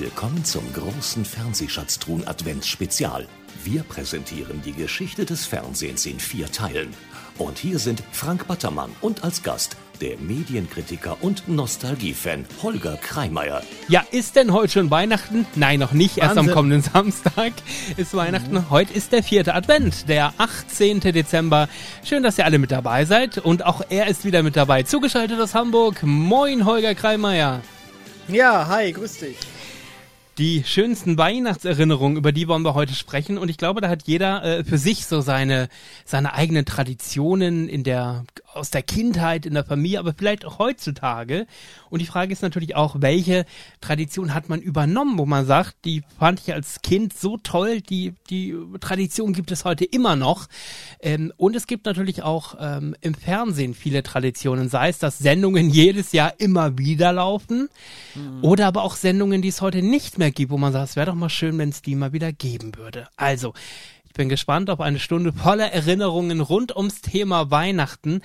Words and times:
Willkommen 0.00 0.44
zum 0.44 0.62
großen 0.74 1.24
Fernsehschatztruhen 1.24 2.24
Adventsspezial. 2.28 3.26
Wir 3.64 3.82
präsentieren 3.82 4.62
die 4.64 4.72
Geschichte 4.72 5.24
des 5.24 5.44
Fernsehens 5.44 6.06
in 6.06 6.20
vier 6.20 6.46
Teilen. 6.52 6.94
Und 7.36 7.58
hier 7.58 7.80
sind 7.80 8.04
Frank 8.12 8.46
Battermann 8.46 8.92
und 9.00 9.24
als 9.24 9.42
Gast 9.42 9.76
der 10.00 10.16
Medienkritiker 10.18 11.16
und 11.20 11.48
Nostalgiefan 11.48 12.44
Holger 12.62 12.96
Kreimeier. 12.96 13.64
Ja, 13.88 14.04
ist 14.12 14.36
denn 14.36 14.52
heute 14.52 14.74
schon 14.74 14.90
Weihnachten? 14.92 15.46
Nein, 15.56 15.80
noch 15.80 15.90
nicht. 15.90 16.18
Erst 16.18 16.36
Wahnsinn. 16.36 16.50
am 16.50 16.54
kommenden 16.54 16.82
Samstag 16.82 17.54
ist 17.96 18.14
Weihnachten. 18.14 18.54
Mhm. 18.54 18.70
Heute 18.70 18.94
ist 18.94 19.10
der 19.10 19.24
vierte 19.24 19.52
Advent, 19.52 20.08
der 20.08 20.32
18. 20.38 21.00
Dezember. 21.00 21.68
Schön, 22.04 22.22
dass 22.22 22.38
ihr 22.38 22.44
alle 22.44 22.60
mit 22.60 22.70
dabei 22.70 23.04
seid. 23.04 23.38
Und 23.38 23.66
auch 23.66 23.82
er 23.88 24.06
ist 24.06 24.24
wieder 24.24 24.44
mit 24.44 24.54
dabei. 24.54 24.84
Zugeschaltet 24.84 25.40
aus 25.40 25.56
Hamburg. 25.56 26.04
Moin, 26.04 26.66
Holger 26.66 26.94
Kreimeier. 26.94 27.62
Ja, 28.28 28.68
hi, 28.68 28.92
grüß 28.92 29.18
dich. 29.18 29.38
Die 30.38 30.62
schönsten 30.64 31.18
Weihnachtserinnerungen, 31.18 32.16
über 32.16 32.30
die 32.30 32.46
wollen 32.46 32.62
wir 32.62 32.74
heute 32.74 32.94
sprechen. 32.94 33.38
Und 33.38 33.48
ich 33.48 33.56
glaube, 33.56 33.80
da 33.80 33.88
hat 33.88 34.04
jeder 34.04 34.44
äh, 34.44 34.64
für 34.64 34.78
sich 34.78 35.04
so 35.04 35.20
seine, 35.20 35.68
seine 36.04 36.32
eigenen 36.32 36.64
Traditionen 36.64 37.68
in 37.68 37.82
der, 37.82 38.24
aus 38.58 38.70
der 38.70 38.82
Kindheit, 38.82 39.46
in 39.46 39.54
der 39.54 39.64
Familie, 39.64 39.98
aber 39.98 40.14
vielleicht 40.16 40.44
auch 40.44 40.58
heutzutage. 40.58 41.46
Und 41.90 42.02
die 42.02 42.06
Frage 42.06 42.32
ist 42.32 42.42
natürlich 42.42 42.76
auch, 42.76 42.96
welche 43.00 43.46
Tradition 43.80 44.34
hat 44.34 44.48
man 44.48 44.60
übernommen, 44.60 45.18
wo 45.18 45.26
man 45.26 45.46
sagt, 45.46 45.76
die 45.84 46.02
fand 46.18 46.40
ich 46.40 46.52
als 46.52 46.82
Kind 46.82 47.16
so 47.16 47.38
toll, 47.38 47.80
die, 47.80 48.14
die 48.30 48.54
Tradition 48.80 49.32
gibt 49.32 49.50
es 49.50 49.64
heute 49.64 49.84
immer 49.84 50.16
noch. 50.16 50.48
Ähm, 51.00 51.32
und 51.36 51.56
es 51.56 51.66
gibt 51.66 51.86
natürlich 51.86 52.22
auch 52.22 52.56
ähm, 52.60 52.94
im 53.00 53.14
Fernsehen 53.14 53.74
viele 53.74 54.02
Traditionen, 54.02 54.68
sei 54.68 54.88
es, 54.88 54.98
dass 54.98 55.18
Sendungen 55.18 55.70
jedes 55.78 56.12
Jahr 56.12 56.34
immer 56.38 56.78
wieder 56.78 57.12
laufen 57.12 57.68
oder 58.42 58.66
aber 58.66 58.82
auch 58.82 58.96
Sendungen, 58.96 59.42
die 59.42 59.48
es 59.48 59.60
heute 59.60 59.82
nicht 59.82 60.18
mehr 60.18 60.30
gibt, 60.30 60.50
wo 60.50 60.58
man 60.58 60.72
sagt, 60.72 60.90
es 60.90 60.96
wäre 60.96 61.06
doch 61.06 61.14
mal 61.14 61.28
schön, 61.28 61.58
wenn 61.58 61.68
es 61.70 61.82
die 61.82 61.94
mal 61.94 62.12
wieder 62.12 62.32
geben 62.32 62.76
würde. 62.76 63.08
Also, 63.16 63.54
bin 64.18 64.28
gespannt 64.28 64.68
auf 64.68 64.80
eine 64.80 64.98
Stunde 64.98 65.32
voller 65.32 65.72
Erinnerungen 65.72 66.40
rund 66.40 66.76
ums 66.76 67.00
Thema 67.00 67.52
Weihnachten. 67.52 68.20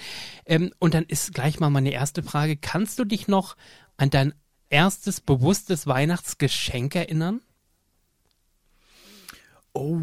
Ähm, 0.46 0.74
und 0.80 0.96
dann 0.96 1.04
ist 1.04 1.34
gleich 1.34 1.60
mal 1.60 1.70
meine 1.70 1.92
erste 1.92 2.24
Frage. 2.24 2.58
Kannst 2.58 2.98
du 2.98 3.06
dich 3.06 3.28
noch 3.28 3.56
an 3.96 4.10
dein 4.10 4.34
erstes 4.70 5.22
bewusstes 5.22 5.86
Weihnachtsgeschenk 5.86 6.96
erinnern? 6.96 7.42
Oh, 9.74 10.00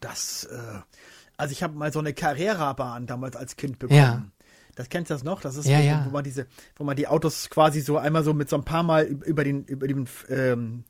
das, 0.00 0.44
äh, 0.44 0.78
also 1.38 1.52
ich 1.52 1.62
habe 1.62 1.74
mal 1.74 1.90
so 1.90 1.98
eine 1.98 2.12
Carrera-Bahn 2.12 3.06
damals 3.06 3.36
als 3.36 3.56
Kind 3.56 3.78
bekommen. 3.78 3.98
Ja. 3.98 4.26
Das 4.74 4.90
kennst 4.90 5.10
du 5.10 5.14
das 5.14 5.24
noch? 5.24 5.40
Das 5.40 5.56
ist, 5.56 5.66
Ja, 5.66 5.78
wo, 5.78 5.82
ja. 5.82 6.04
wo 6.06 6.10
man 6.10 6.24
diese, 6.24 6.46
wo 6.76 6.84
man 6.84 6.96
die 6.96 7.08
Autos 7.08 7.48
quasi 7.48 7.80
so 7.80 7.96
einmal 7.96 8.24
so 8.24 8.34
mit 8.34 8.50
so 8.50 8.56
ein 8.56 8.64
paar 8.64 8.82
Mal 8.82 9.04
über 9.06 9.42
den, 9.42 9.64
über 9.64 9.88
den, 9.88 10.06
ähm, 10.28 10.84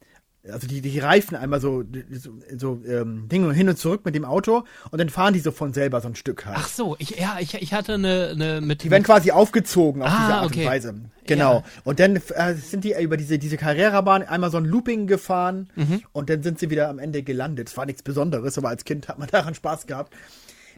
also 0.51 0.67
die, 0.67 0.81
die 0.81 0.99
Reifen 0.99 1.37
einmal 1.37 1.61
so, 1.61 1.85
so, 2.11 2.31
so 2.57 2.81
ähm, 2.87 3.29
Ding 3.29 3.51
hin 3.53 3.69
und 3.69 3.79
zurück 3.79 4.05
mit 4.05 4.15
dem 4.15 4.25
Auto 4.25 4.65
und 4.91 4.99
dann 4.99 5.11
fahren 5.11 5.35
die 5.35 5.41
so 5.41 5.51
von 5.53 5.73
selber 5.75 6.01
so 6.01 6.09
ein 6.09 6.15
Stück 6.15 6.47
halt. 6.47 6.57
Ach 6.59 6.69
so, 6.69 6.97
ich, 6.99 7.11
ja, 7.19 7.37
ich, 7.41 7.55
ich 7.55 7.75
hatte 7.75 7.95
eine, 7.95 8.29
eine 8.31 8.61
mit 8.61 8.83
Die 8.83 8.91
werden 8.91 9.03
quasi 9.03 9.31
aufgezogen 9.33 10.03
auf 10.03 10.09
Ah, 10.11 10.19
diese 10.21 10.35
Art 10.35 10.47
okay. 10.47 10.61
und 10.65 10.67
Weise. 10.71 10.95
Genau. 11.27 11.55
Ja. 11.57 11.65
Und 11.85 12.01
dann 12.01 12.17
äh, 12.17 12.55
sind 12.55 12.85
die 12.85 12.95
über 13.01 13.17
diese, 13.17 13.39
diese 13.39 13.57
Carrera-Bahn 13.59 14.23
einmal 14.23 14.51
so 14.51 14.57
ein 14.57 14.65
Looping 14.65 15.07
gefahren 15.07 15.69
Mhm. 15.77 16.03
und 16.13 16.31
dann 16.31 16.43
sind 16.43 16.59
sie 16.59 16.71
wieder 16.71 16.89
am 16.89 16.99
Ende 16.99 17.23
gelandet. 17.23 17.69
Es 17.69 17.77
war 17.77 17.85
nichts 17.87 18.03
Besonderes, 18.03 18.57
aber 18.57 18.71
als 18.71 18.85
Kind 18.85 19.09
hat 19.09 19.19
man 19.19 19.29
daran 19.33 19.55
Spaß 19.55 19.87
gehabt. 19.87 20.15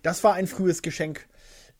Das 0.02 0.24
war 0.24 0.34
ein 0.34 0.48
frühes 0.48 0.82
Geschenk, 0.82 1.26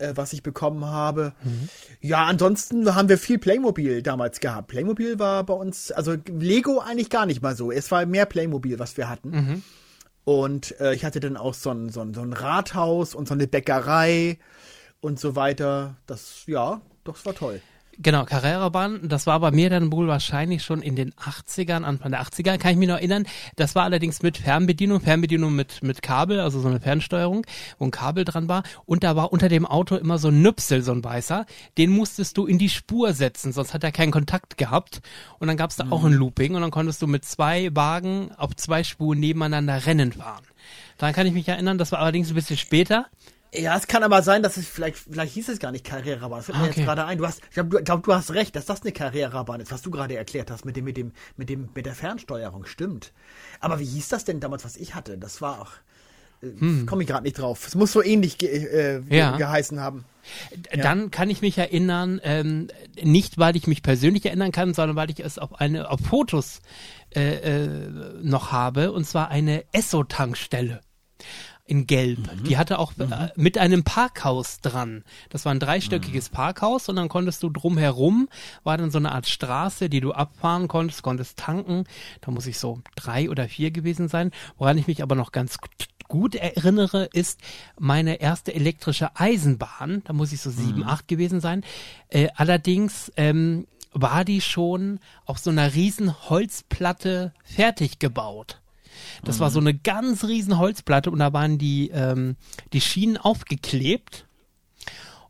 äh, 0.03 0.17
was 0.17 0.33
ich 0.33 0.43
bekommen 0.43 0.85
habe. 0.85 1.33
Mhm. 1.45 1.69
Ja, 2.01 2.25
ansonsten 2.25 2.95
haben 2.95 3.09
wir 3.09 3.19
viel 3.19 3.39
Playmobil 3.39 4.03
damals 4.03 4.41
gehabt. 4.41 4.69
Playmobil 4.69 5.19
war 5.19 5.45
bei 5.45 5.55
uns, 5.55 5.93
also 5.93 6.17
Lego 6.27 6.81
eigentlich 6.81 7.11
gar 7.11 7.27
nicht 7.27 7.43
mal 7.43 7.57
so. 7.57 7.71
Es 7.71 7.91
war 7.91 8.05
mehr 8.07 8.27
Playmobil, 8.27 8.79
was 8.79 8.97
wir 8.97 9.09
hatten. 9.09 9.31
Mhm. 9.31 9.63
Und 10.25 10.79
äh, 10.81 10.95
ich 10.95 11.05
hatte 11.05 11.21
dann 11.21 11.37
auch 11.37 11.55
so 11.55 11.71
ein, 11.71 11.89
so, 11.89 12.01
ein, 12.01 12.15
so 12.15 12.21
ein 12.21 12.33
Rathaus 12.33 13.15
und 13.15 13.27
so 13.27 13.35
eine 13.35 13.47
Bäckerei 13.47 14.39
und 15.01 15.19
so 15.19 15.35
weiter. 15.37 15.97
Das, 16.07 16.45
ja, 16.47 16.81
doch, 17.05 17.15
das 17.15 17.27
war 17.27 17.35
toll. 17.35 17.61
Genau, 17.99 18.25
Carrera-Bahn, 18.25 19.09
das 19.09 19.27
war 19.27 19.39
bei 19.41 19.51
mir 19.51 19.69
dann 19.69 19.93
wohl 19.93 20.09
wahrscheinlich 20.09 20.63
schon 20.63 20.81
in 20.81 20.97
den 20.97 21.13
80ern, 21.13 21.83
Anfang 21.83 22.11
der 22.13 22.23
80er, 22.23 22.57
kann 22.57 22.73
ich 22.73 22.79
mich 22.79 22.89
noch 22.89 22.97
erinnern. 22.97 23.27
Das 23.57 23.75
war 23.75 23.85
allerdings 23.85 24.23
mit 24.23 24.39
Fernbedienung, 24.39 25.03
Fernbedienung 25.03 25.55
mit, 25.55 25.83
mit 25.83 26.01
Kabel, 26.01 26.41
also 26.41 26.59
so 26.61 26.69
eine 26.69 26.81
Fernsteuerung, 26.81 27.45
wo 27.79 27.85
ein 27.85 27.91
Kabel 27.91 28.25
dran 28.25 28.49
war. 28.49 28.63
Und 28.87 29.05
da 29.05 29.15
war 29.15 29.31
unter 29.31 29.51
dem 29.51 29.67
Auto 29.67 29.97
immer 29.97 30.17
so 30.19 30.29
ein 30.29 30.41
Nüpsel, 30.41 30.83
so 30.83 30.93
ein 30.93 31.05
weißer. 31.05 31.45
Den 31.77 31.91
musstest 31.91 32.39
du 32.39 32.47
in 32.47 32.57
die 32.57 32.71
Spur 32.71 33.13
setzen, 33.13 33.53
sonst 33.53 33.75
hat 33.75 33.85
er 33.85 33.93
keinen 33.93 34.11
Kontakt 34.11 34.57
gehabt. 34.57 35.03
Und 35.39 35.49
dann 35.49 35.59
gab's 35.59 35.77
da 35.77 35.87
auch 35.91 36.05
ein 36.05 36.15
Looping 36.15 36.55
und 36.55 36.63
dann 36.63 36.71
konntest 36.71 37.03
du 37.03 37.07
mit 37.07 37.27
zwei 37.27 37.69
Wagen 37.77 38.33
auf 38.39 38.57
zwei 38.57 38.85
Spuren 38.85 39.21
nebeneinander 39.21 39.85
Rennen 39.85 40.13
fahren. 40.13 40.45
Daran 40.97 41.15
kann 41.15 41.27
ich 41.27 41.35
mich 41.35 41.49
erinnern, 41.49 41.77
das 41.77 41.93
war 41.93 41.99
allerdings 41.99 42.31
ein 42.31 42.35
bisschen 42.35 42.57
später. 42.57 43.07
Ja, 43.55 43.77
es 43.77 43.87
kann 43.87 44.03
aber 44.03 44.23
sein, 44.23 44.43
dass 44.43 44.57
es 44.57 44.67
vielleicht, 44.67 44.97
vielleicht 44.97 45.35
hieß 45.35 45.49
es 45.51 45.59
gar 45.59 45.73
nicht 45.73 45.85
Carrera-Bahn. 45.85 46.39
Das 46.39 46.47
fällt 46.47 46.59
mir 46.59 46.65
Ah, 46.65 46.69
okay. 46.69 46.81
jetzt 46.81 46.87
gerade 46.87 47.05
ein. 47.05 47.19
Du 47.19 47.27
hast, 47.27 47.43
ich 47.45 47.51
glaube, 47.55 47.69
du, 47.79 47.85
glaub, 47.85 48.03
du 48.03 48.15
hast 48.15 48.33
recht, 48.33 48.57
dass 48.57 48.65
das 48.65 48.81
eine 48.83 48.93
Carrera-Bahn 48.93 49.61
ist, 49.61 49.71
was 49.71 49.83
du 49.83 49.91
gerade 49.91 50.17
erklärt 50.17 50.51
hast 50.51 50.65
mit 50.65 50.75
dem, 50.77 50.85
mit 50.87 50.97
dem, 50.97 51.13
mit 51.37 51.51
dem, 51.51 51.69
mit 51.75 51.85
der 51.85 51.95
Fernsteuerung. 51.95 52.65
Stimmt. 52.65 53.13
Aber 53.61 53.79
wie 53.79 53.85
hieß 53.85 54.09
das 54.09 54.25
denn 54.25 54.41
damals, 54.41 54.65
was 54.65 54.77
ich 54.77 54.95
hatte? 54.95 55.19
Das 55.19 55.43
war 55.43 55.61
auch, 55.61 55.71
äh, 56.43 56.85
komme 56.87 57.03
ich 57.03 57.09
gerade 57.09 57.25
nicht 57.25 57.39
drauf. 57.39 57.67
Es 57.67 57.75
muss 57.75 57.93
so 57.93 58.03
ähnlich 58.03 58.39
ge, 58.39 58.49
äh, 58.49 58.97
Hm. 59.01 59.07
Ja. 59.11 59.37
geheißen 59.37 59.79
haben. 59.81 60.07
Dann 60.73 61.11
kann 61.11 61.29
ich 61.29 61.43
mich 61.43 61.59
erinnern, 61.59 62.21
ähm, 62.23 62.69
nicht 63.03 63.37
weil 63.39 63.55
ich 63.57 63.67
mich 63.67 63.83
persönlich 63.83 64.25
erinnern 64.25 64.53
kann, 64.53 64.73
sondern 64.73 64.97
weil 64.97 65.11
ich 65.11 65.21
es 65.21 65.39
auf 65.39 65.61
eine 65.61 65.91
auf 65.91 66.01
Fotos 66.01 66.61
äh, 67.15 67.65
äh, 67.65 67.69
noch 68.23 68.51
habe, 68.53 68.93
und 68.93 69.05
zwar 69.05 69.29
eine 69.31 69.65
Esso-Tankstelle 69.73 70.81
in 71.65 71.87
Gelb. 71.87 72.19
Die 72.45 72.59
hatte 72.59 72.79
auch 72.79 72.93
äh, 72.99 73.29
mit 73.37 73.57
einem 73.57 73.85
Parkhaus 73.85 74.61
dran. 74.61 75.05
Das 75.31 75.45
war 75.45 75.55
ein 75.55 75.61
dreistöckiges 75.61 76.29
Parkhaus 76.29 76.89
und 76.89 76.97
dann 76.97 77.09
konntest 77.09 77.43
du 77.43 77.51
drumherum, 77.51 78.29
war 78.65 78.77
dann 78.77 78.91
so 78.91 78.99
eine 78.99 79.13
Art 79.13 79.29
Straße, 79.29 79.89
die 79.89 80.01
du 80.01 80.13
abfahren 80.13 80.69
konntest, 80.69 81.03
konntest 81.03 81.39
tanken. 81.39 81.85
Da 82.21 82.31
muss 82.31 82.47
ich 82.47 82.59
so 82.59 82.81
drei 82.97 83.31
oder 83.31 83.49
vier 83.49 83.71
gewesen 83.71 84.09
sein. 84.09 84.33
Woran 84.59 84.77
ich 84.77 84.87
mich 84.87 85.03
aber 85.03 85.15
noch 85.15 85.31
ganz 85.31 85.59
gut 86.09 86.35
erinnere, 86.35 87.09
ist 87.13 87.41
meine 87.79 88.21
erste 88.21 88.55
elektrische 88.55 89.17
Eisenbahn. 89.17 90.03
Da 90.05 90.13
muss 90.13 90.33
ich 90.33 90.41
so 90.41 90.51
sieben, 90.51 90.85
acht 90.85 91.09
gewesen 91.09 91.41
sein. 91.41 91.65
Äh, 92.09 92.29
allerdings 92.35 93.13
ähm, 93.17 93.67
war 93.93 94.25
die 94.25 94.41
schon 94.41 95.01
auf 95.25 95.39
so 95.39 95.51
einer 95.51 95.75
riesen 95.75 96.29
Holzplatte 96.29 97.33
fertig 97.45 97.99
gebaut. 97.99 98.62
Das 99.25 99.41
war 99.41 99.51
so 99.51 99.61
eine 99.61 99.75
ganz 99.75 100.25
riesen 100.25 100.59
Holzplatte 100.59 101.11
und 101.11 101.19
da 101.19 101.33
waren 101.33 101.59
die, 101.59 101.91
ähm, 101.91 102.37
die 102.73 102.81
Schienen 102.81 103.17
aufgeklebt. 103.17 104.27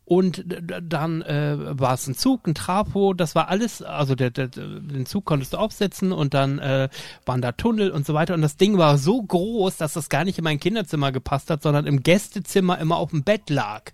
Und 0.05 0.45
dann 0.83 1.23
äh, 1.23 1.57
war 1.59 1.95
es 1.95 2.07
ein 2.07 2.15
Zug, 2.15 2.47
ein 2.47 2.55
Trafo, 2.55 3.15
das 3.15 3.35
war 3.35 3.49
alles, 3.49 3.83
also 3.83 4.15
der, 4.15 4.31
der, 4.31 4.49
den 4.49 5.07
Zug 5.07 5.25
konntest 5.25 5.53
du 5.53 5.59
aufsetzen 5.59 6.13
und 6.13 6.35
dann 6.35 6.59
äh, 6.59 6.89
waren 7.25 7.41
da 7.41 7.53
Tunnel 7.53 7.91
und 7.91 8.05
so 8.05 8.13
weiter. 8.13 8.35
Und 8.35 8.43
das 8.43 8.57
Ding 8.57 8.77
war 8.77 8.99
so 8.99 9.23
groß, 9.23 9.77
dass 9.77 9.95
das 9.95 10.09
gar 10.09 10.25
nicht 10.25 10.37
in 10.37 10.45
mein 10.45 10.61
Kinderzimmer 10.61 11.13
gepasst 11.13 11.51
hat, 11.51 11.63
sondern 11.63 11.87
im 11.87 12.03
Gästezimmer 12.03 12.79
immer 12.79 12.97
auf 12.97 13.11
dem 13.11 13.23
Bett 13.23 13.49
lag. 13.49 13.93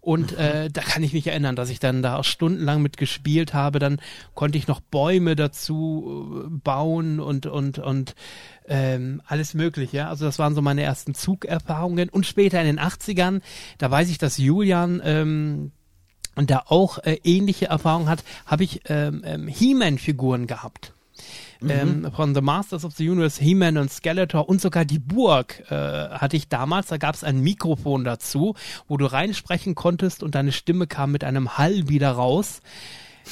Und 0.00 0.32
äh, 0.32 0.70
da 0.70 0.80
kann 0.80 1.02
ich 1.02 1.12
mich 1.12 1.26
erinnern, 1.26 1.56
dass 1.56 1.68
ich 1.68 1.78
dann 1.78 2.02
da 2.02 2.16
auch 2.16 2.24
stundenlang 2.24 2.80
mit 2.80 2.96
gespielt 2.96 3.52
habe. 3.52 3.78
Dann 3.78 4.00
konnte 4.34 4.56
ich 4.56 4.66
noch 4.66 4.80
Bäume 4.80 5.36
dazu 5.36 6.44
äh, 6.46 6.48
bauen 6.48 7.20
und 7.20 7.46
und 7.46 7.78
und 7.78 8.14
ähm, 8.66 9.20
alles 9.26 9.54
Mögliche. 9.54 10.06
Also 10.06 10.24
das 10.24 10.38
waren 10.38 10.54
so 10.54 10.62
meine 10.62 10.82
ersten 10.82 11.14
Zugerfahrungen. 11.14 12.08
Und 12.08 12.26
später 12.26 12.60
in 12.60 12.66
den 12.66 12.80
80ern, 12.80 13.40
da 13.78 13.90
weiß 13.90 14.08
ich, 14.10 14.18
dass 14.18 14.38
Julian 14.38 15.02
ähm, 15.04 15.72
da 16.36 16.62
auch 16.66 16.98
äh, 16.98 17.18
ähnliche 17.24 17.66
Erfahrungen 17.66 18.08
hat, 18.08 18.24
habe 18.46 18.64
ich 18.64 18.82
ähm, 18.86 19.22
ähm, 19.24 19.48
He-Man-Figuren 19.48 20.46
gehabt. 20.46 20.94
Ähm, 21.68 22.10
von 22.14 22.34
The 22.34 22.40
Masters 22.40 22.84
of 22.84 22.94
the 22.94 23.08
Universe, 23.08 23.42
He-Man 23.42 23.76
und 23.76 23.90
Skeletor 23.90 24.48
und 24.48 24.60
sogar 24.60 24.84
die 24.84 24.98
Burg 24.98 25.62
äh, 25.70 25.74
hatte 25.74 26.36
ich 26.36 26.48
damals. 26.48 26.88
Da 26.88 26.96
gab 26.96 27.14
es 27.14 27.24
ein 27.24 27.40
Mikrofon 27.40 28.04
dazu, 28.04 28.54
wo 28.88 28.96
du 28.96 29.06
reinsprechen 29.06 29.74
konntest 29.74 30.22
und 30.22 30.34
deine 30.34 30.52
Stimme 30.52 30.86
kam 30.86 31.12
mit 31.12 31.24
einem 31.24 31.58
Hall 31.58 31.88
wieder 31.88 32.12
raus. 32.12 32.60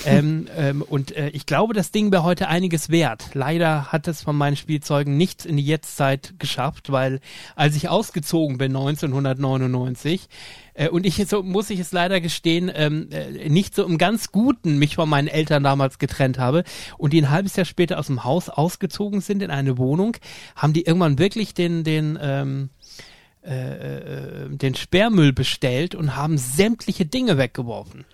Ähm, 0.05 0.47
ähm, 0.57 0.83
und 0.83 1.17
äh, 1.17 1.29
ich 1.31 1.47
glaube, 1.47 1.75
das 1.75 1.91
Ding 1.91 2.13
wäre 2.13 2.23
heute 2.23 2.49
einiges 2.49 2.91
wert. 2.91 3.31
Leider 3.35 3.93
hat 3.93 4.09
es 4.09 4.23
von 4.23 4.37
meinen 4.37 4.57
Spielzeugen 4.57 5.17
nicht 5.17 5.45
in 5.45 5.57
die 5.57 5.65
Jetztzeit 5.65 6.35
geschafft, 6.39 6.91
weil 6.93 7.21
als 7.57 7.77
ich 7.77 7.89
ausgezogen 7.89 8.59
bin 8.59 8.77
1999 8.77 10.29
äh, 10.75 10.89
und 10.89 11.05
ich 11.05 11.17
so 11.27 11.43
muss 11.43 11.71
ich 11.71 11.81
es 11.81 11.93
leider 11.93 12.21
gestehen, 12.21 12.71
ähm, 12.75 13.09
äh, 13.11 13.49
nicht 13.49 13.75
so 13.75 13.85
im 13.85 13.99
ganz 13.99 14.31
Guten 14.31 14.79
mich 14.79 14.95
von 14.95 15.09
meinen 15.09 15.29
Eltern 15.29 15.63
damals 15.63 15.99
getrennt 15.99 16.39
habe 16.39 16.65
und 16.97 17.13
die 17.13 17.21
ein 17.21 17.31
halbes 17.31 17.57
Jahr 17.57 17.67
später 17.67 17.99
aus 17.99 18.07
dem 18.07 18.25
Haus 18.25 18.49
ausgezogen 18.49 19.21
sind 19.21 19.43
in 19.43 19.51
eine 19.51 19.79
Wohnung, 19.79 20.17
haben 20.55 20.73
die 20.73 20.83
irgendwann 20.83 21.19
wirklich 21.19 21.55
den 21.55 21.85
den 21.85 22.19
ähm, 22.21 22.71
äh, 23.49 24.45
äh, 24.45 24.49
den 24.51 24.75
Sperrmüll 24.75 25.33
bestellt 25.33 25.95
und 25.95 26.17
haben 26.17 26.37
sämtliche 26.39 27.07
Dinge 27.07 27.39
weggeworfen. 27.39 28.05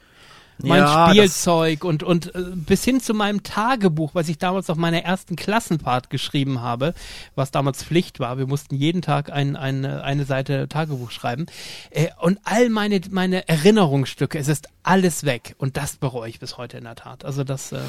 Mein 0.59 0.81
Ja, 0.81 1.09
Spielzeug 1.09 1.85
und, 1.85 2.03
und 2.03 2.35
äh, 2.35 2.43
bis 2.55 2.85
hin 2.85 3.01
zu 3.01 3.15
meinem 3.15 3.43
Tagebuch, 3.43 4.15
was 4.15 4.29
ich 4.29 4.39
damals 4.39 4.71
auf 4.71 4.77
meiner 4.77 5.03
ersten 5.03 5.37
Klassenfahrt 5.37 6.11
geschrieben 6.11 6.61
habe, 6.61 6.95
was 7.35 7.51
damals 7.51 7.83
Pflicht 7.83 8.21
war. 8.21 8.39
Wir 8.39 8.47
mussten 8.47 8.75
jeden 8.77 9.03
Tag 9.03 9.31
ein, 9.31 9.57
ein, 9.57 9.85
eine 9.85 10.25
Seite 10.25 10.69
Tagebuch 10.69 11.11
schreiben. 11.11 11.47
Äh, 11.91 12.09
und 12.21 12.39
all 12.45 12.71
meine, 12.71 13.01
meine 13.11 13.49
Erinnerungsstücke, 13.49 14.39
es 14.39 14.49
ist 14.49 14.69
alles 14.83 15.25
weg. 15.25 15.55
Und 15.59 15.77
das 15.77 15.97
bereue 15.97 16.29
ich 16.29 16.39
bis 16.39 16.57
heute 16.57 16.79
in 16.79 16.85
der 16.85 16.95
Tat. 16.95 17.25
Also 17.25 17.45
das, 17.45 17.73
äh, 17.73 17.81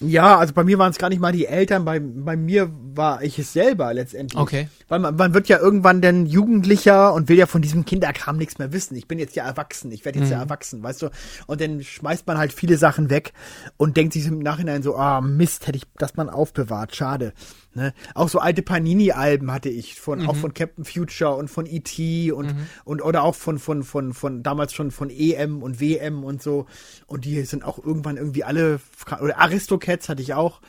Ja, 0.00 0.38
also 0.38 0.52
bei 0.52 0.64
mir 0.64 0.78
waren 0.78 0.90
es 0.90 0.98
gar 0.98 1.08
nicht 1.08 1.20
mal 1.20 1.32
die 1.32 1.46
Eltern, 1.46 1.84
bei, 1.84 2.00
bei 2.00 2.36
mir 2.36 2.70
war 2.94 3.22
ich 3.22 3.38
es 3.38 3.52
selber 3.52 3.92
letztendlich. 3.94 4.40
Okay. 4.40 4.68
Weil 4.88 4.98
man, 4.98 5.16
man 5.16 5.34
wird 5.34 5.48
ja 5.48 5.58
irgendwann 5.58 6.00
dann 6.00 6.26
Jugendlicher 6.26 7.14
und 7.14 7.28
will 7.28 7.36
ja 7.36 7.46
von 7.46 7.62
diesem 7.62 7.84
Kinderkram 7.84 8.36
nichts 8.36 8.58
mehr 8.58 8.72
wissen. 8.72 8.96
Ich 8.96 9.08
bin 9.08 9.18
jetzt 9.18 9.36
ja 9.36 9.44
erwachsen, 9.44 9.90
ich 9.92 10.04
werde 10.04 10.18
jetzt 10.18 10.30
ja 10.30 10.38
erwachsen, 10.38 10.82
weißt 10.82 11.02
du? 11.02 11.10
Und 11.46 11.60
dann 11.60 11.82
schmeißt 11.82 12.26
man 12.26 12.38
halt 12.38 12.52
viele 12.52 12.76
Sachen 12.76 13.10
weg 13.10 13.32
und 13.76 13.96
denkt 13.96 14.12
sich 14.12 14.26
im 14.26 14.38
Nachhinein 14.38 14.82
so, 14.82 14.96
ah 14.96 15.20
Mist, 15.20 15.66
hätte 15.66 15.78
ich 15.78 15.84
das 15.96 16.16
mal 16.16 16.28
aufbewahrt, 16.28 16.94
schade. 16.94 17.32
Ne? 17.76 17.92
Auch 18.14 18.30
so 18.30 18.38
alte 18.38 18.62
Panini-Alben 18.62 19.52
hatte 19.52 19.68
ich, 19.68 20.00
von, 20.00 20.26
auch 20.26 20.34
von 20.34 20.54
Captain 20.54 20.86
Future 20.86 21.34
und 21.34 21.48
von 21.48 21.66
E.T. 21.66 22.32
und, 22.32 22.54
und 22.84 23.02
oder 23.02 23.22
auch 23.22 23.34
von, 23.34 23.58
von, 23.58 23.82
von, 23.82 24.14
von 24.14 24.42
damals 24.42 24.72
schon 24.72 24.90
von 24.90 25.10
EM 25.10 25.62
und 25.62 25.78
WM 25.78 26.24
und 26.24 26.42
so. 26.42 26.64
Und 27.06 27.26
die 27.26 27.42
sind 27.42 27.64
auch 27.64 27.78
irgendwann 27.78 28.16
irgendwie 28.16 28.44
alle, 28.44 28.80
oder 29.20 29.38
Aristocats 29.38 30.08
hatte 30.08 30.22
ich 30.22 30.32
auch. 30.32 30.62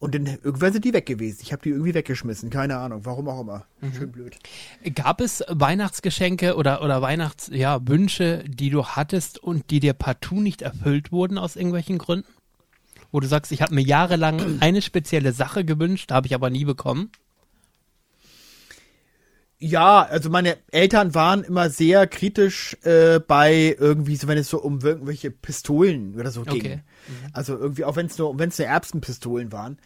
Und 0.00 0.14
dann 0.14 0.26
irgendwann 0.26 0.72
sind 0.72 0.84
die 0.84 0.92
weg 0.92 1.06
gewesen. 1.06 1.38
Ich 1.42 1.50
habe 1.52 1.62
die 1.62 1.70
irgendwie 1.70 1.94
weggeschmissen. 1.94 2.50
Keine 2.50 2.76
Ahnung, 2.76 3.00
warum 3.04 3.26
auch 3.28 3.40
immer. 3.40 3.64
Schön 3.96 4.12
blöd. 4.12 4.38
Gab 4.94 5.22
es 5.22 5.42
Weihnachtsgeschenke 5.48 6.56
oder, 6.56 6.84
oder 6.84 7.02
Weihnachts, 7.02 7.50
ja, 7.52 7.80
Wünsche, 7.88 8.44
die 8.46 8.70
du 8.70 8.84
hattest 8.84 9.42
und 9.42 9.70
die 9.70 9.80
dir 9.80 9.94
partout 9.94 10.40
nicht 10.40 10.62
erfüllt 10.62 11.10
wurden 11.10 11.38
aus 11.38 11.56
irgendwelchen 11.56 11.98
Gründen? 11.98 12.28
Wo 13.10 13.20
du 13.20 13.26
sagst, 13.26 13.52
ich 13.52 13.62
habe 13.62 13.74
mir 13.74 13.82
jahrelang 13.82 14.60
eine 14.60 14.82
spezielle 14.82 15.32
Sache 15.32 15.64
gewünscht, 15.64 16.12
habe 16.12 16.26
ich 16.26 16.34
aber 16.34 16.50
nie 16.50 16.64
bekommen. 16.64 17.10
Ja, 19.60 20.02
also 20.02 20.30
meine 20.30 20.56
Eltern 20.70 21.14
waren 21.16 21.42
immer 21.42 21.68
sehr 21.68 22.06
kritisch 22.06 22.76
äh, 22.82 23.18
bei 23.18 23.76
irgendwie, 23.78 24.14
so 24.14 24.28
wenn 24.28 24.38
es 24.38 24.48
so 24.48 24.60
um 24.62 24.80
irgendwelche 24.80 25.32
Pistolen 25.32 26.14
oder 26.14 26.30
so 26.30 26.42
ging. 26.42 26.60
Okay. 26.60 26.80
Also 27.32 27.58
irgendwie, 27.58 27.84
auch 27.84 27.96
wenn 27.96 28.06
es 28.06 28.16
nur, 28.18 28.38
wenn 28.38 28.50
es 28.50 28.58
nur 28.58 28.68
Erbsenpistolen 28.68 29.50
waren. 29.50 29.78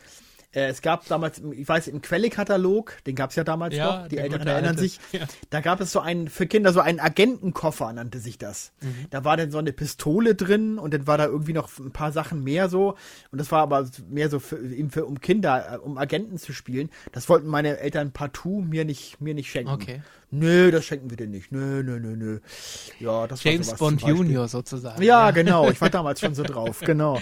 Äh, 0.55 0.67
es 0.69 0.83
gab 0.83 1.07
damals, 1.09 1.41
ich 1.53 1.67
weiß, 1.67 1.89
im 1.89 2.03
Quellekatalog, 2.03 2.95
den 3.07 3.15
gab 3.15 3.31
es 3.31 3.37
ja 3.37 3.45
damals 3.45 3.75
Ja, 3.75 4.03
noch, 4.03 4.09
die 4.09 4.19
Eltern 4.19 4.47
erinnern 4.47 4.77
sich, 4.77 5.01
Ja. 5.13 5.21
da 5.51 5.61
gab 5.61 5.81
es 5.81 5.93
so 5.93 6.01
einen, 6.01 6.29
für 6.29 6.47
Kinder 6.47 6.73
so 6.73 6.81
einen 6.81 7.01
Agentenkoffer, 7.01 7.93
nannte 7.93 8.19
sich 8.19 8.39
das. 8.39 8.73
Da 9.11 9.25
war 9.25 9.37
dann 9.37 9.51
so 9.51 9.59
eine 9.59 9.73
Pistole 9.73 10.35
drin 10.35 10.79
und 10.79 10.93
dann 10.93 11.07
war 11.07 11.17
da 11.19 11.25
irgendwie 11.27 11.53
noch 11.55 11.71
ein 11.79 11.93
paar 11.93 12.13
Sachen 12.13 12.45
mehr 12.45 12.69
so. 12.69 12.97
Und 13.31 13.41
das 13.41 13.51
war 13.51 13.63
aber 13.63 13.89
mehr 14.11 14.29
so 14.29 14.41
für, 14.41 14.59
eben 14.59 14.91
für 14.91 15.07
um 15.07 15.21
Kinder, 15.21 15.75
äh, 15.75 15.79
um 15.79 15.97
Agenten 15.99 16.39
zu 16.39 16.53
spielen. 16.53 16.91
Das 17.13 17.29
wollten 17.29 17.47
meine 17.49 17.79
Eltern 17.79 18.13
partout 18.13 18.61
mir 18.61 18.85
nicht, 18.85 19.21
mir 19.21 19.35
nicht 19.35 19.51
schenken. 19.51 19.73
Okay. 19.73 20.03
Nö, 20.31 20.71
das 20.71 20.85
schenken 20.87 21.11
wir 21.11 21.17
dir 21.19 21.27
nicht. 21.27 21.53
Nö, 21.53 21.83
nö, 21.83 21.99
nö, 22.01 22.17
nö. 22.17 22.39
Ja, 22.99 23.27
das 23.27 23.45
war 23.45 23.53
James 23.53 23.67
sowas 23.67 23.79
Bond. 23.79 24.03
Junior 24.03 24.49
sozusagen. 24.49 25.03
Ja, 25.03 25.31
genau. 25.31 25.69
Ich 25.71 25.81
war 25.81 25.91
damals 25.91 26.21
schon 26.21 26.35
so 26.35 26.43
drauf, 26.43 26.81
genau. 26.81 27.21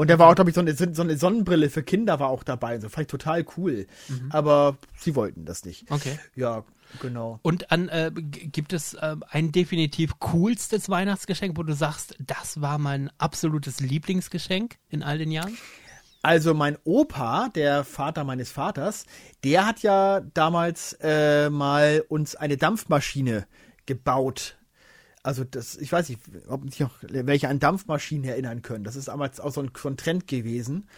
Und 0.00 0.08
da 0.08 0.18
war 0.18 0.30
auch, 0.30 0.34
glaube 0.34 0.48
ich, 0.48 0.54
so 0.54 0.62
eine, 0.62 0.74
so 0.74 1.02
eine 1.02 1.18
Sonnenbrille 1.18 1.68
für 1.68 1.82
Kinder 1.82 2.18
war 2.18 2.30
auch 2.30 2.42
dabei. 2.42 2.80
So 2.80 2.88
fand 2.88 3.02
ich 3.02 3.10
total 3.10 3.44
cool. 3.58 3.86
Aber 4.30 4.78
sie 4.96 5.14
wollten 5.14 5.44
das 5.44 5.66
nicht. 5.66 5.90
Okay. 5.90 6.18
Ja, 6.34 6.64
genau. 7.02 7.38
Und 7.42 7.70
an, 7.70 7.90
äh, 7.90 8.10
gibt 8.14 8.72
es 8.72 8.94
äh, 8.94 9.16
ein 9.28 9.52
definitiv 9.52 10.18
coolstes 10.18 10.88
Weihnachtsgeschenk, 10.88 11.58
wo 11.58 11.64
du 11.64 11.74
sagst, 11.74 12.16
das 12.18 12.62
war 12.62 12.78
mein 12.78 13.10
absolutes 13.18 13.80
Lieblingsgeschenk 13.80 14.76
in 14.88 15.02
all 15.02 15.18
den 15.18 15.30
Jahren? 15.30 15.58
Also 16.22 16.54
mein 16.54 16.78
Opa, 16.84 17.50
der 17.50 17.84
Vater 17.84 18.24
meines 18.24 18.50
Vaters, 18.50 19.04
der 19.44 19.66
hat 19.66 19.82
ja 19.82 20.20
damals 20.32 20.96
äh, 21.02 21.50
mal 21.50 22.02
uns 22.08 22.36
eine 22.36 22.56
Dampfmaschine 22.56 23.46
gebaut. 23.84 24.56
Also 25.22 25.44
das, 25.44 25.76
ich 25.76 25.92
weiß 25.92 26.08
nicht, 26.08 26.20
ob 26.48 26.68
sich 26.70 26.80
noch 26.80 26.94
welche 27.02 27.48
an 27.48 27.58
Dampfmaschinen 27.58 28.24
erinnern 28.24 28.62
können. 28.62 28.84
Das 28.84 28.96
ist 28.96 29.08
damals 29.08 29.38
auch 29.38 29.52
so 29.52 29.60
ein, 29.60 29.70
so 29.76 29.88
ein 29.88 29.96
Trend 29.96 30.26
gewesen, 30.26 30.88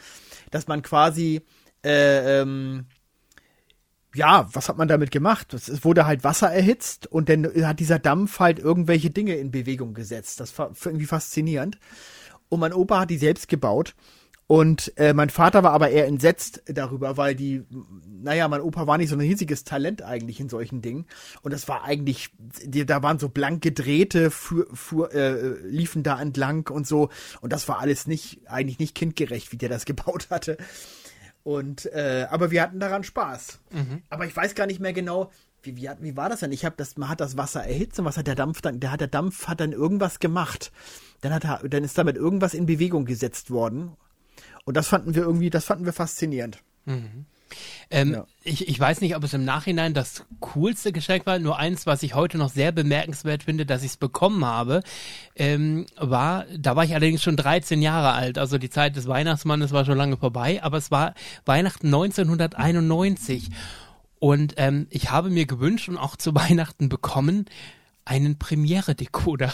dass 0.51 0.69
man 0.69 0.83
quasi 0.83 1.43
äh, 1.85 2.41
ähm, 2.41 2.87
ja, 4.15 4.49
was 4.53 4.69
hat 4.69 4.77
man 4.77 4.89
damit 4.89 5.11
gemacht? 5.11 5.55
Es 5.55 5.69
es 5.69 5.85
wurde 5.85 6.07
halt 6.07 6.25
Wasser 6.25 6.53
erhitzt 6.53 7.07
und 7.07 7.29
dann 7.29 7.47
hat 7.65 7.81
dieser 7.81 7.99
Dampf 7.99 8.41
halt 8.41 8.59
irgendwelche 8.59 9.11
Dinge 9.11 9.35
in 9.37 9.51
Bewegung 9.51 9.95
gesetzt. 9.95 10.41
Das 10.41 10.57
war 10.59 10.73
irgendwie 10.85 11.07
faszinierend. 11.07 11.79
Und 12.49 12.61
mein 12.61 12.75
Opa 12.75 13.01
hat 13.01 13.11
die 13.11 13.19
selbst 13.19 13.49
gebaut. 13.49 13.95
Und 14.53 14.93
äh, 14.99 15.15
mein 15.15 15.31
Vater 15.31 15.63
war 15.63 15.73
aber 15.73 15.89
eher 15.89 16.07
entsetzt 16.07 16.63
darüber, 16.67 17.17
weil 17.17 17.35
die, 17.35 17.65
naja, 18.07 18.47
mein 18.49 18.61
Opa 18.61 18.87
war 18.87 18.99
nicht 18.99 19.09
so 19.09 19.17
ein 19.17 19.21
riesiges 19.21 19.65
Talent 19.65 20.03
eigentlich 20.03 20.41
in 20.41 20.51
solchen 20.51 20.83
Dingen. 20.83 21.07
Und 21.41 21.55
das 21.55 21.69
war 21.69 21.85
eigentlich, 21.85 22.35
die, 22.63 22.85
da 22.85 23.03
waren 23.03 23.19
so 23.19 23.31
blanke 23.31 23.73
Drähte, 23.73 24.31
fuhr, 24.31 24.67
fuhr, 24.75 25.11
äh, 25.15 25.55
liefen 25.67 26.03
da 26.03 26.21
entlang 26.21 26.69
und 26.69 26.87
so. 26.87 27.09
Und 27.41 27.51
das 27.51 27.67
war 27.67 27.79
alles 27.79 28.07
nicht, 28.07 28.43
eigentlich 28.45 28.79
nicht 28.79 28.95
kindgerecht, 28.95 29.53
wie 29.53 29.57
der 29.57 29.71
das 29.71 29.85
gebaut 29.87 30.27
hatte. 30.29 30.59
Und 31.45 31.87
äh, 31.87 32.27
aber 32.29 32.51
wir 32.51 32.61
hatten 32.61 32.79
daran 32.79 33.05
Spaß. 33.05 33.59
Aber 34.11 34.27
ich 34.27 34.37
weiß 34.37 34.55
gar 34.55 34.67
nicht 34.67 34.81
mehr 34.81 34.93
genau, 34.93 35.31
wie, 35.63 35.79
wie, 35.79 35.89
wie 36.01 36.17
war 36.19 36.29
das 36.29 36.41
denn? 36.41 36.53
Ich 36.53 36.67
habe 36.67 36.77
das, 36.77 36.99
man 36.99 37.09
hat 37.09 37.23
das 37.23 37.39
Wasser 37.39 37.65
erhitzt 37.65 37.99
und 37.99 38.05
was 38.05 38.19
hat 38.19 38.27
der 38.27 38.35
Dampf 38.35 38.61
dann? 38.61 38.81
Der 38.81 38.93
hat 38.93 39.01
der 39.01 39.09
Dampf 39.09 39.49
hat 39.49 39.61
dann 39.61 39.73
irgendwas 39.73 40.19
gemacht. 40.19 40.73
Dann 41.23 41.33
hat 41.33 41.45
er, 41.45 41.67
dann 41.67 41.85
ist 41.85 41.97
damit 41.97 42.17
irgendwas 42.17 42.53
in 42.53 42.67
Bewegung 42.67 43.07
gesetzt 43.07 43.51
worden. 43.51 43.97
Und 44.65 44.77
das 44.77 44.89
fanden 44.89 45.15
wir 45.15 45.23
irgendwie, 45.23 45.51
das 45.51 45.65
fanden 45.65 45.85
wir 45.85 45.93
faszinierend. 45.93 46.59
Ähm, 47.91 48.13
Ja. 48.13 48.27
ich, 48.45 48.67
ich 48.69 48.81
weiß 48.81 49.01
nicht, 49.03 49.15
ob 49.15 49.25
es 49.25 49.35
im 49.35 49.45
Nachhinein 49.45 49.93
das 49.93 50.25
coolste 50.41 50.93
Geschenk 50.93 51.27
war. 51.27 51.39
Nur 51.39 51.59
eins, 51.59 51.85
was 51.87 52.03
ich 52.03 52.15
heute 52.15 52.39
noch 52.39 52.49
sehr 52.51 52.73
bemerkenswert 52.73 53.43
finde, 53.43 53.67
dass 53.67 53.83
ich 53.83 53.91
es 53.91 53.97
bekommen 53.99 54.45
habe, 54.45 54.83
ähm, 55.37 55.87
war, 55.97 56.47
da 56.57 56.77
war 56.77 56.85
ich 56.85 56.93
allerdings 56.93 57.23
schon 57.23 57.37
13 57.37 57.83
Jahre 57.83 58.13
alt. 58.13 58.39
Also 58.39 58.57
die 58.59 58.71
Zeit 58.71 58.97
des 58.97 59.07
Weihnachtsmannes 59.07 59.73
war 59.73 59.85
schon 59.85 59.99
lange 59.99 60.17
vorbei, 60.17 60.63
aber 60.63 60.79
es 60.79 60.91
war 60.91 61.15
Weihnachten 61.45 61.89
1991. 61.89 63.51
Und 64.19 64.55
ähm, 64.57 64.87
ich 64.91 65.11
habe 65.11 65.31
mir 65.31 65.47
gewünscht 65.47 65.89
und 65.89 65.99
auch 65.99 66.17
zu 66.17 66.35
Weihnachten 66.35 66.89
bekommen, 66.89 67.47
einen 68.05 68.39
Premiere-Decoder. 68.39 69.53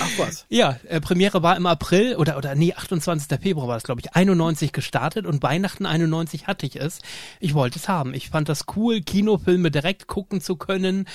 Ach 0.00 0.10
was. 0.16 0.46
Ja, 0.48 0.78
äh, 0.88 1.00
Premiere 1.00 1.42
war 1.42 1.56
im 1.56 1.66
April 1.66 2.14
oder 2.14 2.36
oder 2.36 2.54
nee, 2.54 2.72
28. 2.72 3.40
Februar 3.40 3.66
war 3.66 3.74
das, 3.74 3.82
glaube 3.82 4.00
ich, 4.00 4.14
91 4.14 4.72
gestartet 4.72 5.26
und 5.26 5.42
Weihnachten 5.42 5.86
91 5.86 6.46
hatte 6.46 6.66
ich 6.66 6.76
es. 6.76 7.00
Ich 7.40 7.54
wollte 7.54 7.80
es 7.80 7.88
haben. 7.88 8.14
Ich 8.14 8.30
fand 8.30 8.48
das 8.48 8.66
cool, 8.76 9.00
Kinofilme 9.00 9.72
direkt 9.72 10.06
gucken 10.06 10.40
zu 10.40 10.54
können 10.54 11.06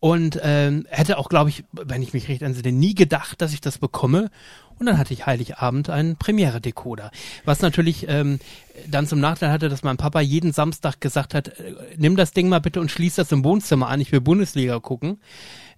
und 0.00 0.40
ähm, 0.42 0.86
hätte 0.88 1.18
auch, 1.18 1.28
glaube 1.28 1.50
ich, 1.50 1.64
wenn 1.72 2.00
ich 2.00 2.14
mich 2.14 2.28
recht 2.28 2.40
entsinne, 2.40 2.72
nie 2.72 2.94
gedacht, 2.94 3.42
dass 3.42 3.52
ich 3.52 3.60
das 3.60 3.76
bekomme. 3.76 4.30
Und 4.78 4.86
dann 4.86 4.98
hatte 4.98 5.12
ich 5.12 5.26
Heiligabend 5.26 5.88
einen 5.88 6.16
Premiere-Decoder. 6.16 7.10
Was 7.44 7.60
natürlich 7.60 8.08
ähm, 8.08 8.40
dann 8.88 9.06
zum 9.06 9.20
Nachteil 9.20 9.50
hatte, 9.50 9.68
dass 9.68 9.84
mein 9.84 9.98
Papa 9.98 10.20
jeden 10.20 10.52
Samstag 10.52 11.00
gesagt 11.00 11.34
hat, 11.34 11.48
äh, 11.48 11.74
nimm 11.96 12.16
das 12.16 12.32
Ding 12.32 12.48
mal 12.48 12.60
bitte 12.60 12.80
und 12.80 12.90
schließ 12.90 13.16
das 13.16 13.30
im 13.32 13.44
Wohnzimmer 13.44 13.88
an, 13.88 14.00
ich 14.00 14.10
will 14.12 14.20
Bundesliga 14.20 14.80
gucken. 14.80 15.20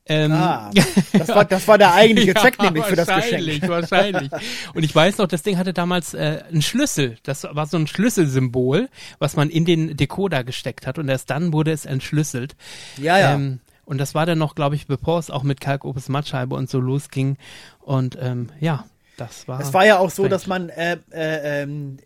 Ähm, 0.08 0.32
Ah, 0.32 0.70
das 1.12 1.28
war, 1.28 1.44
das 1.44 1.66
war 1.66 1.78
der 1.78 1.92
eigentliche 1.94 2.32
Ja, 2.32 2.40
Zweck 2.40 2.60
nämlich 2.62 2.84
für 2.84 2.94
das 2.96 3.08
wahrscheinlich, 3.08 3.60
Geschenk. 3.60 3.68
Wahrscheinlich. 3.68 4.30
Und 4.74 4.84
ich 4.84 4.94
weiß 4.94 5.18
noch, 5.18 5.26
das 5.26 5.42
Ding 5.42 5.58
hatte 5.58 5.72
damals 5.72 6.14
äh, 6.14 6.42
einen 6.48 6.62
Schlüssel. 6.62 7.16
Das 7.24 7.42
war 7.44 7.66
so 7.66 7.76
ein 7.76 7.86
Schlüsselsymbol, 7.88 8.88
was 9.18 9.34
man 9.36 9.50
in 9.50 9.64
den 9.64 9.96
Decoder 9.96 10.44
gesteckt 10.44 10.86
hat. 10.86 10.98
Und 10.98 11.08
erst 11.08 11.30
dann 11.30 11.52
wurde 11.52 11.72
es 11.72 11.86
entschlüsselt. 11.86 12.54
Ja, 12.98 13.18
ja. 13.18 13.34
Ähm, 13.34 13.60
und 13.84 13.98
das 13.98 14.14
war 14.14 14.26
dann 14.26 14.38
noch, 14.38 14.54
glaube 14.54 14.74
ich, 14.76 14.86
bevor 14.86 15.18
es 15.18 15.30
auch 15.30 15.42
mit 15.42 15.60
Kalkopus 15.60 16.08
Mattscheibe 16.08 16.54
und 16.54 16.68
so 16.70 16.78
losging. 16.80 17.36
Und 17.80 18.16
ähm, 18.20 18.48
ja, 18.60 18.84
das 19.16 19.48
war. 19.48 19.60
Es 19.60 19.72
war 19.74 19.84
ja 19.86 19.98
auch 19.98 20.10
so, 20.10 20.22
strange. 20.24 20.28
dass 20.30 20.46
man 20.46 20.68
äh, 20.68 20.98
äh, 21.12 21.62
ähm, 21.62 21.96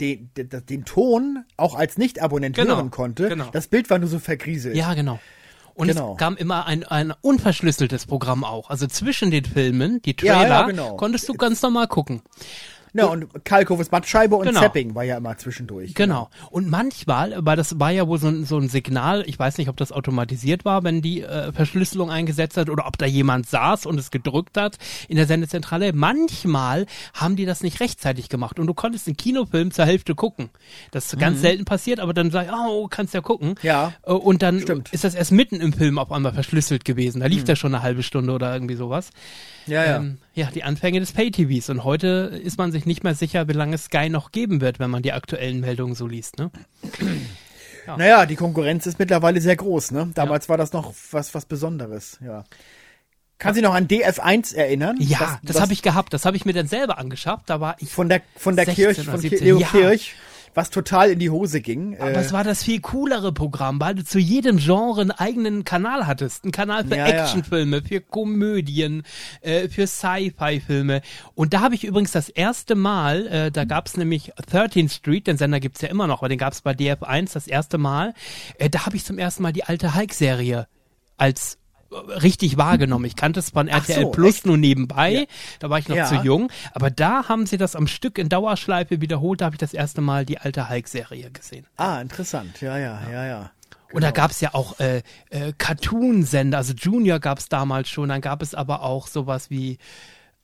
den, 0.00 0.30
den, 0.36 0.48
den 0.66 0.84
Ton 0.84 1.44
auch 1.56 1.74
als 1.76 1.96
Nicht-Abonnent 1.98 2.56
Genau, 2.56 2.76
hören 2.76 2.90
konnte. 2.90 3.28
genau. 3.28 3.48
Das 3.52 3.68
Bild 3.68 3.88
war 3.90 3.98
nur 3.98 4.08
so 4.08 4.18
vergrieselt. 4.18 4.74
Ja, 4.76 4.94
genau. 4.94 5.18
Und 5.74 5.88
Genau. 5.88 6.12
es 6.12 6.18
kam 6.18 6.36
immer 6.36 6.66
ein, 6.66 6.84
ein 6.84 7.12
unverschlüsseltes 7.20 8.06
Programm 8.06 8.44
auch. 8.44 8.70
Also 8.70 8.86
zwischen 8.86 9.30
den 9.30 9.44
Filmen, 9.44 10.00
die 10.02 10.16
Ja, 10.22 10.34
Trailer, 10.36 10.48
ja, 10.48 10.66
genau. 10.66 10.96
konntest 10.96 11.28
du 11.28 11.34
ganz 11.34 11.62
normal 11.62 11.88
gucken. 11.88 12.22
Ja, 12.94 13.06
und 13.06 13.44
Kalkofes 13.44 13.90
Mattscheibe 13.90 14.36
und 14.36 14.46
Genau. 14.46 14.60
Zapping 14.60 14.94
war 14.94 15.02
ja 15.04 15.16
immer 15.16 15.36
zwischendurch. 15.38 15.94
Genau. 15.94 16.28
Und 16.50 16.68
manchmal, 16.68 17.34
weil 17.40 17.56
das 17.56 17.80
war 17.80 17.90
ja 17.90 18.06
wohl 18.06 18.18
so 18.18 18.28
ein, 18.28 18.44
so 18.44 18.58
ein 18.58 18.68
Signal, 18.68 19.24
ich 19.26 19.38
weiß 19.38 19.56
nicht, 19.58 19.68
ob 19.68 19.76
das 19.78 19.92
automatisiert 19.92 20.64
war, 20.66 20.84
wenn 20.84 21.00
die 21.00 21.22
äh, 21.22 21.52
Verschlüsselung 21.52 22.10
eingesetzt 22.10 22.56
hat 22.58 22.68
oder 22.68 22.86
ob 22.86 22.98
da 22.98 23.06
jemand 23.06 23.48
saß 23.48 23.86
und 23.86 23.98
es 23.98 24.10
gedrückt 24.10 24.58
hat 24.58 24.76
in 25.08 25.16
der 25.16 25.26
Sendezentrale. 25.26 25.92
Manchmal 25.94 26.86
haben 27.14 27.36
die 27.36 27.46
das 27.46 27.62
nicht 27.62 27.80
rechtzeitig 27.80 28.28
gemacht 28.28 28.58
und 28.58 28.66
du 28.66 28.74
konntest 28.74 29.06
einen 29.06 29.16
Kinofilm 29.16 29.70
zur 29.70 29.86
Hälfte 29.86 30.14
gucken. 30.14 30.50
Das 30.90 31.06
ist 31.12 31.18
ganz 31.18 31.40
selten 31.40 31.64
passiert, 31.64 31.98
aber 31.98 32.12
dann 32.12 32.30
sag 32.30 32.46
ich, 32.46 32.52
oh, 32.52 32.88
kannst 32.90 33.14
ja 33.14 33.20
gucken. 33.22 33.50
Mhm. 33.50 33.54
Ja. 33.62 33.92
Äh, 34.04 34.12
Und 34.12 34.42
dann 34.42 34.60
Stimmt. 34.60 34.92
ist 34.92 35.04
das 35.04 35.14
erst 35.14 35.32
mitten 35.32 35.60
im 35.60 35.72
Film 35.72 35.98
auf 35.98 36.12
einmal 36.12 36.32
verschlüsselt 36.34 36.84
gewesen. 36.84 37.20
Da 37.20 37.26
lief 37.26 37.44
der 37.44 37.56
schon 37.56 37.74
eine 37.74 37.82
halbe 37.82 38.02
Stunde 38.02 38.32
oder 38.32 38.52
irgendwie 38.52 38.74
sowas. 38.74 39.10
Ja, 39.66 39.84
ja. 39.84 39.96
Ähm, 39.96 40.18
ja, 40.34 40.48
die 40.52 40.64
Anfänge 40.64 41.00
des 41.00 41.12
Pay-TVs. 41.12 41.70
Und 41.70 41.84
heute 41.84 42.40
ist 42.42 42.58
man 42.58 42.72
sich 42.72 42.86
nicht 42.86 43.04
mehr 43.04 43.14
sicher, 43.14 43.48
wie 43.48 43.52
lange 43.52 43.74
es 43.74 43.84
Sky 43.84 44.08
noch 44.08 44.32
geben 44.32 44.60
wird, 44.60 44.78
wenn 44.78 44.90
man 44.90 45.02
die 45.02 45.12
aktuellen 45.12 45.60
Meldungen 45.60 45.94
so 45.94 46.06
liest. 46.06 46.38
Ne? 46.38 46.50
Naja, 47.84 48.26
die 48.26 48.36
Konkurrenz 48.36 48.86
ist 48.86 49.00
mittlerweile 49.00 49.40
sehr 49.40 49.56
groß, 49.56 49.90
ne? 49.90 50.12
Damals 50.14 50.48
war 50.48 50.56
das 50.56 50.72
noch 50.72 50.94
was, 51.10 51.34
was 51.34 51.46
Besonderes, 51.46 52.16
ja. 52.24 52.44
Kann 53.38 53.54
sich 53.54 53.62
noch 53.64 53.74
an 53.74 53.88
DF1 53.88 54.54
erinnern? 54.54 54.96
Ja, 55.00 55.40
das, 55.42 55.60
habe 55.60 55.72
ich 55.72 55.82
gehabt. 55.82 56.14
Das 56.14 56.24
habe 56.24 56.36
ich 56.36 56.44
mir 56.44 56.52
dann 56.52 56.68
selber 56.68 56.98
angeschafft. 56.98 57.50
Da 57.50 57.60
war 57.60 57.74
ich. 57.80 57.90
von 57.90 58.08
der 58.08 58.22
von 58.36 58.54
der 58.54 58.66
16 58.66 58.84
Kirche 58.84 59.02
von 59.02 59.18
17. 59.18 59.44
Leo 59.44 59.58
Ja. 59.58 59.68
Was 60.54 60.70
total 60.70 61.10
in 61.10 61.18
die 61.18 61.30
Hose 61.30 61.60
ging. 61.60 61.98
Aber 61.98 62.10
Äh, 62.12 62.20
es 62.20 62.32
war 62.32 62.44
das 62.44 62.62
viel 62.62 62.80
coolere 62.80 63.32
Programm, 63.32 63.80
weil 63.80 63.94
du 63.94 64.04
zu 64.04 64.18
jedem 64.18 64.58
Genre 64.58 65.00
einen 65.00 65.10
eigenen 65.10 65.64
Kanal 65.64 66.06
hattest. 66.06 66.44
Einen 66.44 66.52
Kanal 66.52 66.84
für 66.84 66.96
Ja, 66.96 67.08
ja. 67.08 67.22
Actionfilme, 67.22 67.82
für 67.82 68.00
Komödien, 68.00 69.02
äh, 69.40 69.68
für 69.68 69.86
Sci-Fi-Filme. 69.86 71.00
Und 71.34 71.54
da 71.54 71.60
habe 71.60 71.74
ich 71.74 71.84
übrigens 71.84 72.12
das 72.12 72.28
erste 72.28 72.74
Mal, 72.74 73.26
äh, 73.26 73.50
da 73.50 73.64
gab 73.64 73.86
es 73.86 73.96
nämlich 73.96 74.32
13th 74.34 74.92
Street, 74.92 75.26
den 75.26 75.38
Sender 75.38 75.60
gibt's 75.60 75.80
ja 75.80 75.88
immer 75.88 76.06
noch, 76.06 76.18
aber 76.20 76.28
den 76.28 76.38
gab 76.38 76.52
es 76.52 76.60
bei 76.60 76.72
DF1 76.72 77.32
das 77.32 77.46
erste 77.46 77.78
Mal. 77.78 78.14
Äh, 78.58 78.68
da 78.68 78.84
habe 78.86 78.96
ich 78.96 79.04
zum 79.04 79.18
ersten 79.18 79.42
Mal 79.42 79.52
die 79.52 79.64
alte 79.64 79.94
Hulk-Serie 79.94 80.66
als 81.16 81.58
richtig 82.22 82.56
wahrgenommen. 82.56 83.04
Ich 83.04 83.16
kannte 83.16 83.40
es 83.40 83.50
von 83.50 83.68
RTL 83.68 84.02
so, 84.02 84.10
Plus 84.10 84.36
echt? 84.36 84.46
nur 84.46 84.56
nebenbei. 84.56 85.10
Ja. 85.12 85.24
Da 85.60 85.70
war 85.70 85.78
ich 85.78 85.88
noch 85.88 85.96
Ja. 85.96 86.06
zu 86.06 86.16
jung. 86.16 86.50
Aber 86.72 86.90
da 86.90 87.28
haben 87.28 87.46
sie 87.46 87.58
das 87.58 87.76
am 87.76 87.86
Stück 87.86 88.18
in 88.18 88.28
Dauerschleife 88.28 89.00
wiederholt. 89.00 89.40
Da 89.40 89.46
habe 89.46 89.54
ich 89.56 89.60
das 89.60 89.74
erste 89.74 90.00
Mal 90.00 90.24
die 90.24 90.38
alte 90.38 90.68
Hulk-Serie 90.68 91.30
gesehen. 91.30 91.66
ah, 91.76 92.00
interessant. 92.00 92.60
Ja, 92.60 92.78
ja, 92.78 93.00
ja, 93.10 93.26
ja. 93.26 93.50
Und 93.92 94.02
da 94.02 94.10
gab's 94.10 94.40
ja 94.40 94.54
auch 94.54 94.80
äh, 94.80 95.02
äh, 95.28 95.52
Cartoon-Sender, 95.58 96.56
also 96.56 96.72
Junior 96.72 97.18
gab's 97.18 97.50
damals 97.50 97.90
schon, 97.90 98.08
dann 98.08 98.22
gab 98.22 98.40
es 98.40 98.54
aber 98.54 98.82
auch 98.82 99.06
sowas 99.06 99.50
wie 99.50 99.76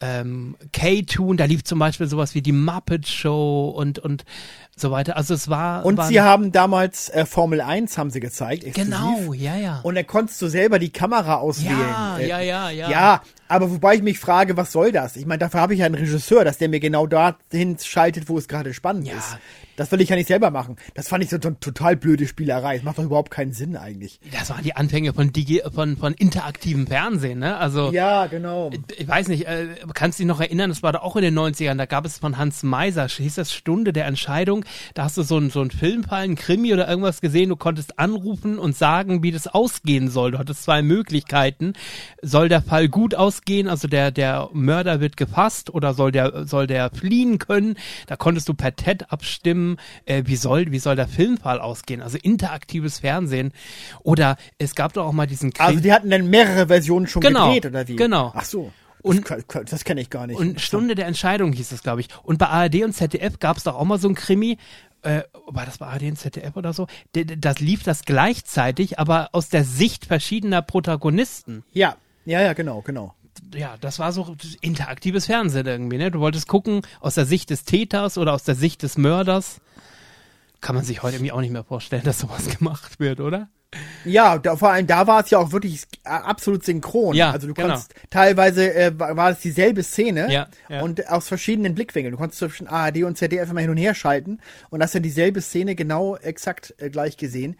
ähm, 0.01 0.55
K-Toon, 0.73 1.39
da 1.39 1.47
lief 1.47 1.65
zum 1.65 1.79
Beispiel 1.79 2.07
sowas 2.09 2.35
wie 2.35 2.43
die 2.43 2.53
Muppet 2.53 3.09
Show 3.09 3.69
und 3.75 3.99
und 3.99 4.25
so 4.81 4.91
weiter. 4.91 5.17
Also 5.17 5.35
es 5.35 5.49
war 5.49 5.85
Und 5.85 5.97
waren, 5.97 6.09
sie 6.09 6.21
haben 6.21 6.53
damals 6.53 7.09
äh, 7.11 7.25
Formel 7.27 7.61
1 7.61 7.99
haben 7.99 8.11
sie 8.11 8.21
gezeigt. 8.21 8.65
Exklusiv. 8.65 8.93
genau, 8.95 9.33
ja 9.33 9.57
ja. 9.57 9.81
Und 9.83 9.95
da 9.95 10.03
konntest 10.03 10.41
du 10.43 10.49
selber 10.49 10.79
die 10.79 10.91
Kamera 10.91 11.37
auswählen. 11.37 11.79
Ja, 11.79 12.19
Äh, 12.19 12.29
ja, 12.29 12.41
ja, 12.41 12.71
ja. 12.71 12.91
Ja, 12.91 13.23
aber 13.49 13.71
wobei 13.71 13.95
ich 13.95 14.03
mich 14.03 14.19
frage, 14.19 14.57
was 14.57 14.73
soll 14.73 14.93
das? 14.93 15.17
Ich 15.17 15.25
meine, 15.27 15.39
dafür 15.39 15.61
habe 15.61 15.73
ich 15.75 15.81
ja 15.81 15.87
einen 15.87 15.95
Regisseur, 15.95 16.45
dass 16.45 16.59
der 16.59 16.69
mir 16.69 16.81
genau 16.81 17.07
dahin 17.07 17.77
schaltet, 17.83 18.29
wo 18.29 18.37
es 18.39 18.49
gerade 18.49 18.75
spannend 18.75 19.07
Ja. 19.09 19.15
ist. 19.17 19.37
Das 19.77 19.93
will 19.93 20.01
ich 20.01 20.09
ja 20.09 20.17
nicht 20.17 20.27
selber 20.27 20.51
machen. 20.51 20.75
Das 20.95 21.07
fand 21.07 21.23
ich 21.23 21.31
so 21.31 21.37
eine 21.41 21.59
total 21.61 21.95
blöde 21.95 22.27
Spielerei. 22.27 22.75
Das 22.77 22.85
macht 22.85 22.99
doch 22.99 23.05
überhaupt 23.05 23.31
keinen 23.31 23.53
Sinn 23.53 23.77
eigentlich. 23.77 24.19
Das 24.33 24.51
waren 24.51 24.65
die 24.65 24.75
Anfänge 24.75 25.15
von 25.15 25.33
Digi 25.33 25.63
von 25.73 25.97
von 25.97 26.15
interaktivem 26.15 26.89
Fernsehen, 26.89 27.39
ne? 27.39 27.57
Also 27.59 27.93
Ja, 27.93 28.27
genau. 28.27 28.71
ich 28.97 29.07
weiß 29.07 29.29
nicht, 29.29 29.47
äh, 29.47 29.69
kannst 29.95 30.19
du 30.19 30.25
dich 30.25 30.29
noch 30.29 30.41
erinnern, 30.41 30.71
das 30.71 30.83
war 30.83 30.91
da 30.91 30.99
auch 30.99 31.15
in 31.15 31.23
den 31.23 31.39
90ern, 31.39 31.77
da 31.77 31.87
gab 31.87 32.05
es 32.07 32.19
von 32.19 32.39
Hans 32.39 32.65
Meiser, 32.65 33.07
hieß 33.07 33.37
das 33.37 33.53
Stunde 33.53 33.93
der 33.93 34.07
Entscheidung, 34.07 34.65
da 34.95 35.05
hast 35.05 35.17
du 35.17 35.23
so 35.23 35.37
einen 35.37 35.51
so 35.51 35.61
einen 35.61 35.71
Filmfall, 35.71 36.23
einen 36.23 36.37
Krimi 36.37 36.73
oder 36.73 36.89
irgendwas 36.89 37.21
gesehen, 37.21 37.49
du 37.49 37.57
konntest 37.57 37.99
anrufen 37.99 38.59
und 38.59 38.77
sagen, 38.77 39.23
wie 39.23 39.31
das 39.33 39.47
ausgehen 39.47 40.09
soll. 40.11 40.33
Du 40.33 40.39
hattest 40.39 40.63
zwei 40.65 40.83
Möglichkeiten. 40.83 41.73
Soll 42.23 42.49
der 42.49 42.63
Fall 42.63 42.89
gut 42.89 43.15
ausgehen, 43.15 43.69
also 43.69 43.89
der, 43.89 44.11
der 44.11 44.49
Mörder 44.53 45.01
wird 45.01 45.17
gefasst 45.17 45.71
oder 45.71 45.95
soll 45.95 46.13
der, 46.13 46.47
soll 46.47 46.67
der 46.67 46.91
fliehen 46.91 47.39
können? 47.39 47.77
Da 48.07 48.17
konntest 48.17 48.49
du 48.49 48.55
per 48.55 48.75
TED 48.77 49.11
abstimmen, 49.13 49.77
äh, 50.05 50.23
wie 50.27 50.37
soll, 50.37 50.71
wie 50.73 50.79
soll 50.79 50.97
der 50.97 51.09
Filmfall 51.09 51.61
ausgehen? 51.61 52.03
Also 52.03 52.19
interaktives 52.21 52.99
Fernsehen. 53.01 53.53
Oder 54.03 54.37
es 54.59 54.75
gab 54.75 54.93
doch 54.93 55.07
auch 55.07 55.13
mal 55.13 55.27
diesen 55.27 55.53
Krimi. 55.53 55.69
Also 55.69 55.81
die 55.81 55.93
hatten 55.93 56.11
dann 56.11 56.29
mehrere 56.29 56.67
Versionen 56.69 57.07
schon 57.07 57.23
Genau, 57.23 57.47
gedreht, 57.55 57.67
oder 57.67 57.89
wie? 57.89 57.97
genau. 57.97 58.33
Ach 58.35 58.45
so. 58.45 58.73
Und- 59.03 59.29
das, 59.31 59.47
kann- 59.49 59.65
das 59.67 59.85
kenne 59.85 60.01
ich 60.01 60.11
gar 60.11 60.27
nicht. 60.27 60.39
Und 60.39 60.61
Stunde 60.61 60.95
der 60.95 61.07
Entscheidung 61.07 61.53
hieß 61.53 61.73
es, 61.73 61.83
glaube 61.83 62.01
ich. 62.01 62.09
Und 62.23 62.39
bei 62.39 62.47
ARD 62.49 62.85
und 62.85 62.93
ZDF 62.93 63.39
gab 63.39 63.57
es 63.57 63.65
doch 63.65 63.75
auch 63.77 63.85
mal 63.85 63.99
so 63.99 64.09
ein 64.09 64.15
Krimi. 64.15 64.59
Äh, 65.03 65.23
war 65.47 65.65
das 65.65 65.79
bei 65.79 65.87
ARD 65.87 66.03
und 66.05 66.17
ZDF 66.19 66.57
oder 66.57 66.73
so? 66.73 66.87
Das 67.13 67.61
lief 67.61 67.85
das 67.85 68.05
gleichzeitig, 68.05 68.99
aber 68.99 69.29
aus 69.33 69.49
der 69.49 69.65
Sicht 69.65 70.07
verschiedener 70.07 70.63
Protagonisten. 70.63 71.65
ja, 71.73 71.97
ja, 72.25 72.43
ja, 72.43 72.53
genau, 72.53 72.83
genau. 72.83 73.15
Ja, 73.55 73.77
das 73.81 73.99
war 74.01 74.13
so 74.13 74.37
interaktives 74.61 75.27
Fernsehen 75.27 75.67
irgendwie, 75.67 75.97
ne? 75.97 76.11
Du 76.11 76.19
wolltest 76.21 76.49
gucken 76.49 76.83
aus 77.01 77.15
der 77.15 77.25
Sicht 77.25 77.49
des 77.51 77.65
Täters 77.65 78.19
oder 78.19 78.35
aus 78.35 78.43
der 78.43 78.57
Sicht 78.57 78.83
des 78.83 78.99
Mörders. 78.99 79.61
Kann 80.61 80.75
man 80.75 80.85
sich 80.85 81.03
heute 81.05 81.17
irgendwie 81.17 81.31
auch 81.33 81.41
nicht 81.41 81.53
mehr 81.53 81.63
vorstellen, 81.65 82.03
dass 82.03 82.19
sowas 82.19 82.47
gemacht 82.59 82.99
wird, 82.99 83.21
oder? 83.21 83.49
Ja, 84.05 84.39
da, 84.39 84.57
vor 84.57 84.71
allem 84.71 84.87
da 84.87 85.07
war 85.07 85.23
es 85.23 85.31
ja 85.31 85.39
auch 85.39 85.53
wirklich 85.53 85.83
äh, 86.05 86.09
absolut 86.09 86.65
synchron. 86.65 87.15
Ja, 87.15 87.33
also 87.33 87.47
du 87.47 87.55
genau. 87.55 87.69
konntest 87.69 87.95
teilweise 88.09 88.75
äh, 88.75 88.99
war, 88.99 89.17
war 89.17 89.31
es 89.31 89.41
dieselbe 89.41 89.83
Szene 89.83 90.33
Ja, 90.33 90.49
ja. 90.69 90.81
und 90.81 91.09
aus 91.09 91.29
verschiedenen 91.29 91.75
Blickwinkeln. 91.75 92.13
Du 92.13 92.19
konntest 92.19 92.39
zwischen 92.39 92.67
ARD 92.67 93.03
und 93.05 93.19
ZDF 93.19 93.51
immer 93.51 93.61
hin 93.61 93.71
und 93.71 93.77
her 93.77 93.95
schalten 93.95 94.39
und 94.71 94.83
hast 94.83 94.95
dann 94.95 95.03
dieselbe 95.03 95.43
Szene 95.43 95.75
genau 95.75 96.17
exakt 96.17 96.75
äh, 96.79 96.89
gleich 96.89 97.17
gesehen. 97.17 97.57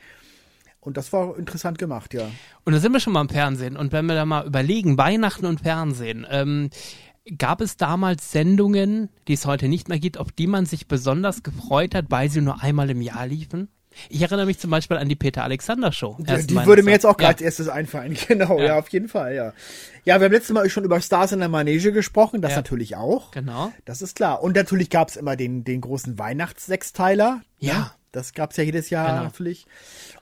Und 0.81 0.97
das 0.97 1.13
war 1.13 1.37
interessant 1.37 1.77
gemacht, 1.77 2.15
ja. 2.15 2.31
Und 2.65 2.73
da 2.73 2.79
sind 2.79 2.93
wir 2.93 3.01
schon 3.01 3.13
mal 3.13 3.21
im 3.21 3.29
Fernsehen. 3.29 3.77
Und 3.77 3.93
wenn 3.93 4.07
wir 4.07 4.15
da 4.15 4.25
mal 4.25 4.47
überlegen, 4.47 4.97
Weihnachten 4.97 5.45
und 5.45 5.61
Fernsehen, 5.61 6.27
ähm, 6.31 6.71
gab 7.37 7.61
es 7.61 7.77
damals 7.77 8.33
Sendungen, 8.33 9.11
die 9.27 9.35
es 9.35 9.45
heute 9.45 9.69
nicht 9.69 9.89
mehr 9.89 9.99
gibt, 9.99 10.17
auf 10.17 10.33
die 10.33 10.47
man 10.47 10.65
sich 10.65 10.87
besonders 10.89 11.43
gefreut 11.43 11.95
hat, 11.95 12.07
weil 12.09 12.31
sie 12.31 12.41
nur 12.41 12.63
einmal 12.63 12.89
im 12.89 13.03
Jahr 13.03 13.27
liefen? 13.27 13.69
Ich 14.09 14.23
erinnere 14.23 14.47
mich 14.47 14.59
zum 14.59 14.71
Beispiel 14.71 14.97
an 14.97 15.09
die 15.09 15.17
Peter 15.17 15.43
Alexander 15.43 15.91
Show. 15.93 16.17
Die, 16.21 16.47
die 16.47 16.55
würde 16.67 16.83
mir 16.83 16.93
jetzt 16.93 17.07
auch 17.07 17.17
gerade 17.17 17.35
als 17.35 17.41
erstes 17.43 17.69
einfallen. 17.69 18.17
Genau, 18.29 18.59
ja. 18.59 18.65
Ja. 18.67 18.79
auf 18.79 18.89
jeden 18.91 19.09
Fall, 19.09 19.35
ja. 19.35 19.53
Ja, 20.05 20.21
wir 20.21 20.27
haben 20.27 20.33
letztes 20.33 20.55
Mal 20.55 20.69
schon 20.71 20.85
über 20.85 21.01
Stars 21.01 21.33
in 21.33 21.41
der 21.41 21.49
Manege 21.49 21.93
gesprochen, 21.93 22.41
das 22.41 22.53
Ja. 22.53 22.59
natürlich 22.59 22.97
auch. 22.97 23.31
Genau. 23.33 23.73
Das 23.85 24.01
ist 24.03 24.15
klar. 24.17 24.43
Und 24.43 24.55
natürlich 24.57 24.91
gab's 24.91 25.17
immer 25.17 25.37
den, 25.37 25.65
den 25.65 25.81
großen 25.81 26.19
Weihnachtssechsteiler. 26.19 27.43
Ja. 27.59 27.93
Das 28.19 28.33
gab's 28.33 28.57
ja 28.57 28.65
jedes 28.65 28.91
Jahr 28.91 29.09
Genau. 29.13 29.23
natürlich. 29.25 29.67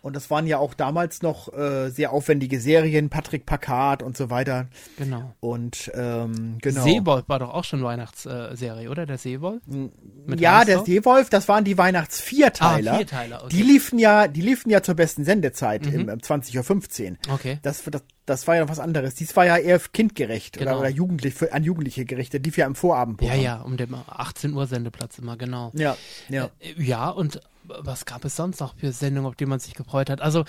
Und 0.03 0.15
das 0.15 0.31
waren 0.31 0.47
ja 0.47 0.59
auch 0.59 0.75
damals 0.75 1.23
noch 1.23 1.53
äh, 1.53 1.91
sehr 1.91 2.13
aufwendige 2.13 2.61
Serien, 2.61 3.09
Patrick 3.09 3.47
Packard 3.47 4.03
und 4.03 4.17
so 4.17 4.31
weiter. 4.31 4.69
Genau. 4.99 5.35
Und 5.41 5.91
ähm, 5.95 6.59
genau. 6.61 6.83
Seewolf 6.85 7.25
war 7.29 7.39
doch 7.39 7.51
auch 7.55 7.65
schon 7.65 7.83
Weihnachtsserie, 7.83 8.89
oder? 8.91 9.07
Der 9.07 9.19
Seewolf? 9.19 9.63
Mit 9.67 10.41
ja, 10.41 10.65
der 10.65 10.77
Hansdorf? 10.77 10.87
Seewolf, 10.87 11.31
das 11.31 11.49
waren 11.49 11.65
die 11.65 11.77
Weihnachtsvierteiler. 11.77 12.93
Ah, 12.93 12.97
Vierteiler, 12.97 13.37
okay. 13.45 13.47
Mhm. 13.47 13.49
Die 13.59 13.63
liefen 13.63 13.99
ja, 13.99 14.29
die 14.29 14.41
liefen 14.43 14.71
ja 14.71 14.83
zur 14.83 14.95
besten 14.95 15.25
Sendezeit 15.25 15.87
im, 15.87 16.03
um 16.09 16.19
20.15 16.19 17.11
Uhr. 17.11 17.17
Okay. 17.35 17.59
Das, 17.63 17.83
das, 17.85 18.03
das 18.27 18.47
war 18.47 18.57
ja 18.57 18.69
was 18.69 18.79
anderes. 18.79 19.15
Dies 19.15 19.35
war 19.37 19.47
ja 19.47 19.57
eher 19.57 19.79
kindgerecht 19.79 20.57
oder, 20.59 20.67
Genau. 20.67 20.81
oder 20.81 20.89
jugendlich, 20.89 21.35
für, 21.35 21.53
an 21.53 21.65
Jugendliche 21.65 22.05
gerichtet. 22.05 22.45
Lief 22.45 22.57
ja 22.57 22.67
im 22.67 22.73
Ja, 22.75 22.79
Vorabendprogramm. 22.81 23.41
ja, 23.41 23.61
um 23.63 23.77
den 23.77 23.95
18 23.95 24.53
Uhr 24.53 24.67
Sendeplatz 24.67 25.19
immer, 25.19 25.37
genau. 25.37 25.71
Ja, 25.75 25.97
ja. 26.29 26.51
Äh, 26.61 26.83
Ja, 26.83 27.09
und 27.11 27.41
was 27.81 28.05
gab 28.05 28.25
es 28.25 28.37
sonst 28.37 28.61
noch 28.61 28.75
für 28.77 28.93
Sendungen, 28.93 29.29
auf 29.29 29.37
die 29.37 29.47
man 29.47 29.59
sich 29.59 29.75
gefreut 29.75 30.11
hat? 30.11 30.21
Also 30.21 30.45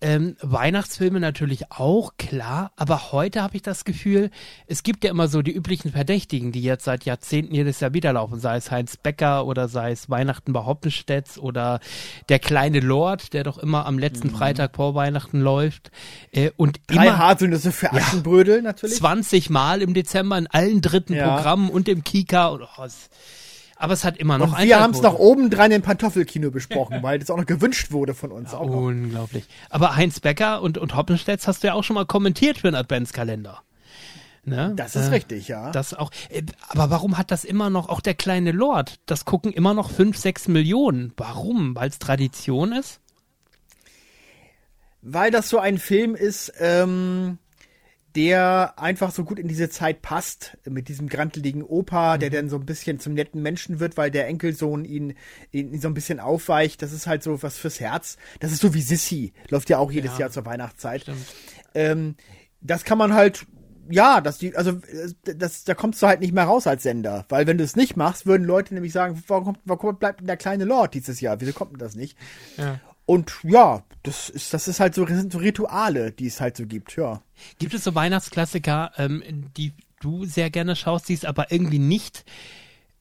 ähm, 0.00 0.36
Weihnachtsfilme 0.40 1.20
natürlich 1.20 1.70
auch, 1.70 2.12
klar, 2.18 2.72
aber 2.76 3.12
heute 3.12 3.42
habe 3.42 3.56
ich 3.56 3.62
das 3.62 3.84
Gefühl, 3.84 4.30
es 4.66 4.82
gibt 4.82 5.04
ja 5.04 5.10
immer 5.10 5.28
so 5.28 5.42
die 5.42 5.52
üblichen 5.52 5.92
Verdächtigen, 5.92 6.52
die 6.52 6.62
jetzt 6.62 6.84
seit 6.84 7.04
Jahrzehnten 7.04 7.54
jedes 7.54 7.80
Jahr 7.80 7.92
wieder 7.94 8.12
laufen, 8.12 8.40
sei 8.40 8.56
es 8.56 8.70
Heinz 8.70 8.96
Becker 8.96 9.46
oder 9.46 9.68
sei 9.68 9.92
es 9.92 10.08
Weihnachten 10.10 10.52
bei 10.52 10.64
Hoppenstedt 10.64 11.38
oder 11.38 11.80
der 12.28 12.38
kleine 12.38 12.80
Lord, 12.80 13.32
der 13.32 13.44
doch 13.44 13.58
immer 13.58 13.86
am 13.86 13.98
letzten 13.98 14.30
Freitag 14.30 14.76
vor 14.76 14.94
Weihnachten 14.94 15.40
läuft. 15.40 15.90
Äh, 16.32 16.50
und 16.56 16.78
Mhm. 16.88 16.94
Drei 16.96 17.06
immer 17.06 17.18
Haselnüsse 17.18 17.72
für 17.72 17.92
Aschenbrödel 17.92 18.62
natürlich. 18.62 18.96
20 18.96 19.50
Mal 19.50 19.82
im 19.82 19.94
Dezember 19.94 20.38
in 20.38 20.46
allen 20.46 20.80
dritten 20.80 21.14
Ja. 21.14 21.36
Programmen 21.36 21.68
und 21.70 21.88
im 21.88 22.04
Kika. 22.04 22.48
Und, 22.48 22.62
oh, 22.62 22.84
es, 22.84 23.08
aber 23.80 23.94
es 23.94 24.04
hat 24.04 24.16
immer 24.18 24.38
noch 24.38 24.58
Und 24.58 24.64
wir 24.64 24.78
haben 24.78 24.92
es 24.92 25.00
noch 25.02 25.18
obendrein 25.18 25.72
im 25.72 25.82
Pantoffelkino 25.82 26.50
besprochen, 26.50 26.98
weil 27.02 27.18
das 27.18 27.30
auch 27.30 27.36
noch 27.36 27.46
gewünscht 27.46 27.90
wurde 27.92 28.14
von 28.14 28.30
uns. 28.30 28.52
Auch 28.54 28.66
noch. 28.66 28.74
Unglaublich. 28.74 29.44
Aber 29.70 29.96
Heinz 29.96 30.20
Becker 30.20 30.62
und, 30.62 30.78
und 30.78 30.94
Hoppenstedt 30.96 31.46
hast 31.46 31.62
du 31.62 31.68
ja 31.68 31.74
auch 31.74 31.82
schon 31.84 31.94
mal 31.94 32.06
kommentiert 32.06 32.58
für 32.58 32.68
einen 32.68 32.76
Adventskalender. 32.76 33.62
Ne? 34.44 34.72
Das 34.76 34.96
ist 34.96 35.08
Äh, 35.08 35.10
richtig, 35.10 35.48
ja. 35.48 35.70
Das 35.70 35.92
auch. 35.94 36.10
äh, 36.28 36.42
Aber 36.68 36.90
warum 36.90 37.18
hat 37.18 37.30
das 37.30 37.44
immer 37.44 37.68
noch, 37.70 37.88
auch 37.88 38.00
der 38.00 38.14
kleine 38.14 38.52
Lord, 38.52 38.98
das 39.06 39.24
gucken 39.24 39.52
immer 39.52 39.74
noch 39.74 39.90
fünf, 39.90 40.16
sechs 40.16 40.48
Millionen. 40.48 41.12
Warum? 41.16 41.74
Weil 41.74 41.88
es 41.90 41.98
Tradition 41.98 42.72
ist? 42.72 43.00
Weil 45.02 45.30
das 45.30 45.48
so 45.48 45.58
ein 45.58 45.78
Film 45.78 46.14
ist, 46.14 46.52
ähm, 46.58 47.38
der 48.16 48.74
einfach 48.78 49.12
so 49.12 49.24
gut 49.24 49.38
in 49.38 49.46
diese 49.46 49.70
Zeit 49.70 50.02
passt, 50.02 50.58
mit 50.68 50.88
diesem 50.88 51.08
granteligen 51.08 51.62
Opa, 51.62 52.18
der 52.18 52.30
dann 52.30 52.48
so 52.48 52.56
ein 52.56 52.66
bisschen 52.66 52.98
zum 52.98 53.14
netten 53.14 53.40
Menschen 53.42 53.78
wird, 53.78 53.96
weil 53.96 54.10
der 54.10 54.26
Enkelsohn 54.26 54.84
ihn, 54.84 55.14
ihn 55.52 55.80
so 55.80 55.88
ein 55.88 55.94
bisschen 55.94 56.18
aufweicht. 56.18 56.82
Das 56.82 56.92
ist 56.92 57.06
halt 57.06 57.22
so 57.22 57.42
was 57.42 57.56
fürs 57.56 57.78
Herz. 57.78 58.16
Das 58.40 58.52
ist 58.52 58.60
so 58.62 58.74
wie 58.74 58.82
Sissy, 58.82 59.32
läuft 59.48 59.70
ja 59.70 59.78
auch 59.78 59.92
jedes 59.92 60.12
Ja. 60.14 60.20
Jahr 60.20 60.30
zur 60.30 60.44
Weihnachtszeit. 60.44 61.04
Ähm, 61.74 62.16
das 62.60 62.84
kann 62.84 62.98
man 62.98 63.14
halt, 63.14 63.46
ja, 63.88 64.20
das 64.20 64.38
die, 64.38 64.56
also 64.56 64.80
das, 65.24 65.64
da 65.64 65.74
kommst 65.74 66.02
du 66.02 66.06
halt 66.06 66.20
nicht 66.20 66.34
mehr 66.34 66.44
raus 66.44 66.66
als 66.66 66.82
Sender, 66.82 67.26
weil 67.28 67.46
wenn 67.46 67.58
du 67.58 67.64
es 67.64 67.76
nicht 67.76 67.96
machst, 67.96 68.26
würden 68.26 68.44
Leute 68.44 68.74
nämlich 68.74 68.92
sagen, 68.92 69.22
warum, 69.28 69.44
kommt, 69.44 69.60
warum 69.64 69.96
bleibt 69.98 70.20
denn 70.20 70.26
der 70.26 70.36
kleine 70.36 70.64
Lord 70.64 70.94
dieses 70.94 71.20
Jahr? 71.20 71.40
Wieso 71.40 71.52
kommt 71.52 71.72
denn 71.72 71.78
das 71.78 71.94
nicht? 71.94 72.18
Ja. 72.56 72.80
Und 73.10 73.32
ja, 73.42 73.82
das 74.04 74.28
ist, 74.28 74.54
das 74.54 74.68
ist 74.68 74.78
halt 74.78 74.94
so, 74.94 75.04
sind 75.04 75.32
so 75.32 75.38
Rituale, 75.38 76.12
die 76.12 76.28
es 76.28 76.40
halt 76.40 76.56
so 76.56 76.64
gibt, 76.64 76.94
ja. 76.96 77.20
Gibt 77.58 77.74
es 77.74 77.82
so 77.82 77.96
Weihnachtsklassiker, 77.96 78.92
ähm, 78.98 79.50
die 79.56 79.72
du 79.98 80.26
sehr 80.26 80.48
gerne 80.48 80.76
schaust, 80.76 81.08
die 81.08 81.14
es 81.14 81.24
aber 81.24 81.50
irgendwie 81.50 81.80
nicht 81.80 82.24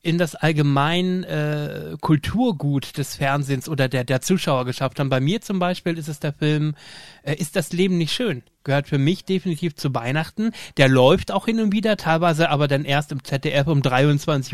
in 0.02 0.18
das 0.18 0.34
allgemein 0.34 1.24
äh, 1.26 1.96
Kulturgut 2.02 2.98
des 2.98 3.18
Fernsehens 3.18 3.70
oder 3.70 3.88
der, 3.88 4.04
der 4.04 4.22
Zuschauer 4.22 4.66
geschafft 4.66 5.00
haben? 5.00 5.10
Bei 5.10 5.20
mir 5.20 5.42
zum 5.42 5.60
Beispiel 5.60 5.96
ist 5.96 6.08
es 6.08 6.20
der 6.20 6.34
Film 6.34 6.74
äh, 7.22 7.36
Ist 7.36 7.56
das 7.56 7.72
Leben 7.72 8.00
nicht 8.00 8.12
schön? 8.12 8.42
Gehört 8.70 8.88
für 8.88 9.00
mich 9.00 9.26
definitiv 9.26 9.74
zu 9.74 9.96
Weihnachten. 9.96 10.52
Der 10.78 10.90
läuft 10.90 11.32
auch 11.32 11.48
hin 11.48 11.60
und 11.60 11.74
wieder, 11.74 11.98
teilweise 11.98 12.52
aber 12.52 12.68
dann 12.68 12.86
erst 12.86 13.12
im 13.12 13.24
ZDF 13.24 13.66
um 13.66 13.82
23.30 13.82 14.54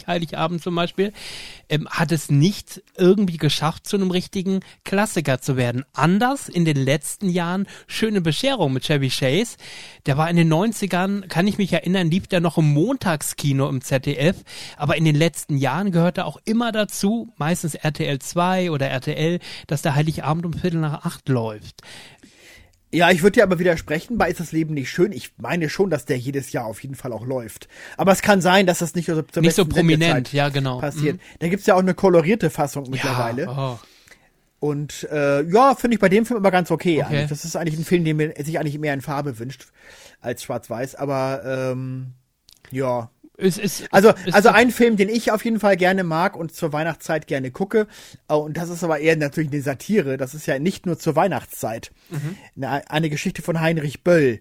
Uhr, 0.00 0.06
Heiligabend 0.06 0.62
zum 0.62 0.74
Beispiel. 0.74 1.12
Ähm, 1.68 1.86
hat 1.90 2.10
es 2.10 2.30
nicht 2.30 2.82
irgendwie 2.96 3.36
geschafft, 3.36 3.86
zu 3.86 3.98
einem 3.98 4.10
richtigen 4.10 4.60
Klassiker 4.84 5.42
zu 5.42 5.58
werden. 5.58 5.84
Anders 5.92 6.48
in 6.48 6.64
den 6.64 6.78
letzten 6.78 7.28
Jahren 7.28 7.66
Schöne 7.86 8.22
Bescherung 8.22 8.72
mit 8.72 8.84
Chevy 8.84 9.10
Chase. 9.10 9.58
Der 10.06 10.16
war 10.16 10.30
in 10.30 10.36
den 10.36 10.50
90ern, 10.50 11.28
kann 11.28 11.46
ich 11.46 11.58
mich 11.58 11.74
erinnern, 11.74 12.10
lief 12.10 12.28
der 12.28 12.40
noch 12.40 12.56
im 12.56 12.72
Montagskino 12.72 13.68
im 13.68 13.82
ZDF. 13.82 14.36
Aber 14.78 14.96
in 14.96 15.04
den 15.04 15.16
letzten 15.16 15.58
Jahren 15.58 15.92
gehörte 15.92 16.24
auch 16.24 16.38
immer 16.46 16.72
dazu, 16.72 17.30
meistens 17.36 17.74
RTL 17.74 18.20
2 18.20 18.70
oder 18.70 18.88
RTL, 18.88 19.38
dass 19.66 19.82
der 19.82 19.96
Heiligabend 19.96 20.46
um 20.46 20.54
Viertel 20.54 20.80
nach 20.80 21.04
acht 21.04 21.28
läuft. 21.28 21.82
Ja, 22.92 23.10
ich 23.10 23.22
würde 23.22 23.34
dir 23.34 23.44
aber 23.44 23.58
widersprechen, 23.60 24.18
bei 24.18 24.28
ist 24.30 24.40
das 24.40 24.50
Leben 24.50 24.74
nicht 24.74 24.90
schön. 24.90 25.12
Ich 25.12 25.32
meine 25.36 25.68
schon, 25.68 25.90
dass 25.90 26.06
der 26.06 26.18
jedes 26.18 26.50
Jahr 26.52 26.64
auf 26.64 26.82
jeden 26.82 26.96
Fall 26.96 27.12
auch 27.12 27.24
läuft. 27.24 27.68
Aber 27.96 28.10
es 28.10 28.20
kann 28.20 28.40
sein, 28.40 28.66
dass 28.66 28.80
das 28.80 28.94
nicht 28.96 29.06
so, 29.06 29.22
zur 29.22 29.42
Nicht 29.42 29.54
so 29.54 29.64
prominent, 29.64 30.32
ja, 30.32 30.48
genau. 30.48 30.80
passiert. 30.80 31.20
Da 31.38 31.48
gibt's 31.48 31.66
ja 31.66 31.74
auch 31.74 31.80
eine 31.80 31.94
kolorierte 31.94 32.50
Fassung 32.50 32.90
mittlerweile. 32.90 33.44
Ja, 33.44 33.74
oh. 33.74 33.78
Und 34.58 35.08
äh, 35.10 35.42
ja, 35.44 35.74
finde 35.74 35.94
ich 35.94 36.00
bei 36.00 36.10
dem 36.10 36.26
Film 36.26 36.38
aber 36.38 36.50
ganz 36.50 36.70
okay, 36.70 37.02
Okay. 37.02 37.26
Das 37.28 37.44
ist 37.44 37.56
eigentlich 37.56 37.78
ein 37.78 37.84
Film, 37.84 38.04
den 38.04 38.16
man 38.16 38.32
sich 38.44 38.58
eigentlich 38.58 38.78
mehr 38.78 38.92
in 38.92 39.00
Farbe 39.00 39.38
wünscht 39.38 39.66
als 40.20 40.42
schwarz-weiß. 40.42 40.96
Aber 40.96 41.42
ähm, 41.44 42.12
ja. 42.70 43.10
Es 43.40 43.58
ist, 43.58 43.88
Also, 43.90 44.12
es 44.26 44.34
also 44.34 44.50
ein 44.50 44.70
Film, 44.70 44.96
den 44.96 45.08
ich 45.08 45.32
auf 45.32 45.44
jeden 45.44 45.60
Fall 45.60 45.76
gerne 45.76 46.04
mag 46.04 46.36
und 46.36 46.54
zur 46.54 46.72
Weihnachtszeit 46.72 47.26
gerne 47.26 47.50
gucke. 47.50 47.86
Oh, 48.28 48.36
und 48.36 48.56
das 48.56 48.68
ist 48.68 48.84
aber 48.84 48.98
eher 49.00 49.16
natürlich 49.16 49.50
eine 49.52 49.62
Satire. 49.62 50.16
Das 50.16 50.34
ist 50.34 50.46
ja 50.46 50.58
nicht 50.58 50.86
nur 50.86 50.98
zur 50.98 51.16
Weihnachtszeit. 51.16 51.90
Eine, 52.56 52.90
eine 52.90 53.10
Geschichte 53.10 53.42
von 53.42 53.60
Heinrich 53.60 54.02
Böll, 54.04 54.40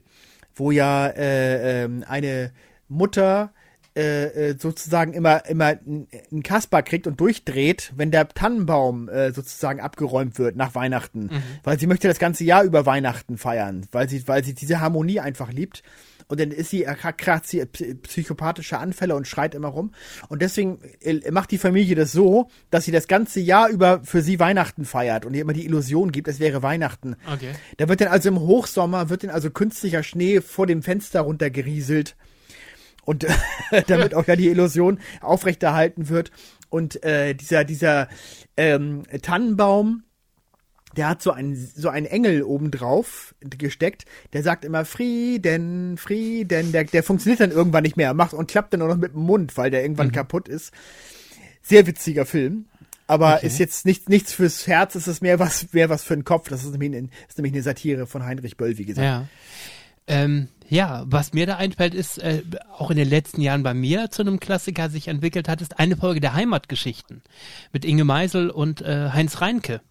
wo 0.56 0.72
ja 0.72 1.08
äh, 1.08 1.84
ähm, 1.84 2.04
eine 2.08 2.52
Mutter 2.88 3.54
äh, 3.96 4.50
äh, 4.50 4.56
sozusagen 4.58 5.14
immer 5.14 5.46
immer 5.48 5.78
einen 5.86 6.44
Kasper 6.44 6.84
kriegt 6.84 7.08
und 7.08 7.20
durchdreht, 7.20 7.92
wenn 7.96 8.12
der 8.12 8.28
Tannenbaum 8.30 9.10
äh, 9.10 9.32
sozusagen 9.32 9.82
abgeräumt 9.82 10.38
wird 10.38 10.56
nach 10.56 10.76
Weihnachten, 10.76 11.30
weil 11.64 11.80
sie 11.80 11.88
möchte 11.88 12.08
das 12.08 12.20
ganze 12.20 12.44
Jahr 12.44 12.64
über 12.64 12.86
Weihnachten 12.86 13.38
feiern, 13.38 13.88
weil 13.92 14.08
sie 14.08 14.28
weil 14.28 14.44
sie 14.44 14.54
diese 14.54 14.80
Harmonie 14.80 15.20
einfach 15.20 15.52
liebt. 15.52 15.84
Und 16.30 16.40
dann 16.40 16.52
ist 16.52 16.70
sie, 16.70 16.86
äh, 16.86 16.96
kriegt 16.96 17.48
sie 17.48 17.62
psy- 17.64 17.96
psychopathische 17.96 18.78
Anfälle 18.78 19.16
und 19.16 19.28
schreit 19.28 19.56
immer 19.56 19.68
rum. 19.70 19.94
Und 20.30 20.42
deswegen 20.42 20.80
äh, 21.02 21.32
macht 21.32 21.50
die 21.52 21.58
Familie 21.58 21.96
das 21.96 22.12
so, 22.12 22.50
dass 22.70 22.86
sie 22.86 22.92
das 22.92 23.08
ganze 23.08 23.40
Jahr 23.40 23.68
über 23.68 24.02
für 24.04 24.22
sie 24.22 24.40
Weihnachten 24.40 24.86
feiert 24.86 25.26
und 25.26 25.34
ihr 25.34 25.42
immer 25.42 25.54
die 25.54 25.66
Illusion 25.66 26.12
gibt, 26.12 26.28
es 26.28 26.40
wäre 26.40 26.62
Weihnachten. 26.62 27.16
Okay. 27.34 27.52
Da 27.78 27.90
wird 27.90 28.00
dann 28.02 28.10
also 28.10 28.30
im 28.30 28.40
Hochsommer, 28.40 29.10
wird 29.10 29.24
dann 29.24 29.32
also 29.32 29.50
künstlicher 29.50 30.04
Schnee 30.04 30.40
vor 30.40 30.68
dem 30.68 30.84
Fenster 30.84 31.22
runtergerieselt. 31.22 32.16
Und 33.06 33.24
äh, 33.24 33.34
damit 33.88 34.14
auch 34.14 34.28
ja 34.28 34.36
die 34.36 34.50
Illusion 34.50 35.00
aufrechterhalten 35.22 36.10
wird. 36.10 36.32
Und 36.70 37.04
äh, 37.04 37.34
dieser, 37.34 37.64
dieser 37.64 38.08
ähm, 38.56 39.02
Tannenbaum, 39.24 40.04
der 41.00 41.08
hat 41.08 41.22
so 41.22 41.32
einen, 41.32 41.56
so 41.56 41.88
einen 41.88 42.06
Engel 42.06 42.44
obendrauf 42.44 43.34
gesteckt, 43.40 44.04
der 44.34 44.44
sagt 44.44 44.66
immer 44.66 44.84
Frieden, 44.84 45.98
Frieden, 45.98 46.74
der, 46.74 46.84
der 46.84 47.04
funktioniert 47.04 47.40
dann 47.40 47.52
irgendwann 47.52 47.84
nicht 47.84 47.96
mehr, 47.96 48.14
macht 48.14 48.34
und 48.34 48.52
klappt 48.52 48.74
dann 48.74 48.82
nur 48.82 48.90
noch 48.90 48.98
mit 48.98 49.14
dem 49.14 49.22
Mund, 49.22 49.56
weil 49.56 49.72
der 49.72 49.82
irgendwann 49.82 50.12
kaputt 50.12 50.50
ist. 50.50 50.74
Sehr 51.62 51.88
witziger 51.88 52.26
Film. 52.26 52.66
Aber 53.08 53.38
Okay. 53.38 53.48
ist 53.48 53.60
jetzt 53.60 53.86
nicht, 53.86 54.10
nichts 54.10 54.34
fürs 54.34 54.68
Herz, 54.68 54.94
es 54.96 55.08
ist 55.08 55.22
mehr 55.22 55.40
was, 55.40 55.72
mehr 55.72 55.90
was 55.90 56.04
für 56.04 56.16
den 56.16 56.26
Kopf. 56.26 56.50
Das 56.50 56.64
ist 56.66 56.72
nämlich, 56.72 56.94
ein, 56.94 57.12
ist 57.28 57.38
nämlich 57.38 57.54
eine 57.54 57.64
Satire 57.64 58.06
von 58.06 58.26
Heinrich 58.26 58.58
Böll, 58.58 58.78
wie 58.78 58.86
gesagt. 58.86 59.06
Ja. 59.06 59.26
Ähm, 60.08 60.50
ja, 60.68 61.04
was 61.08 61.34
mir 61.34 61.46
da 61.48 61.56
einfällt, 61.56 61.96
ist, 61.96 62.18
äh, 62.20 62.44
auch 62.78 62.92
in 62.92 62.98
den 62.98 63.10
letzten 63.10 63.42
Jahren 63.42 63.64
bei 63.64 63.74
mir 63.74 64.12
zu 64.12 64.22
einem 64.22 64.40
Klassiker 64.40 64.90
sich 64.90 65.08
entwickelt 65.08 65.48
hat, 65.48 65.62
ist 65.62 65.80
eine 65.80 65.96
Folge 65.96 66.20
der 66.20 66.34
Heimatgeschichten 66.34 67.22
mit 67.72 67.86
Inge 67.86 68.04
Meisel 68.04 68.50
und 68.50 68.82
äh, 68.82 69.10
Heinz 69.12 69.40
Reinke, 69.42 69.82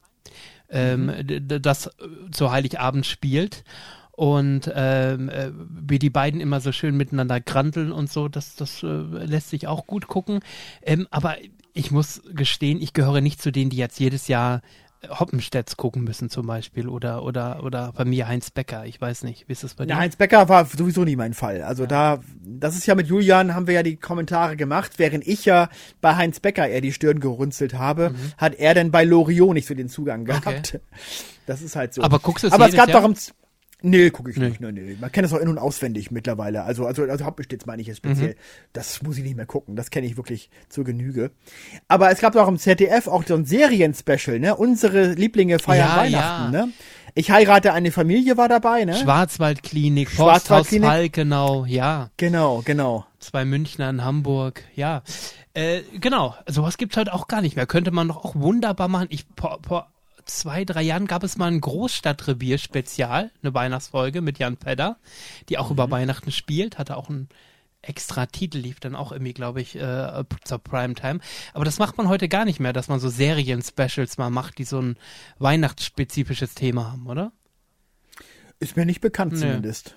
ähm, 0.71 1.13
d- 1.21 1.61
das 1.61 1.87
äh, 1.87 1.91
zu 2.31 2.51
Heiligabend 2.51 3.07
spielt. 3.07 3.65
Und 4.13 4.71
ähm, 4.75 5.29
äh, 5.29 5.53
wie 5.55 6.01
die 6.01 6.11
beiden 6.11 6.41
immer 6.41 6.61
so 6.61 6.73
schön 6.73 6.97
miteinander 6.97 7.41
granteln 7.41 7.93
und 7.93 8.11
so, 8.11 8.27
das, 8.27 8.57
das 8.57 8.83
äh, 8.83 8.87
lässt 8.87 9.51
sich 9.51 9.69
auch 9.69 9.87
gut 9.87 10.09
gucken. 10.09 10.41
Ähm, 10.83 11.07
aber 11.13 11.37
ich 11.73 11.93
muss 11.93 12.23
gestehen, 12.35 12.83
ich 12.83 12.93
gehöre 12.95 13.21
nicht 13.21 13.41
zu 13.41 13.53
denen, 13.53 13.71
die 13.71 13.77
jetzt 13.77 14.01
jedes 14.01 14.27
Jahr 14.27 14.63
Hoppenstedts 15.09 15.77
gucken 15.77 16.03
müssen 16.03 16.29
zum 16.29 16.47
Beispiel 16.47 16.89
oder 16.89 17.23
oder 17.23 17.63
oder 17.63 17.93
bei 17.97 18.05
mir 18.05 18.27
Heinz 18.27 18.51
Becker. 18.51 18.85
Ich 18.85 19.01
weiß 19.01 19.23
nicht, 19.23 19.49
wie 19.49 19.53
ist 19.53 19.63
das 19.63 19.75
bei 19.75 19.85
dir? 19.85 19.91
Ja, 19.91 19.99
Heinz 19.99 20.17
Becker 20.17 20.49
war 20.49 20.65
sowieso 20.65 21.05
nie 21.05 21.15
mein 21.15 21.35
Fall. 21.35 21.63
Also 21.63 21.87
da, 21.87 22.21
das 22.43 22.77
ist 22.77 22.87
ja 22.87 22.95
mit 22.97 23.07
Julian, 23.07 23.55
haben 23.55 23.69
wir 23.69 23.75
ja 23.75 23.83
die 23.85 23.97
Kommentare 23.97 24.57
gemacht, 24.57 24.99
während 24.99 25.27
ich 25.27 25.45
ja 25.45 25.69
bei 26.01 26.17
Heinz 26.17 26.41
Becker 26.41 26.67
eher 26.67 26.81
die 26.81 26.93
Stirn 26.93 27.21
gerunzelt 27.21 27.75
habe, 27.75 28.13
hat 28.37 28.55
er 28.55 28.75
dann 28.75 28.91
bei 28.91 29.05
Loriot 29.05 29.55
nicht 29.55 29.69
so 29.69 29.75
den 29.75 29.89
Zugang 29.89 30.25
gehabt. 30.25 30.75
Mhm. 30.75 30.81
Okay. 30.81 30.81
Das 31.47 31.63
ist 31.63 31.77
halt 31.77 31.95
so. 31.95 32.03
Aber 32.03 32.19
guckst 32.19 32.43
du 32.45 32.49
es 32.49 32.53
Aber 32.53 32.69
es 32.69 32.75
gab 32.75 32.89
Jahr? 32.89 33.01
doch 33.01 33.09
im 33.09 33.15
Nee, 33.81 34.11
gucke 34.11 34.31
ich 34.33 34.37
Nee. 34.37 34.49
nicht. 34.49 34.61
Nee, 34.61 34.73
nee. 34.73 34.97
Man 35.01 35.13
kennt 35.13 35.27
es 35.27 35.33
auch 35.33 35.39
in- 35.39 35.49
und 35.49 35.59
auswendig 35.59 36.11
mittlerweile. 36.11 36.65
Also, 36.65 36.85
also, 36.87 37.05
also 37.05 37.25
Hauptbestitz 37.25 37.65
meine 37.67 37.81
ich 37.81 37.87
jetzt 37.89 37.99
speziell. 37.99 38.31
Mhm. 38.31 38.39
Das 38.73 39.03
muss 39.03 39.19
ich 39.19 39.23
nicht 39.25 39.37
mehr 39.37 39.47
gucken. 39.47 39.77
Das 39.77 39.91
kenne 39.91 40.07
ich 40.07 40.17
wirklich 40.17 40.51
zur 40.69 40.85
Genüge. 40.85 41.31
Aber 41.87 42.11
es 42.11 42.19
gab 42.21 42.33
doch 42.33 42.49
im 42.49 42.59
ZDF 42.59 43.07
auch 43.07 43.25
so 43.25 43.35
ein 43.35 43.45
Serien-Special, 43.45 44.41
ne? 44.41 44.57
Unsere 44.57 45.13
Lieblinge 45.13 45.59
feiern 45.61 45.89
Ja, 45.89 45.97
Weihnachten, 45.97 46.55
ja. 46.55 46.67
ne? 46.67 46.73
Ich 47.15 47.31
heirate 47.31 47.73
eine 47.73 47.91
Familie 47.93 48.37
war 48.37 48.49
dabei, 48.49 48.85
ne? 48.85 48.95
Schwarzwaldklinik, 48.95 50.11
Schwarzwaldklinik. 50.11 50.89
Falkenau, 50.89 51.65
ja. 51.65 52.11
Genau, 52.17 52.63
genau. 52.65 53.07
Zwei 53.21 53.45
Münchner 53.45 53.91
in 53.91 54.05
Hamburg, 54.05 54.63
ja. 54.75 55.03
Äh, 55.55 55.83
genau, 56.01 56.35
sowas 56.47 56.79
gibt's 56.79 56.97
heute 56.97 57.13
auch 57.13 57.27
gar 57.29 57.43
nicht 57.43 57.57
mehr. 57.57 57.67
Könnte 57.67 57.91
man 57.91 58.09
doch 58.09 58.25
auch 58.25 58.35
wunderbar 58.37 58.89
machen. 58.89 59.07
Ich, 59.11 59.25
vor, 59.37 59.59
vor 59.67 59.89
zwei, 60.29 60.65
drei 60.65 60.83
Jahren 60.83 61.07
gab 61.07 61.25
es 61.25 61.37
mal 61.37 61.47
ein 61.51 61.61
Großstadtrevier-Spezial, 61.61 63.31
eine 63.43 63.55
Weihnachtsfolge 63.55 64.21
mit 64.21 64.39
Jan 64.39 64.57
Pedder, 64.57 64.99
die 65.49 65.59
auch 65.59 65.71
über 65.71 65.91
Weihnachten 65.91 66.31
spielt, 66.31 66.79
hatte 66.79 66.97
auch 66.97 67.09
einen 67.09 67.29
extra 67.83 68.27
Titel, 68.27 68.59
lief 68.59 68.81
dann 68.81 68.97
auch 68.97 69.13
irgendwie, 69.13 69.33
glaube 69.33 69.61
ich, 69.61 69.77
äh, 69.77 70.25
zur 70.45 70.59
Primetime. 70.59 71.21
Aber 71.55 71.65
das 71.65 71.79
macht 71.79 71.97
man 71.97 72.09
heute 72.09 72.29
gar 72.29 72.45
nicht 72.45 72.61
mehr, 72.61 72.73
dass 72.73 72.89
man 72.89 73.01
so 73.01 73.09
Serien-Specials 73.09 74.19
mal 74.19 74.31
macht, 74.31 74.59
die 74.59 74.65
so 74.65 74.81
ein 74.81 74.97
weihnachtsspezifisches 75.39 76.55
Thema 76.55 76.91
haben, 76.93 77.07
oder? 77.07 77.33
Ist 78.61 78.77
mir 78.77 78.85
nicht 78.85 79.01
bekannt 79.01 79.35
Nee. 79.35 79.39
zumindest. 79.41 79.95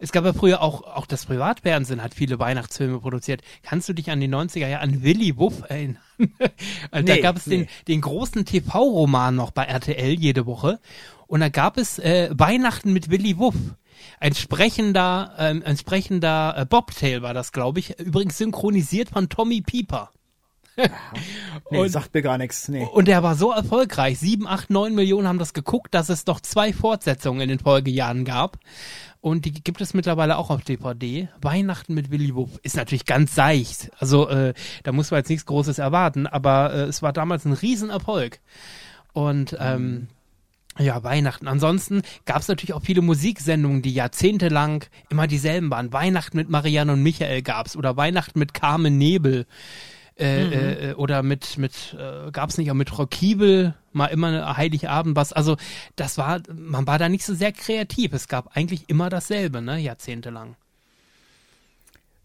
Es 0.00 0.12
gab 0.12 0.24
ja 0.24 0.32
früher 0.32 0.60
auch, 0.62 0.82
auch 0.82 1.06
das 1.06 1.26
Privatfernsehen 1.26 2.02
hat 2.02 2.14
viele 2.14 2.38
Weihnachtsfilme 2.38 2.98
produziert. 3.00 3.42
Kannst 3.62 3.88
du 3.88 3.92
dich 3.92 4.10
an 4.10 4.20
die 4.20 4.28
90er 4.28 4.66
Jahre 4.66 4.82
an 4.82 5.02
Willy 5.02 5.36
Wuff 5.36 5.62
erinnern? 5.68 5.98
Da 6.90 7.02
Nee, 7.02 7.20
gab 7.20 7.36
es 7.36 7.44
den, 7.44 7.60
nee. 7.62 7.68
den 7.86 8.00
großen 8.00 8.44
TV-Roman 8.44 9.34
noch 9.36 9.50
bei 9.52 9.64
RTL 9.64 10.18
jede 10.18 10.46
Woche. 10.46 10.80
Und 11.28 11.40
da 11.40 11.48
gab 11.48 11.78
es 11.78 11.98
äh, 11.98 12.28
Weihnachten 12.32 12.92
mit 12.92 13.10
Willy 13.10 13.38
Wuff. 13.38 13.54
Ein 14.20 14.34
sprechender, 14.34 15.34
ähm, 15.38 15.62
ein 15.64 15.76
sprechender 15.76 16.54
äh, 16.56 16.64
Bobtail 16.66 17.22
war 17.22 17.34
das, 17.34 17.52
glaube 17.52 17.78
ich. 17.78 17.98
Übrigens 18.00 18.38
synchronisiert 18.38 19.10
von 19.10 19.28
Tommy 19.28 19.60
Pieper. 19.60 20.10
Nee, 21.70 21.78
Und- 21.80 21.88
sagt 21.90 22.14
mir 22.14 22.22
gar 22.22 22.38
nichts. 22.38 22.68
Nee. 22.68 22.86
Und 22.92 23.08
der 23.08 23.22
war 23.22 23.34
so 23.34 23.50
erfolgreich. 23.52 24.18
Sieben, 24.18 24.46
acht, 24.46 24.70
neun 24.70 24.94
Millionen 24.94 25.26
haben 25.26 25.38
das 25.40 25.52
geguckt, 25.52 25.92
dass 25.92 26.08
es 26.08 26.24
doch 26.24 26.40
zwei 26.40 26.72
Fortsetzungen 26.72 27.40
in 27.40 27.48
den 27.48 27.58
Folgejahren 27.58 28.24
gab. 28.24 28.58
Und 29.20 29.44
die 29.44 29.52
gibt 29.52 29.80
es 29.80 29.94
mittlerweile 29.94 30.38
auch 30.38 30.50
auf 30.50 30.62
DVD. 30.62 31.28
Weihnachten 31.40 31.94
mit 31.94 32.10
Willy 32.10 32.34
Wuff 32.34 32.58
ist 32.62 32.76
natürlich 32.76 33.04
ganz 33.04 33.34
seicht. 33.34 33.90
Also 33.98 34.28
äh, 34.28 34.54
da 34.84 34.92
muss 34.92 35.10
man 35.10 35.18
jetzt 35.18 35.28
nichts 35.28 35.46
Großes 35.46 35.78
erwarten, 35.78 36.26
aber 36.26 36.72
äh, 36.72 36.82
es 36.82 37.02
war 37.02 37.12
damals 37.12 37.44
ein 37.44 37.52
Riesenerfolg. 37.52 38.38
Und 39.12 39.56
ähm, 39.58 40.06
Ja, 40.78 41.02
Weihnachten. 41.02 41.48
Ansonsten 41.48 42.02
gab 42.24 42.42
es 42.42 42.48
natürlich 42.48 42.74
auch 42.74 42.82
viele 42.82 43.02
Musiksendungen, 43.02 43.82
die 43.82 43.92
jahrzehntelang 43.92 44.84
immer 45.08 45.26
dieselben 45.26 45.70
waren. 45.70 45.92
Weihnachten 45.92 46.36
mit 46.36 46.48
Marianne 46.48 46.92
und 46.92 47.02
Michael 47.02 47.42
gab's 47.42 47.76
oder 47.76 47.96
Weihnachten 47.96 48.38
mit 48.38 48.54
Carmen 48.54 48.96
Nebel. 48.96 49.46
Äh, 50.18 50.44
mhm. 50.44 50.52
äh, 50.52 50.94
oder 50.94 51.22
mit 51.22 51.58
mit 51.58 51.96
äh, 51.96 52.32
gab 52.32 52.50
es 52.50 52.58
nicht 52.58 52.72
auch 52.72 52.74
mit 52.74 52.98
Rockibel 52.98 53.74
mal 53.92 54.06
immer 54.06 54.26
eine 54.26 54.56
Heiligabend 54.56 55.14
was 55.14 55.32
also 55.32 55.56
das 55.94 56.18
war 56.18 56.40
man 56.52 56.88
war 56.88 56.98
da 56.98 57.08
nicht 57.08 57.24
so 57.24 57.34
sehr 57.34 57.52
kreativ 57.52 58.12
es 58.12 58.26
gab 58.26 58.56
eigentlich 58.56 58.88
immer 58.88 59.10
dasselbe 59.10 59.62
ne 59.62 59.78
jahrzehntelang 59.78 60.56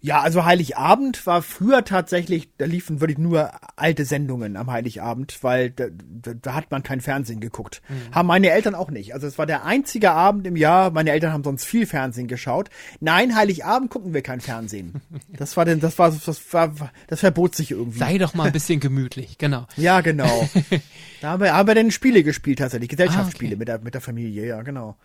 ja, 0.06 0.20
also 0.20 0.44
Heiligabend 0.44 1.26
war 1.26 1.42
früher 1.42 1.86
tatsächlich, 1.86 2.50
da 2.58 2.66
liefen 2.66 3.00
wirklich 3.00 3.18
nur 3.18 3.52
alte 3.78 4.04
Sendungen 4.04 4.58
am 4.58 4.70
Heiligabend, 4.70 5.42
weil 5.44 5.70
da, 5.70 5.86
da, 5.90 6.56
hat 6.56 6.72
man 6.72 6.84
kein 6.84 7.00
Fernsehen 7.00 7.40
geguckt. 7.40 7.82
Mhm. 7.88 8.14
Haben 8.14 8.28
meine 8.28 8.50
Eltern 8.50 8.76
auch 8.76 8.92
nicht. 8.92 9.14
Also 9.14 9.28
es 9.28 9.38
war 9.38 9.46
der 9.46 9.64
einzige 9.64 10.12
Abend 10.12 10.46
im 10.46 10.58
Jahr, 10.58 10.92
meine 10.92 11.12
Eltern 11.12 11.32
haben 11.32 11.46
sonst 11.46 11.64
viel 11.64 11.86
Fernsehen 11.86 12.28
geschaut. 12.28 12.70
Nein, 13.00 13.34
Heiligabend 13.34 13.92
gucken 13.92 14.14
wir 14.14 14.22
kein 14.22 14.42
Fernsehen. 14.42 15.02
Das 15.38 15.58
war 15.58 15.66
denn, 15.66 15.80
das 15.80 15.98
war, 15.98 16.12
das 16.12 16.54
war, 16.54 16.74
das 17.08 17.20
verbot 17.22 17.56
sich 17.56 17.72
irgendwie. 17.72 18.00
Sei 18.00 18.18
doch 18.18 18.34
mal 18.34 18.48
ein 18.48 18.52
bisschen 18.52 18.80
gemütlich, 18.80 19.38
genau. 19.38 19.68
ja, 19.78 20.02
genau. 20.02 20.50
Da 21.22 21.32
haben 21.32 21.42
wir, 21.42 21.54
haben 21.54 21.68
wir 21.68 21.76
dann 21.76 21.92
Spiele 21.92 22.24
gespielt 22.24 22.60
tatsächlich, 22.60 22.90
Gesellschaftsspiele 22.90 23.52
ah, 23.52 23.54
okay. 23.54 23.60
mit 23.60 23.68
der, 23.70 23.80
mit 23.80 23.94
der 23.94 24.02
Familie, 24.02 24.46
ja, 24.46 24.62
genau. 24.62 24.98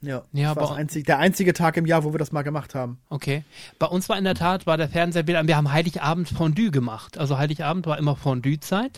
Ja, 0.00 0.22
ja 0.32 0.54
das 0.54 0.70
war 0.70 0.76
einzig, 0.76 1.06
der 1.06 1.18
einzige 1.18 1.52
Tag 1.52 1.76
im 1.76 1.86
Jahr, 1.86 2.04
wo 2.04 2.12
wir 2.12 2.18
das 2.18 2.32
mal 2.32 2.42
gemacht 2.42 2.74
haben. 2.74 2.98
Okay. 3.08 3.42
Bei 3.78 3.86
uns 3.86 4.08
war 4.08 4.16
in 4.16 4.24
der 4.24 4.34
Tat, 4.34 4.66
war 4.66 4.76
der 4.76 4.88
Fernseher 4.88 5.26
wieder, 5.26 5.46
wir 5.46 5.56
haben 5.56 5.72
Heiligabend 5.72 6.28
Fondue 6.28 6.70
gemacht. 6.70 7.18
Also 7.18 7.38
Heiligabend 7.38 7.86
war 7.86 7.98
immer 7.98 8.14
Fondue-Zeit. 8.16 8.96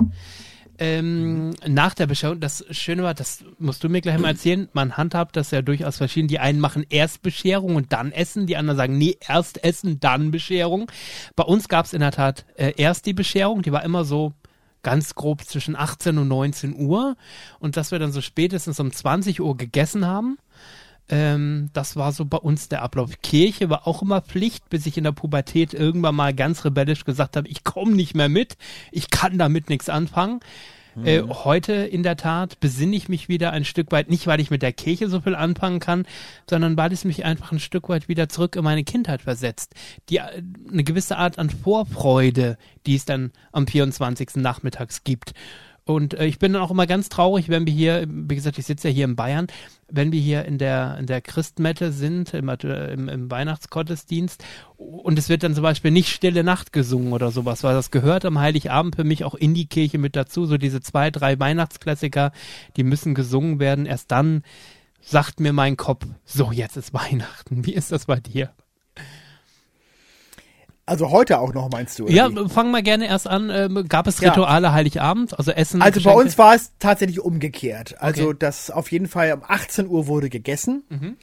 Ähm, 0.78 1.50
nach 1.66 1.92
der 1.92 2.06
Bescherung, 2.06 2.40
das 2.40 2.64
Schöne 2.70 3.02
war, 3.02 3.12
das 3.12 3.44
musst 3.58 3.84
du 3.84 3.90
mir 3.90 4.00
gleich 4.00 4.18
mal 4.18 4.28
erzählen, 4.28 4.66
man 4.72 4.96
handhabt 4.96 5.36
das 5.36 5.50
ja 5.50 5.60
durchaus 5.60 5.98
verschieden. 5.98 6.28
Die 6.28 6.38
einen 6.38 6.58
machen 6.58 6.86
erst 6.88 7.20
Bescherung 7.20 7.76
und 7.76 7.92
dann 7.92 8.12
Essen, 8.12 8.46
die 8.46 8.56
anderen 8.56 8.78
sagen, 8.78 8.96
nee, 8.96 9.18
erst 9.26 9.62
Essen, 9.62 10.00
dann 10.00 10.30
Bescherung. 10.30 10.90
Bei 11.36 11.44
uns 11.44 11.68
gab 11.68 11.84
es 11.84 11.92
in 11.92 12.00
der 12.00 12.12
Tat 12.12 12.46
äh, 12.56 12.72
erst 12.78 13.04
die 13.04 13.12
Bescherung, 13.12 13.60
die 13.60 13.72
war 13.72 13.84
immer 13.84 14.04
so 14.04 14.32
ganz 14.82 15.14
grob 15.14 15.44
zwischen 15.44 15.76
18 15.76 16.16
und 16.16 16.28
19 16.28 16.74
Uhr 16.74 17.16
und 17.58 17.76
dass 17.76 17.90
wir 17.90 17.98
dann 17.98 18.12
so 18.12 18.22
spätestens 18.22 18.80
um 18.80 18.90
20 18.90 19.42
Uhr 19.42 19.56
gegessen 19.58 20.06
haben 20.06 20.38
ähm, 21.10 21.70
das 21.72 21.96
war 21.96 22.12
so 22.12 22.24
bei 22.24 22.38
uns 22.38 22.68
der 22.68 22.82
Ablauf. 22.82 23.20
Kirche 23.20 23.68
war 23.68 23.86
auch 23.86 24.00
immer 24.00 24.20
Pflicht, 24.20 24.70
bis 24.70 24.86
ich 24.86 24.96
in 24.96 25.04
der 25.04 25.12
Pubertät 25.12 25.74
irgendwann 25.74 26.14
mal 26.14 26.32
ganz 26.32 26.64
rebellisch 26.64 27.04
gesagt 27.04 27.36
habe, 27.36 27.48
ich 27.48 27.64
komme 27.64 27.92
nicht 27.92 28.14
mehr 28.14 28.28
mit, 28.28 28.56
ich 28.92 29.10
kann 29.10 29.36
damit 29.36 29.68
nichts 29.68 29.88
anfangen. 29.88 30.40
Mhm. 30.94 31.06
Äh, 31.06 31.22
heute 31.22 31.72
in 31.72 32.02
der 32.02 32.16
Tat 32.16 32.60
besinne 32.60 32.96
ich 32.96 33.08
mich 33.08 33.28
wieder 33.28 33.52
ein 33.52 33.64
Stück 33.64 33.92
weit, 33.92 34.08
nicht 34.08 34.26
weil 34.26 34.40
ich 34.40 34.50
mit 34.50 34.62
der 34.62 34.72
Kirche 34.72 35.08
so 35.08 35.20
viel 35.20 35.34
anfangen 35.34 35.80
kann, 35.80 36.06
sondern 36.48 36.76
weil 36.76 36.92
es 36.92 37.04
mich 37.04 37.24
einfach 37.24 37.52
ein 37.52 37.60
Stück 37.60 37.88
weit 37.88 38.08
wieder 38.08 38.28
zurück 38.28 38.56
in 38.56 38.64
meine 38.64 38.84
Kindheit 38.84 39.22
versetzt. 39.22 39.74
Die, 40.08 40.18
äh, 40.18 40.42
eine 40.70 40.84
gewisse 40.84 41.16
Art 41.16 41.38
an 41.38 41.50
Vorfreude, 41.50 42.56
die 42.86 42.94
es 42.94 43.04
dann 43.04 43.32
am 43.52 43.66
24. 43.66 44.36
Nachmittags 44.36 45.02
gibt. 45.04 45.32
Und 45.84 46.14
äh, 46.14 46.26
ich 46.26 46.38
bin 46.38 46.52
dann 46.52 46.62
auch 46.62 46.70
immer 46.70 46.86
ganz 46.86 47.08
traurig, 47.08 47.48
wenn 47.48 47.66
wir 47.66 47.72
hier, 47.72 48.06
wie 48.08 48.34
gesagt, 48.34 48.58
ich 48.58 48.66
sitze 48.66 48.88
ja 48.88 48.94
hier 48.94 49.04
in 49.04 49.16
Bayern, 49.16 49.46
wenn 49.88 50.12
wir 50.12 50.20
hier 50.20 50.44
in 50.44 50.58
der, 50.58 50.96
in 50.98 51.06
der 51.06 51.20
Christmette 51.20 51.92
sind, 51.92 52.34
im, 52.34 52.48
äh, 52.48 52.92
im, 52.92 53.08
im 53.08 53.30
Weihnachtsgottesdienst, 53.30 54.44
und 54.76 55.18
es 55.18 55.28
wird 55.28 55.42
dann 55.42 55.54
zum 55.54 55.62
Beispiel 55.62 55.90
nicht 55.90 56.08
Stille 56.08 56.42
Nacht 56.42 56.72
gesungen 56.72 57.12
oder 57.12 57.30
sowas, 57.30 57.62
weil 57.62 57.74
das 57.74 57.90
gehört 57.90 58.24
am 58.24 58.38
Heiligabend 58.38 58.96
für 58.96 59.04
mich 59.04 59.24
auch 59.24 59.34
in 59.34 59.54
die 59.54 59.66
Kirche 59.66 59.98
mit 59.98 60.16
dazu. 60.16 60.46
So 60.46 60.56
diese 60.56 60.80
zwei, 60.80 61.10
drei 61.10 61.38
Weihnachtsklassiker, 61.38 62.32
die 62.76 62.82
müssen 62.82 63.14
gesungen 63.14 63.60
werden. 63.60 63.84
Erst 63.84 64.10
dann 64.10 64.42
sagt 65.00 65.40
mir 65.40 65.52
mein 65.52 65.76
Kopf, 65.76 66.06
so 66.24 66.52
jetzt 66.52 66.76
ist 66.76 66.94
Weihnachten. 66.94 67.66
Wie 67.66 67.74
ist 67.74 67.92
das 67.92 68.06
bei 68.06 68.20
dir? 68.20 68.50
Also 70.90 71.12
heute 71.12 71.38
auch 71.38 71.54
noch, 71.54 71.70
meinst 71.70 72.00
du? 72.00 72.08
Ja, 72.08 72.28
fangen 72.48 72.72
wir 72.72 72.82
gerne 72.82 73.06
erst 73.06 73.28
an. 73.28 73.48
Ähm, 73.48 73.86
gab 73.88 74.08
es 74.08 74.20
Rituale 74.20 74.66
ja. 74.66 74.72
Heiligabend, 74.72 75.38
also 75.38 75.52
Essen? 75.52 75.80
Also 75.80 76.00
Geschenke? 76.00 76.16
bei 76.16 76.20
uns 76.20 76.36
war 76.36 76.56
es 76.56 76.72
tatsächlich 76.80 77.20
umgekehrt. 77.20 77.94
Also 78.00 78.30
okay. 78.30 78.36
das 78.40 78.72
auf 78.72 78.90
jeden 78.90 79.06
Fall 79.06 79.32
um 79.32 79.44
18 79.46 79.86
Uhr 79.86 80.08
wurde 80.08 80.28
gegessen. 80.28 80.82
Mhm. 80.88 81.16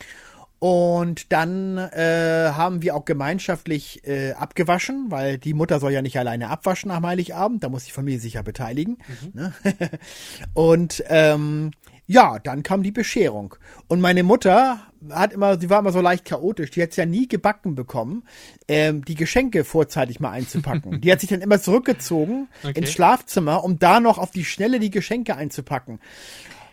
Und 0.60 1.34
dann 1.34 1.78
äh, 1.78 2.52
haben 2.54 2.82
wir 2.82 2.96
auch 2.96 3.04
gemeinschaftlich 3.04 4.08
äh, 4.08 4.32
abgewaschen, 4.32 5.08
weil 5.10 5.38
die 5.38 5.54
Mutter 5.54 5.82
soll 5.82 5.92
ja 5.92 6.02
nicht 6.02 6.18
alleine 6.18 6.48
abwaschen 6.48 6.90
am 6.90 7.06
Heiligabend, 7.06 7.62
da 7.62 7.68
muss 7.68 7.84
die 7.84 7.92
Familie 7.92 8.22
sich 8.22 8.36
ja 8.36 8.44
beteiligen. 8.44 9.00
Mhm. 9.22 9.32
Ne? 9.34 9.54
und 10.54 11.04
ähm, 11.10 11.72
ja, 12.06 12.40
dann 12.40 12.64
kam 12.64 12.84
die 12.84 12.94
Bescherung. 12.94 13.56
Und 13.88 14.00
meine 14.00 14.24
Mutter 14.24 14.80
hat 15.10 15.34
immer, 15.34 15.60
sie 15.60 15.70
war 15.70 15.80
immer 15.80 15.92
so 15.92 16.02
leicht 16.02 16.26
chaotisch, 16.26 16.72
die 16.72 16.82
hat 16.82 16.92
es 16.92 16.96
ja 16.96 17.06
nie 17.06 17.28
gebacken 17.28 17.76
bekommen, 17.76 18.24
ähm, 18.68 19.04
die 19.06 19.16
Geschenke 19.16 19.64
vorzeitig 19.64 20.20
mal 20.20 20.32
einzupacken. 20.32 21.02
die 21.02 21.12
hat 21.12 21.22
sich 21.22 21.30
dann 21.30 21.42
immer 21.42 21.62
zurückgezogen 21.62 22.48
okay. 22.64 22.80
ins 22.80 22.92
Schlafzimmer, 22.92 23.64
um 23.64 23.80
da 23.80 24.00
noch 24.00 24.18
auf 24.18 24.32
die 24.32 24.46
Schnelle 24.46 24.80
die 24.80 24.92
Geschenke 24.92 25.36
einzupacken. 25.36 26.00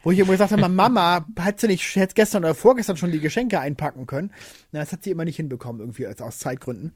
Wo 0.03 0.11
ich 0.11 0.19
immer 0.19 0.33
gesagt 0.33 0.53
habe, 0.53 0.69
Mama, 0.69 1.27
hat 1.39 1.61
sie 1.61 1.67
nicht 1.67 1.97
hätte 1.97 2.15
gestern 2.15 2.45
oder 2.45 2.55
vorgestern 2.55 2.97
schon 2.97 3.11
die 3.11 3.21
Geschenke 3.21 3.61
einpacken 3.61 4.07
können? 4.07 4.33
Na, 4.73 4.81
das 4.81 4.93
hat 4.93 5.03
sie 5.03 5.11
immer 5.11 5.25
nicht 5.25 5.37
hinbekommen, 5.37 5.81
irgendwie 5.81 6.07
als 6.07 6.21
aus 6.21 6.39
Zeitgründen. 6.39 6.93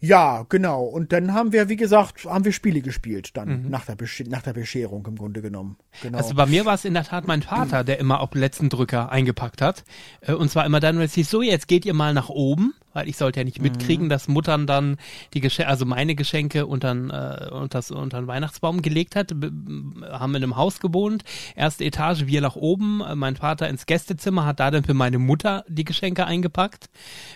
Ja, 0.00 0.44
genau. 0.48 0.84
Und 0.84 1.12
dann 1.12 1.32
haben 1.32 1.52
wir, 1.52 1.68
wie 1.68 1.76
gesagt, 1.76 2.24
haben 2.24 2.44
wir 2.44 2.52
Spiele 2.52 2.80
gespielt, 2.80 3.36
dann 3.36 3.64
mhm. 3.64 3.70
nach, 3.70 3.84
der 3.86 3.96
nach 4.28 4.42
der 4.42 4.52
Bescherung 4.52 5.06
im 5.06 5.16
Grunde 5.16 5.42
genommen. 5.42 5.76
Genau. 6.02 6.18
Also 6.18 6.34
bei 6.34 6.46
mir 6.46 6.64
war 6.64 6.74
es 6.74 6.84
in 6.84 6.94
der 6.94 7.04
Tat 7.04 7.26
mein 7.26 7.42
Vater, 7.42 7.84
der 7.84 7.98
immer 7.98 8.20
auf 8.20 8.30
den 8.30 8.40
letzten 8.40 8.68
Drücker 8.68 9.10
eingepackt 9.10 9.62
hat. 9.62 9.84
Äh, 10.20 10.32
und 10.32 10.50
zwar 10.50 10.66
immer 10.66 10.80
dann, 10.80 10.96
wenn 10.98 11.04
es 11.04 11.14
hieß, 11.14 11.30
so, 11.30 11.42
jetzt 11.42 11.68
geht 11.68 11.84
ihr 11.84 11.94
mal 11.94 12.14
nach 12.14 12.28
oben 12.28 12.74
weil 12.94 13.08
ich 13.08 13.18
sollte 13.18 13.40
ja 13.40 13.44
nicht 13.44 13.60
mitkriegen, 13.60 14.06
mhm. 14.06 14.08
dass 14.08 14.28
Muttern 14.28 14.66
dann 14.66 14.96
die 15.34 15.40
Geschenke, 15.40 15.68
also 15.68 15.84
meine 15.84 16.14
Geschenke 16.14 16.66
unter 16.66 16.92
äh, 16.94 17.50
unter, 17.50 17.82
unter 17.94 18.20
den 18.20 18.26
Weihnachtsbaum 18.26 18.80
gelegt 18.80 19.16
hat. 19.16 19.32
Haben 19.32 20.34
in 20.34 20.42
einem 20.42 20.56
Haus 20.56 20.80
gewohnt, 20.80 21.24
erste 21.56 21.84
Etage, 21.84 22.26
wir 22.26 22.40
nach 22.40 22.56
oben, 22.56 23.02
mein 23.16 23.36
Vater 23.36 23.68
ins 23.68 23.86
Gästezimmer, 23.86 24.46
hat 24.46 24.60
da 24.60 24.70
dann 24.70 24.84
für 24.84 24.94
meine 24.94 25.18
Mutter 25.18 25.64
die 25.68 25.84
Geschenke 25.84 26.26
eingepackt, 26.26 26.88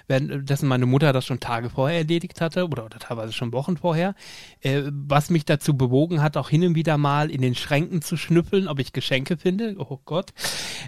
währenddessen 0.06 0.68
meine 0.68 0.86
Mutter 0.86 1.12
das 1.12 1.26
schon 1.26 1.40
Tage 1.40 1.70
vorher 1.70 1.98
erledigt 1.98 2.40
hatte 2.40 2.66
oder, 2.66 2.84
oder 2.84 2.98
teilweise 2.98 3.32
schon 3.32 3.52
Wochen 3.52 3.76
vorher, 3.76 4.14
äh, 4.60 4.82
was 4.86 5.30
mich 5.30 5.44
dazu 5.44 5.76
bewogen 5.76 6.22
hat, 6.22 6.36
auch 6.36 6.48
hin 6.48 6.64
und 6.64 6.74
wieder 6.74 6.98
mal 6.98 7.30
in 7.30 7.42
den 7.42 7.54
Schränken 7.54 8.02
zu 8.02 8.16
schnüffeln, 8.16 8.68
ob 8.68 8.78
ich 8.78 8.92
Geschenke 8.92 9.36
finde, 9.36 9.74
oh 9.78 9.98
Gott, 10.04 10.32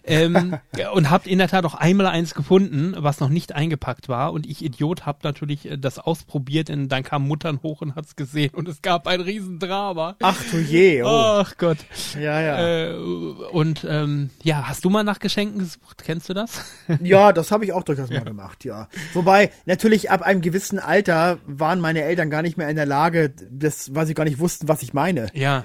ähm, 0.04 0.56
und 0.94 1.11
habt 1.11 1.26
in 1.26 1.38
der 1.38 1.48
Tat 1.48 1.64
auch 1.64 1.74
einmal 1.74 2.06
eins 2.06 2.35
gefunden, 2.35 2.94
was 2.96 3.20
noch 3.20 3.28
nicht 3.28 3.52
eingepackt 3.52 4.09
war 4.09 4.33
und 4.33 4.46
ich 4.46 4.60
ich 4.61 4.66
Idiot 4.66 5.07
habe 5.07 5.18
natürlich 5.23 5.70
äh, 5.70 5.79
das 5.79 5.99
ausprobiert 5.99 6.70
und 6.70 6.88
dann 6.88 7.03
kam 7.03 7.27
Muttern 7.27 7.61
hoch 7.62 7.81
und 7.81 7.94
hat's 7.94 8.16
gesehen 8.16 8.51
und 8.55 8.68
es 8.68 8.83
gab 8.83 9.07
ein 9.07 9.20
Riesendrama. 9.20 10.16
Ach 10.20 10.42
du 10.51 10.59
je. 10.59 11.03
Oh. 11.03 11.09
Ach 11.09 11.57
Gott. 11.57 11.79
Ja, 12.14 12.40
ja. 12.40 12.90
Äh, 12.90 12.94
und 12.94 13.87
ähm, 13.88 14.31
ja, 14.42 14.68
hast 14.68 14.85
du 14.85 14.90
mal 14.90 15.05
nach 15.05 15.18
Geschenken 15.18 15.59
gesucht? 15.59 16.03
Kennst 16.05 16.29
du 16.29 16.35
das? 16.35 16.64
ja, 17.03 17.33
das 17.33 17.51
habe 17.51 17.64
ich 17.64 17.73
auch 17.73 17.83
durchaus 17.83 18.11
ja. 18.11 18.20
mal 18.20 18.25
gemacht, 18.25 18.64
ja. 18.64 18.88
Wobei, 19.14 19.51
natürlich 19.66 20.11
ab 20.11 20.23
einem 20.23 20.40
gewissen 20.40 20.79
Alter 20.79 21.38
waren 21.46 21.81
meine 21.81 22.03
Eltern 22.03 22.31
gar 22.31 22.42
nicht 22.42 22.57
mehr 22.57 22.68
in 22.68 22.77
der 22.77 22.87
Lage, 22.87 23.33
das, 23.51 23.94
weil 23.94 24.07
sie 24.07 24.14
gar 24.14 24.25
nicht 24.25 24.38
wussten, 24.38 24.68
was 24.68 24.83
ich 24.83 24.92
meine. 24.92 25.29
Ja. 25.33 25.64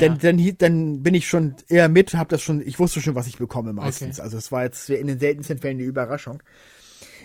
Denn, 0.00 0.12
ja. 0.12 0.18
dann, 0.18 0.56
dann 0.58 1.02
bin 1.02 1.14
ich 1.14 1.28
schon 1.28 1.56
eher 1.68 1.88
mit, 1.88 2.14
hab 2.14 2.28
das 2.28 2.42
schon, 2.42 2.60
ich 2.64 2.78
wusste 2.78 3.00
schon, 3.00 3.14
was 3.14 3.26
ich 3.26 3.38
bekomme 3.38 3.72
meistens. 3.72 4.18
Okay. 4.18 4.24
Also 4.24 4.38
es 4.38 4.52
war 4.52 4.62
jetzt 4.62 4.88
in 4.90 5.06
den 5.06 5.18
seltensten 5.18 5.58
Fällen 5.58 5.78
eine 5.78 5.86
Überraschung. 5.86 6.42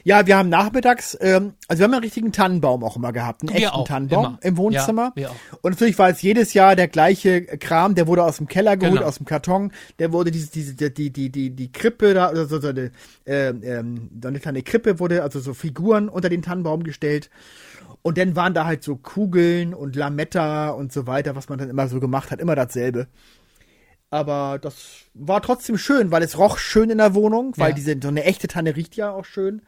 Ja, 0.05 0.27
wir 0.27 0.37
haben 0.37 0.49
nachmittags, 0.49 1.17
ähm, 1.21 1.53
also 1.67 1.79
wir 1.79 1.85
haben 1.85 1.93
einen 1.93 2.03
richtigen 2.03 2.31
Tannenbaum 2.33 2.83
auch 2.83 2.97
immer 2.97 3.13
gehabt, 3.13 3.41
einen 3.41 3.49
wir 3.49 3.57
echten 3.57 3.69
auch, 3.69 3.87
Tannenbaum 3.87 4.25
immer. 4.25 4.39
im 4.41 4.57
Wohnzimmer. 4.57 5.13
Ja, 5.15 5.29
und 5.61 5.71
natürlich 5.71 5.97
war 5.97 6.09
es 6.09 6.21
jedes 6.21 6.53
Jahr 6.53 6.75
der 6.75 6.89
gleiche 6.89 7.43
Kram, 7.43 7.95
der 7.95 8.07
wurde 8.07 8.23
aus 8.23 8.37
dem 8.37 8.47
Keller 8.47 8.75
geholt, 8.75 8.97
genau. 8.97 9.07
aus 9.07 9.17
dem 9.17 9.25
Karton, 9.25 9.71
der 9.99 10.11
wurde 10.11 10.31
diese, 10.31 10.51
diese, 10.51 10.73
die, 10.91 11.11
die, 11.11 11.29
die, 11.29 11.51
die 11.51 11.71
Krippe 11.71 12.13
da, 12.13 12.27
also 12.27 12.59
so 12.59 12.67
eine, 12.67 12.91
äh, 13.25 13.47
ähm, 13.47 14.09
so 14.21 14.27
eine 14.27 14.39
kleine 14.39 14.61
Krippe 14.61 14.99
wurde, 14.99 15.23
also 15.23 15.39
so 15.39 15.53
Figuren 15.53 16.09
unter 16.09 16.29
den 16.29 16.41
Tannenbaum 16.41 16.83
gestellt. 16.83 17.29
Und 18.01 18.17
dann 18.17 18.35
waren 18.35 18.53
da 18.53 18.65
halt 18.65 18.83
so 18.83 18.97
Kugeln 18.97 19.73
und 19.73 19.95
Lametta 19.95 20.71
und 20.71 20.91
so 20.91 21.07
weiter, 21.07 21.37
was 21.37 21.47
man 21.47 21.57
dann 21.57 21.69
immer 21.69 21.87
so 21.87 22.01
gemacht 22.01 22.31
hat, 22.31 22.41
immer 22.41 22.55
dasselbe. 22.55 23.07
Aber 24.09 24.59
das 24.59 24.75
war 25.13 25.41
trotzdem 25.41 25.77
schön, 25.77 26.11
weil 26.11 26.21
es 26.21 26.37
roch 26.37 26.57
schön 26.57 26.89
in 26.89 26.99
der 26.99 27.15
Wohnung, 27.15 27.53
weil 27.55 27.69
ja. 27.69 27.75
diese 27.75 27.95
so 27.99 28.09
eine 28.09 28.25
echte 28.25 28.47
Tanne 28.47 28.75
riecht 28.75 28.95
ja 28.95 29.11
auch 29.11 29.25
schön. 29.25 29.63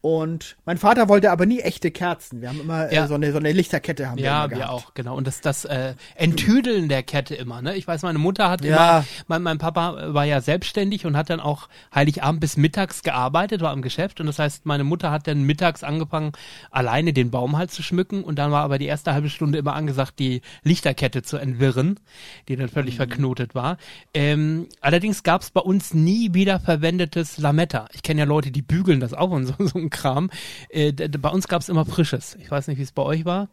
Und 0.00 0.56
mein 0.66 0.76
Vater 0.78 1.08
wollte 1.08 1.30
aber 1.30 1.46
nie 1.46 1.60
echte 1.60 1.90
Kerzen. 1.90 2.40
Wir 2.40 2.48
haben 2.48 2.60
immer 2.60 2.92
Ja. 2.92 3.04
äh, 3.04 3.08
so, 3.08 3.14
eine, 3.14 3.32
so 3.32 3.38
eine 3.38 3.52
Lichterkette 3.52 4.08
haben 4.10 4.18
wir 4.18 4.24
Ja, 4.24 4.50
wir 4.50 4.70
auch, 4.70 4.94
genau. 4.94 5.16
Und 5.16 5.26
das, 5.26 5.40
das 5.40 5.64
äh, 5.64 5.94
Enttüdeln 6.14 6.88
der 6.88 7.02
Kette 7.02 7.34
immer, 7.34 7.62
ne? 7.62 7.74
Ich 7.76 7.86
weiß, 7.86 8.02
meine 8.02 8.18
Mutter 8.18 8.50
hat 8.50 8.64
Ja. 8.64 8.70
immer, 8.98 9.06
mein, 9.28 9.42
mein 9.42 9.58
Papa 9.58 10.12
war 10.14 10.24
ja 10.24 10.40
selbstständig 10.40 11.06
und 11.06 11.16
hat 11.16 11.30
dann 11.30 11.40
auch 11.40 11.68
Heiligabend 11.94 12.40
bis 12.40 12.56
mittags 12.56 13.02
gearbeitet, 13.02 13.60
war 13.60 13.72
im 13.72 13.82
Geschäft. 13.82 14.20
Und 14.20 14.26
das 14.26 14.38
heißt, 14.38 14.66
meine 14.66 14.84
Mutter 14.84 15.10
hat 15.10 15.26
dann 15.26 15.42
mittags 15.44 15.82
angefangen, 15.82 16.32
alleine 16.70 17.12
den 17.12 17.30
Baum 17.30 17.56
halt 17.56 17.70
zu 17.70 17.82
schmücken. 17.82 18.24
Und 18.24 18.38
dann 18.38 18.50
war 18.50 18.62
aber 18.64 18.78
die 18.78 18.86
erste 18.86 19.12
halbe 19.14 19.30
Stunde 19.30 19.58
immer 19.58 19.74
angesagt, 19.74 20.18
die 20.18 20.42
Lichterkette 20.62 21.22
zu 21.22 21.36
entwirren, 21.36 22.00
die 22.48 22.56
dann 22.56 22.66
Mhm. 22.66 22.70
völlig 22.70 22.96
verknotet 22.96 23.54
war. 23.54 23.78
Ähm, 24.12 24.68
allerdings 24.80 25.22
gab 25.22 25.42
es 25.42 25.50
bei 25.50 25.60
uns 25.60 25.94
nie 25.94 26.34
wieder 26.34 26.60
verwendetes 26.60 27.38
Lametta. 27.38 27.86
Ich 27.92 28.02
kenne 28.02 28.20
ja 28.20 28.26
Leute, 28.26 28.50
die 28.50 28.62
bügeln 28.62 29.00
das 29.00 29.14
auch 29.14 29.30
und 29.30 29.46
so, 29.46 29.54
so 29.74 29.78
ein 29.84 29.90
Kram. 29.90 30.30
Äh, 30.70 30.92
bei 30.92 31.28
uns 31.28 31.48
gab 31.48 31.60
es 31.62 31.68
immer 31.68 31.84
frisches. 31.84 32.36
Ich 32.40 32.50
weiß 32.50 32.68
nicht, 32.68 32.78
wie 32.78 32.82
es 32.82 32.92
bei 32.92 33.02
euch 33.02 33.24
war. 33.24 33.48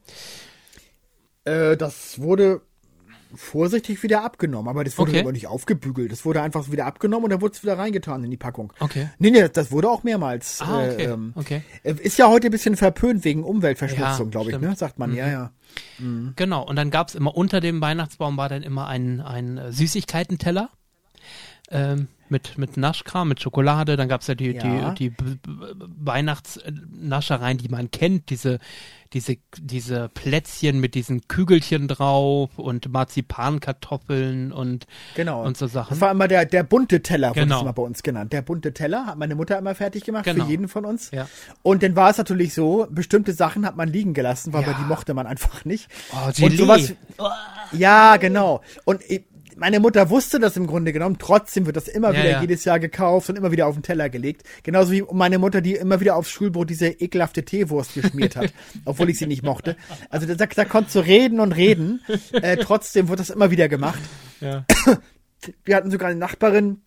Äh, 1.45 1.75
das 1.77 2.19
wurde 2.21 2.61
vorsichtig 3.33 4.03
wieder 4.03 4.25
abgenommen, 4.25 4.67
aber 4.67 4.83
das 4.83 4.97
wurde 4.97 5.11
Okay. 5.11 5.21
aber 5.21 5.31
nicht 5.31 5.47
aufgebügelt. 5.47 6.11
Das 6.11 6.25
wurde 6.25 6.41
einfach 6.41 6.69
wieder 6.69 6.85
abgenommen 6.85 7.23
und 7.25 7.29
dann 7.29 7.39
wurde 7.41 7.53
es 7.55 7.63
wieder 7.63 7.77
reingetan 7.77 8.21
in 8.25 8.29
die 8.29 8.35
Packung. 8.35 8.73
Okay. 8.81 9.07
Nee, 9.19 9.31
nee, 9.31 9.47
das 9.47 9.71
wurde 9.71 9.89
auch 9.89 10.03
mehrmals. 10.03 10.59
Ah, 10.61 10.79
okay, 10.83 11.05
Äh, 11.05 11.11
ähm, 11.13 11.31
okay. 11.35 11.61
äh, 11.83 11.93
Ist 11.93 12.17
ja 12.17 12.27
heute 12.27 12.47
ein 12.49 12.51
bisschen 12.51 12.75
verpönt 12.75 13.23
wegen 13.23 13.45
Umweltverschmutzung, 13.45 14.25
Ja, 14.27 14.31
glaube 14.31 14.51
ich. 14.51 14.57
Mhm. 14.59 14.67
ne? 14.67 14.75
Sagt 14.75 14.99
man, 14.99 15.13
ja, 15.15 15.29
ja. 15.29 15.51
Genau, 16.35 16.67
und 16.67 16.75
dann 16.75 16.91
gab's 16.91 17.15
immer 17.15 17.33
unter 17.37 17.61
dem 17.61 17.79
Weihnachtsbaum 17.79 18.35
war 18.35 18.49
dann 18.49 18.63
immer 18.63 18.87
ein, 18.87 19.21
ein 19.21 19.71
Süßigkeitenteller 19.71 20.69
ähm, 21.69 22.09
mit, 22.31 22.57
mit 22.57 22.77
Naschkram, 22.77 23.27
mit 23.29 23.41
Schokolade. 23.41 23.95
Dann 23.97 24.07
gab's 24.09 24.27
ja 24.27 24.35
die, 24.35 24.51
Ja. 24.51 24.91
die, 24.93 25.09
die 25.09 25.15
Weihnachtsnaschereien, 25.97 27.57
die 27.57 27.69
man 27.69 27.91
kennt, 27.91 28.29
diese, 28.29 28.59
diese, 29.13 29.37
diese 29.59 30.09
Plätzchen 30.09 30.79
mit 30.79 30.95
diesen 30.95 31.27
Kügelchen 31.27 31.87
drauf 31.87 32.57
und 32.57 32.91
Marzipankartoffeln 32.91 34.51
und, 34.51 34.87
Genau. 35.15 35.43
und 35.43 35.57
so 35.57 35.67
Sachen. 35.67 35.89
Das 35.91 36.01
war 36.01 36.11
immer 36.11 36.27
der, 36.27 36.45
der 36.45 36.63
bunte 36.63 37.01
Teller, 37.01 37.29
wurde 37.31 37.41
Genau. 37.41 37.57
es 37.57 37.61
immer 37.63 37.73
bei 37.73 37.83
uns 37.83 38.03
genannt. 38.03 38.31
Der 38.33 38.41
bunte 38.41 38.73
Teller 38.73 39.05
hat 39.05 39.17
meine 39.17 39.35
Mutter 39.35 39.57
immer 39.57 39.75
fertig 39.75 40.03
gemacht, 40.03 40.23
Genau. 40.25 40.45
für 40.45 40.49
jeden 40.51 40.67
von 40.67 40.85
uns. 40.85 41.11
Ja. 41.11 41.27
Und 41.61 41.83
dann 41.83 41.95
war 41.95 42.09
es 42.09 42.17
natürlich 42.17 42.53
so, 42.53 42.87
bestimmte 42.89 43.33
Sachen 43.33 43.65
hat 43.65 43.75
man 43.75 43.89
liegen 43.89 44.13
gelassen, 44.13 44.53
weil 44.53 44.63
Ja. 44.63 44.73
die 44.73 44.85
mochte 44.85 45.13
man 45.13 45.27
einfach 45.27 45.65
nicht. 45.65 45.89
Oh, 46.13 46.27
Und 46.27 46.35
Gelee. 46.37 46.55
sowas, 46.55 46.93
ja, 47.73 48.17
genau. 48.17 48.61
Und 48.85 49.01
ich- 49.09 49.25
meine 49.57 49.79
Mutter 49.79 50.09
wusste 50.09 50.39
das 50.39 50.57
im 50.57 50.67
Grunde 50.67 50.93
genommen. 50.93 51.17
Trotzdem 51.19 51.65
wird 51.65 51.75
das 51.75 51.87
immer 51.87 52.13
Ja, 52.13 52.19
wieder 52.19 52.29
ja. 52.31 52.41
jedes 52.41 52.63
Jahr 52.65 52.79
gekauft 52.79 53.29
und 53.29 53.35
immer 53.37 53.51
wieder 53.51 53.67
auf 53.67 53.75
den 53.75 53.83
Teller 53.83 54.09
gelegt. 54.09 54.43
Genauso 54.63 54.91
wie 54.91 55.03
meine 55.11 55.39
Mutter, 55.39 55.61
die 55.61 55.73
immer 55.75 55.99
wieder 55.99 56.15
aufs 56.15 56.29
Schulbrot 56.29 56.69
diese 56.69 56.87
ekelhafte 56.87 57.43
Teewurst 57.43 57.93
geschmiert 57.93 58.35
hat, 58.35 58.53
obwohl 58.85 59.09
ich 59.09 59.17
sie 59.19 59.27
nicht 59.27 59.43
mochte. 59.43 59.75
Also 60.09 60.27
da, 60.33 60.45
da 60.45 60.65
konntest 60.65 60.95
du 60.95 60.99
reden 60.99 61.39
und 61.39 61.51
reden. 61.53 62.01
Äh, 62.33 62.57
trotzdem 62.57 63.07
wird 63.09 63.19
das 63.19 63.29
immer 63.29 63.51
wieder 63.51 63.67
gemacht. 63.69 63.99
Ja. 64.39 64.65
Wir 65.63 65.75
hatten 65.75 65.89
sogar 65.89 66.09
eine 66.09 66.19
Nachbarin, 66.19 66.81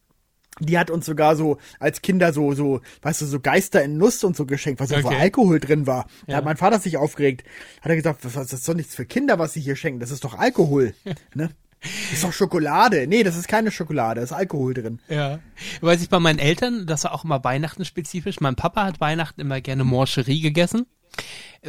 die 0.61 0.79
hat 0.79 0.89
uns 0.89 1.07
sogar 1.07 1.35
so 1.35 1.59
als 1.81 2.01
Kinder 2.03 2.33
so, 2.33 2.53
so, 2.55 2.81
weißt 3.03 3.23
du, 3.23 3.27
so 3.27 3.41
Geister 3.41 3.83
in 3.83 3.97
Nuss 3.97 4.23
und 4.23 4.37
so 4.37 4.47
geschenkt, 4.47 4.79
was 4.81 4.93
okay. 4.93 5.03
Okay. 5.05 5.17
Alkohol 5.19 5.59
drin 5.59 5.89
war. 5.89 6.07
Da 6.27 6.33
Ja. 6.33 6.37
hat 6.39 6.45
mein 6.45 6.57
Vater 6.57 6.79
sich 6.79 6.97
aufgeregt. 6.97 7.43
Hat 7.81 7.91
er 7.91 7.97
gesagt, 7.97 8.21
was, 8.23 8.35
das 8.35 8.53
ist 8.53 8.69
doch 8.69 8.75
nichts 8.75 8.95
für 8.95 9.05
Kinder, 9.05 9.41
was 9.41 9.55
sie 9.55 9.61
hier 9.61 9.75
schenken. 9.75 9.99
Das 9.99 10.13
ist 10.13 10.23
doch 10.23 10.39
Alkohol. 10.39 10.95
ne? 11.35 11.51
Das 11.85 12.13
ist 12.15 12.25
doch 12.25 12.33
Schokolade. 12.33 13.07
Nee, 13.07 13.23
das 13.23 13.37
ist 13.37 13.47
keine 13.49 13.71
Schokolade, 13.71 14.21
da 14.21 14.25
ist 14.25 14.33
Alkohol 14.33 14.75
drin. 14.75 15.01
Ja. 15.09 15.39
Weiß 15.81 16.03
ich 16.03 16.09
bei 16.09 16.19
meinen 16.19 16.39
Eltern, 16.39 16.87
das 16.87 17.05
war 17.05 17.13
auch 17.13 17.25
immer 17.25 17.45
Weihnachten 17.45 17.85
spezifisch. 17.85 18.41
Mein 18.41 18.57
Papa 18.57 18.85
hat 18.85 19.01
Weihnachten 19.01 19.41
immer 19.41 19.61
gerne 19.61 19.85
Morcherie 19.85 20.41
gegessen. 20.41 20.87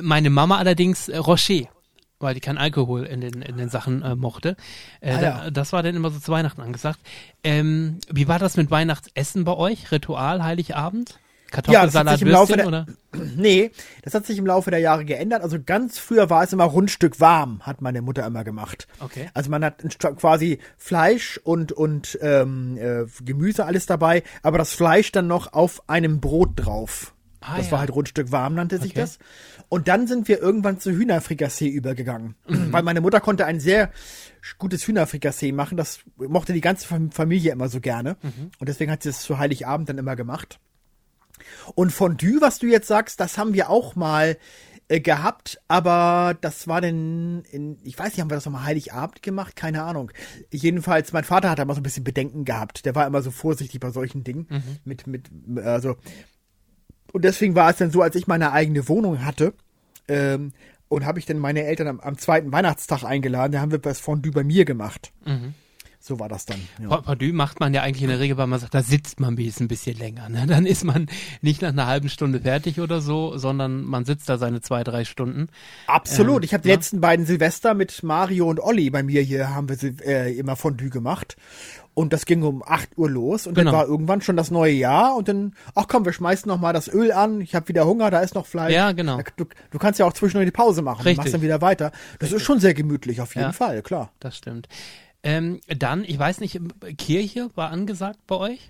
Meine 0.02 0.30
Mama 0.30 0.58
allerdings 0.58 1.08
äh, 1.10 1.18
Rocher, 1.18 1.68
weil 2.20 2.34
die 2.34 2.40
keinen 2.40 2.58
Alkohol 2.58 3.04
in 3.06 3.22
den, 3.22 3.42
in 3.42 3.58
den 3.58 3.70
Sachen 3.70 4.02
äh, 4.02 4.16
mochte. 4.16 4.56
Äh, 5.02 5.12
Ah, 5.14 5.18
da, 5.18 5.22
ja. 5.46 5.52
das 5.52 5.74
war 5.74 5.84
dann 5.84 5.96
immer 5.96 6.10
so 6.12 6.20
zu 6.20 6.32
Weihnachten 6.32 6.62
angesagt. 6.62 7.00
Ähm, 7.44 8.00
wie 8.10 8.28
war 8.28 8.40
das 8.40 8.58
mit 8.58 8.72
Weihnachtsessen 8.72 9.44
bei 9.44 9.54
euch? 9.54 9.92
Ritual, 9.92 10.44
Heiligabend? 10.44 11.20
Ja, 11.52 11.62
Kartoffelsalat, 11.62 12.22
Laufe 12.22 12.50
Würstchen, 12.50 12.58
der, 12.58 12.68
oder? 12.68 12.86
Nee, 13.38 13.72
das 14.04 14.14
hat 14.14 14.26
sich 14.26 14.38
im 14.38 14.46
Laufe 14.46 14.72
der 14.72 14.80
Jahre 14.80 15.06
geändert. 15.06 15.42
Also 15.42 15.58
ganz 15.64 15.98
früher 16.00 16.30
war 16.30 16.44
es 16.44 16.52
immer 16.52 16.66
Rundstück 16.66 17.20
warm, 17.22 17.62
hat 17.62 17.82
meine 17.82 18.02
Mutter 18.02 18.26
immer 18.26 18.44
gemacht. 18.44 18.88
Okay. 19.00 19.30
Also 19.34 19.50
man 19.50 19.64
hat 19.64 19.82
quasi 20.18 20.60
Fleisch 20.78 21.40
und, 21.44 21.72
und 21.72 22.18
ähm, 22.22 22.78
äh, 22.78 23.06
Gemüse 23.24 23.66
alles 23.66 23.86
dabei, 23.86 24.24
aber 24.44 24.58
das 24.58 24.74
Fleisch 24.74 25.12
dann 25.14 25.28
noch 25.28 25.54
auf 25.54 25.88
einem 25.88 26.20
Brot 26.20 26.52
drauf. 26.56 27.14
Ah, 27.40 27.58
das 27.58 27.68
ja. 27.68 27.74
war 27.74 27.80
halt 27.80 27.92
Rundstück 27.96 28.32
warm, 28.32 28.56
nannte 28.56 28.80
sich 28.80 28.92
Okay. 28.92 29.02
das. 29.02 29.20
Und 29.70 29.88
dann 29.88 30.08
sind 30.08 30.28
wir 30.28 30.42
irgendwann 30.42 30.80
zu 30.80 30.92
Hühnerfrikassee 30.92 31.68
übergegangen. 31.70 32.36
Mhm. 32.50 32.68
Weil 32.74 32.84
meine 32.84 33.02
Mutter 33.02 33.22
konnte 33.22 33.46
ein 33.46 33.60
sehr 33.60 33.92
gutes 34.58 34.86
Hühnerfrikassee 34.88 35.52
machen. 35.52 35.78
Das 35.78 36.00
mochte 36.18 36.54
die 36.54 36.62
ganze 36.62 36.88
Fam- 36.88 37.12
Familie 37.12 37.52
immer 37.54 37.70
so 37.70 37.80
gerne. 37.80 38.18
Mhm. 38.24 38.52
Und 38.60 38.68
deswegen 38.68 38.92
hat 38.92 39.04
sie 39.04 39.10
es 39.10 39.22
zu 39.22 39.38
Heiligabend 39.38 39.88
dann 39.90 39.98
immer 40.00 40.16
gemacht. 40.16 40.60
Und 41.76 41.92
Fondue, 41.92 42.42
was 42.42 42.60
du 42.60 42.68
jetzt 42.68 42.88
sagst, 42.88 43.20
das 43.20 43.38
haben 43.38 43.54
wir 43.54 43.70
auch 43.70 43.96
mal 43.96 44.38
äh, 44.88 45.00
gehabt, 45.00 45.60
aber 45.68 46.38
das 46.42 46.68
war 46.68 46.80
denn 46.82 47.44
in, 47.52 47.78
ich 47.84 47.98
weiß 47.98 48.10
nicht, 48.10 48.22
haben 48.22 48.30
wir 48.30 48.36
das 48.36 48.46
nochmal 48.46 48.66
Heiligabend 48.66 49.24
gemacht? 49.24 49.56
Keine 49.56 49.84
Ahnung. 49.84 50.12
Jedenfalls, 50.52 51.12
mein 51.12 51.24
Vater 51.24 51.50
hat 51.50 51.60
da 51.60 51.64
immer 51.64 51.74
so 51.74 51.80
ein 51.80 51.84
bisschen 51.84 52.04
Bedenken 52.04 52.46
gehabt. 52.46 52.86
Der 52.86 52.94
war 52.94 53.08
immer 53.08 53.22
so 53.22 53.32
vorsichtig 53.32 53.80
bei 53.80 53.90
solchen 53.90 54.24
Dingen. 54.24 54.48
Mit, 54.84 55.08
mit, 55.08 55.30
also, 55.58 55.96
und 57.14 57.24
deswegen 57.24 57.56
war 57.56 57.72
es 57.72 57.78
dann 57.78 57.92
so, 57.92 58.02
als 58.02 58.16
ich 58.16 58.28
meine 58.28 58.52
eigene 58.52 58.88
Wohnung 58.88 59.26
hatte, 59.26 59.54
ähm, 60.08 60.52
und 60.88 61.06
habe 61.06 61.18
ich 61.18 61.26
dann 61.26 61.40
meine 61.40 61.64
Eltern 61.64 61.88
am, 61.88 62.00
am 62.00 62.18
zweiten 62.18 62.52
Weihnachtstag 62.52 63.04
eingeladen, 63.04 63.54
da 63.54 63.62
haben 63.62 63.72
wir 63.72 63.80
das 63.80 64.00
Fondue 64.00 64.32
bei 64.32 64.44
mir 64.44 64.66
gemacht. 64.66 65.12
So 66.08 66.20
war 66.20 66.30
das 66.30 66.46
dann. 66.46 66.60
Ja. 66.80 66.90
Pa- 66.90 67.02
Fondue 67.02 67.34
macht 67.34 67.60
man 67.60 67.74
ja 67.74 67.82
eigentlich 67.82 68.04
in 68.04 68.10
der 68.10 68.20
Regel, 68.20 68.38
weil 68.38 68.46
man 68.46 68.60
sagt, 68.60 68.76
da 68.76 68.84
sitzt 68.84 69.20
man 69.20 69.34
ein 69.34 69.68
bisschen 69.68 69.98
länger. 69.98 70.30
Ne? 70.30 70.46
Dann 70.48 70.68
ist 70.68 70.84
man 70.84 71.08
nicht 71.42 71.64
nach 71.64 71.70
einer 71.70 71.88
halben 71.88 72.10
Stunde 72.10 72.42
fertig 72.42 72.80
oder 72.80 73.02
so, 73.02 73.40
sondern 73.40 73.84
man 73.84 74.06
sitzt 74.06 74.30
da 74.30 74.38
seine 74.38 74.62
zwei, 74.62 74.84
drei 74.84 75.04
Stunden. 75.04 75.48
Absolut. 75.88 76.38
Ähm, 76.38 76.44
ich 76.44 76.54
habe 76.54 76.62
die 76.62 76.70
ja. 76.70 76.76
letzten 76.76 77.02
beiden 77.02 77.26
Silvester 77.26 77.74
mit 77.74 78.04
Mario 78.04 78.48
und 78.48 78.60
Olli 78.60 78.92
bei 78.92 79.02
mir 79.02 79.24
hier 79.24 79.56
haben 79.56 79.68
wir 79.68 79.78
äh, 80.06 80.32
immer 80.38 80.56
Fondue 80.56 80.92
gemacht. 80.92 81.38
Und 81.96 82.12
das 82.14 82.26
ging 82.26 82.44
um 82.44 82.62
8 82.62 82.98
Uhr 82.98 83.10
los 83.10 83.48
und 83.48 83.56
Genau. 83.56 83.72
dann 83.72 83.80
war 83.80 83.88
irgendwann 83.88 84.22
schon 84.22 84.36
das 84.38 84.52
neue 84.52 84.74
Jahr 84.74 85.16
und 85.16 85.28
dann, 85.30 85.54
ach 85.76 85.86
komm, 85.88 86.04
wir 86.06 86.12
schmeißen 86.14 86.48
noch 86.48 86.60
mal 86.60 86.74
das 86.74 86.88
Öl 86.94 87.14
an. 87.14 87.40
Ich 87.42 87.56
habe 87.56 87.68
wieder 87.70 87.86
Hunger, 87.88 88.12
da 88.12 88.20
ist 88.20 88.36
noch 88.36 88.46
Fleisch. 88.46 88.74
Ja, 88.76 88.92
genau. 88.92 89.22
Du, 89.38 89.46
du 89.72 89.80
kannst 89.80 90.00
ja 90.00 90.06
auch 90.06 90.14
zwischendurch 90.14 90.46
die 90.46 90.52
Pause 90.52 90.82
machen. 90.82 91.02
Richtig. 91.04 91.18
Machst 91.18 91.34
dann 91.34 91.42
wieder 91.42 91.62
weiter. 91.62 91.92
Das 92.20 92.32
ist 92.34 92.44
schon 92.44 92.60
sehr 92.60 92.74
gemütlich, 92.74 93.22
auf 93.22 93.34
jeden 93.34 93.48
Ja. 93.48 93.54
Fall, 93.54 93.82
klar. 93.82 94.12
Das 94.20 94.36
stimmt. 94.38 94.68
Ähm, 95.26 95.60
dann, 95.68 96.04
ich 96.06 96.18
weiß 96.18 96.40
nicht, 96.40 96.58
Kirche 96.98 97.50
war 97.56 97.72
angesagt 97.72 98.20
bei 98.28 98.36
euch? 98.38 98.70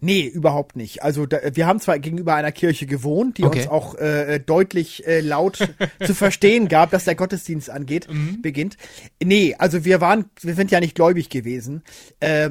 Nee, 0.00 0.26
überhaupt 0.26 0.76
nicht. 0.76 1.02
Also 1.02 1.24
da, 1.24 1.38
wir 1.54 1.66
haben 1.66 1.80
zwar 1.80 1.98
gegenüber 1.98 2.34
einer 2.34 2.52
Kirche 2.52 2.84
gewohnt, 2.84 3.38
die 3.38 3.44
Okay. 3.44 3.60
uns 3.60 3.68
auch 3.68 3.94
äh, 3.94 4.38
deutlich 4.38 5.06
äh, 5.06 5.20
laut 5.20 5.56
zu 6.04 6.14
verstehen 6.14 6.68
gab, 6.68 6.90
dass 6.90 7.04
der 7.04 7.14
Gottesdienst 7.14 7.70
angeht, 7.70 8.08
Mhm. 8.10 8.42
beginnt. 8.42 8.76
Nee, 9.22 9.54
also 9.58 9.84
wir 9.86 10.02
waren, 10.02 10.26
wir 10.42 10.54
sind 10.54 10.70
ja 10.70 10.80
nicht 10.80 10.94
gläubig 10.94 11.30
gewesen. 11.30 11.82
Äh, 12.20 12.50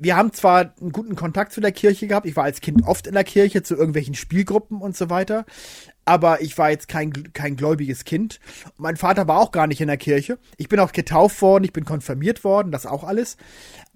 wir 0.00 0.16
haben 0.16 0.32
zwar 0.32 0.72
einen 0.80 0.92
guten 0.92 1.16
Kontakt 1.16 1.52
zu 1.52 1.60
der 1.60 1.72
Kirche 1.72 2.06
gehabt, 2.06 2.24
ich 2.24 2.36
war 2.36 2.44
als 2.44 2.60
Kind 2.60 2.84
oft 2.86 3.06
in 3.08 3.14
der 3.14 3.24
Kirche 3.24 3.62
zu 3.64 3.74
irgendwelchen 3.74 4.14
Spielgruppen 4.14 4.80
und 4.80 4.96
so 4.96 5.10
weiter, 5.10 5.44
aber 6.08 6.40
ich 6.40 6.56
war 6.56 6.70
jetzt 6.70 6.88
kein, 6.88 7.12
kein 7.34 7.54
gläubiges 7.54 8.04
Kind. 8.04 8.40
Mein 8.78 8.96
Vater 8.96 9.28
war 9.28 9.38
auch 9.38 9.52
gar 9.52 9.66
nicht 9.66 9.82
in 9.82 9.88
der 9.88 9.98
Kirche. 9.98 10.38
Ich 10.56 10.70
bin 10.70 10.80
auch 10.80 10.92
getauft 10.92 11.42
worden, 11.42 11.64
ich 11.64 11.74
bin 11.74 11.84
konfirmiert 11.84 12.44
worden, 12.44 12.72
das 12.72 12.86
auch 12.86 13.04
alles. 13.04 13.36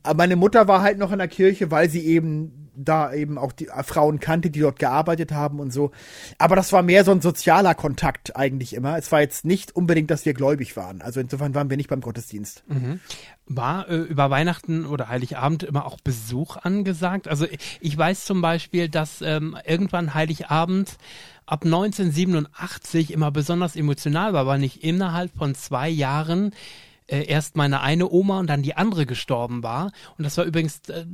Aber 0.02 0.18
meine 0.18 0.36
Mutter 0.36 0.68
war 0.68 0.82
halt 0.82 0.98
noch 0.98 1.12
in 1.12 1.18
der 1.18 1.28
Kirche, 1.28 1.70
weil 1.70 1.88
sie 1.88 2.04
eben 2.04 2.62
da 2.74 3.12
eben 3.12 3.38
auch 3.38 3.52
die 3.52 3.68
Frauen 3.84 4.20
kannte, 4.20 4.50
die 4.50 4.60
dort 4.60 4.78
gearbeitet 4.78 5.32
haben 5.32 5.60
und 5.60 5.72
so. 5.72 5.90
Aber 6.38 6.56
das 6.56 6.72
war 6.72 6.82
mehr 6.82 7.04
so 7.04 7.12
ein 7.12 7.20
sozialer 7.20 7.74
Kontakt 7.74 8.36
eigentlich 8.36 8.74
immer. 8.74 8.96
Es 8.96 9.12
war 9.12 9.20
jetzt 9.20 9.44
nicht 9.44 9.76
unbedingt, 9.76 10.10
dass 10.10 10.24
wir 10.24 10.34
gläubig 10.34 10.76
waren. 10.76 11.02
Also 11.02 11.20
insofern 11.20 11.54
waren 11.54 11.70
wir 11.70 11.76
nicht 11.76 11.90
beim 11.90 12.00
Gottesdienst. 12.00 12.64
War 13.46 13.88
äh, 13.88 13.96
über 13.96 14.30
Weihnachten 14.30 14.86
oder 14.86 15.08
Heiligabend 15.08 15.62
immer 15.62 15.86
auch 15.86 15.98
Besuch 16.02 16.56
angesagt? 16.56 17.28
Also 17.28 17.44
ich, 17.44 17.78
ich 17.80 17.96
weiß 17.98 18.24
zum 18.24 18.40
Beispiel, 18.40 18.88
dass 18.88 19.20
ähm, 19.20 19.56
irgendwann 19.66 20.14
Heiligabend 20.14 20.96
ab 21.44 21.64
1987 21.64 23.12
immer 23.12 23.30
besonders 23.30 23.76
emotional 23.76 24.32
war, 24.32 24.46
weil 24.46 24.58
nicht 24.58 24.82
innerhalb 24.82 25.36
von 25.36 25.54
zwei 25.54 25.88
Jahren 25.88 26.52
äh, 27.06 27.24
erst 27.24 27.56
meine 27.56 27.80
eine 27.80 28.10
Oma 28.10 28.38
und 28.38 28.48
dann 28.48 28.62
die 28.62 28.76
andere 28.76 29.06
gestorben 29.06 29.62
war. 29.62 29.92
Und 30.18 30.24
das 30.24 30.36
war 30.36 30.44
übrigens 30.44 30.80
äh, 30.88 31.04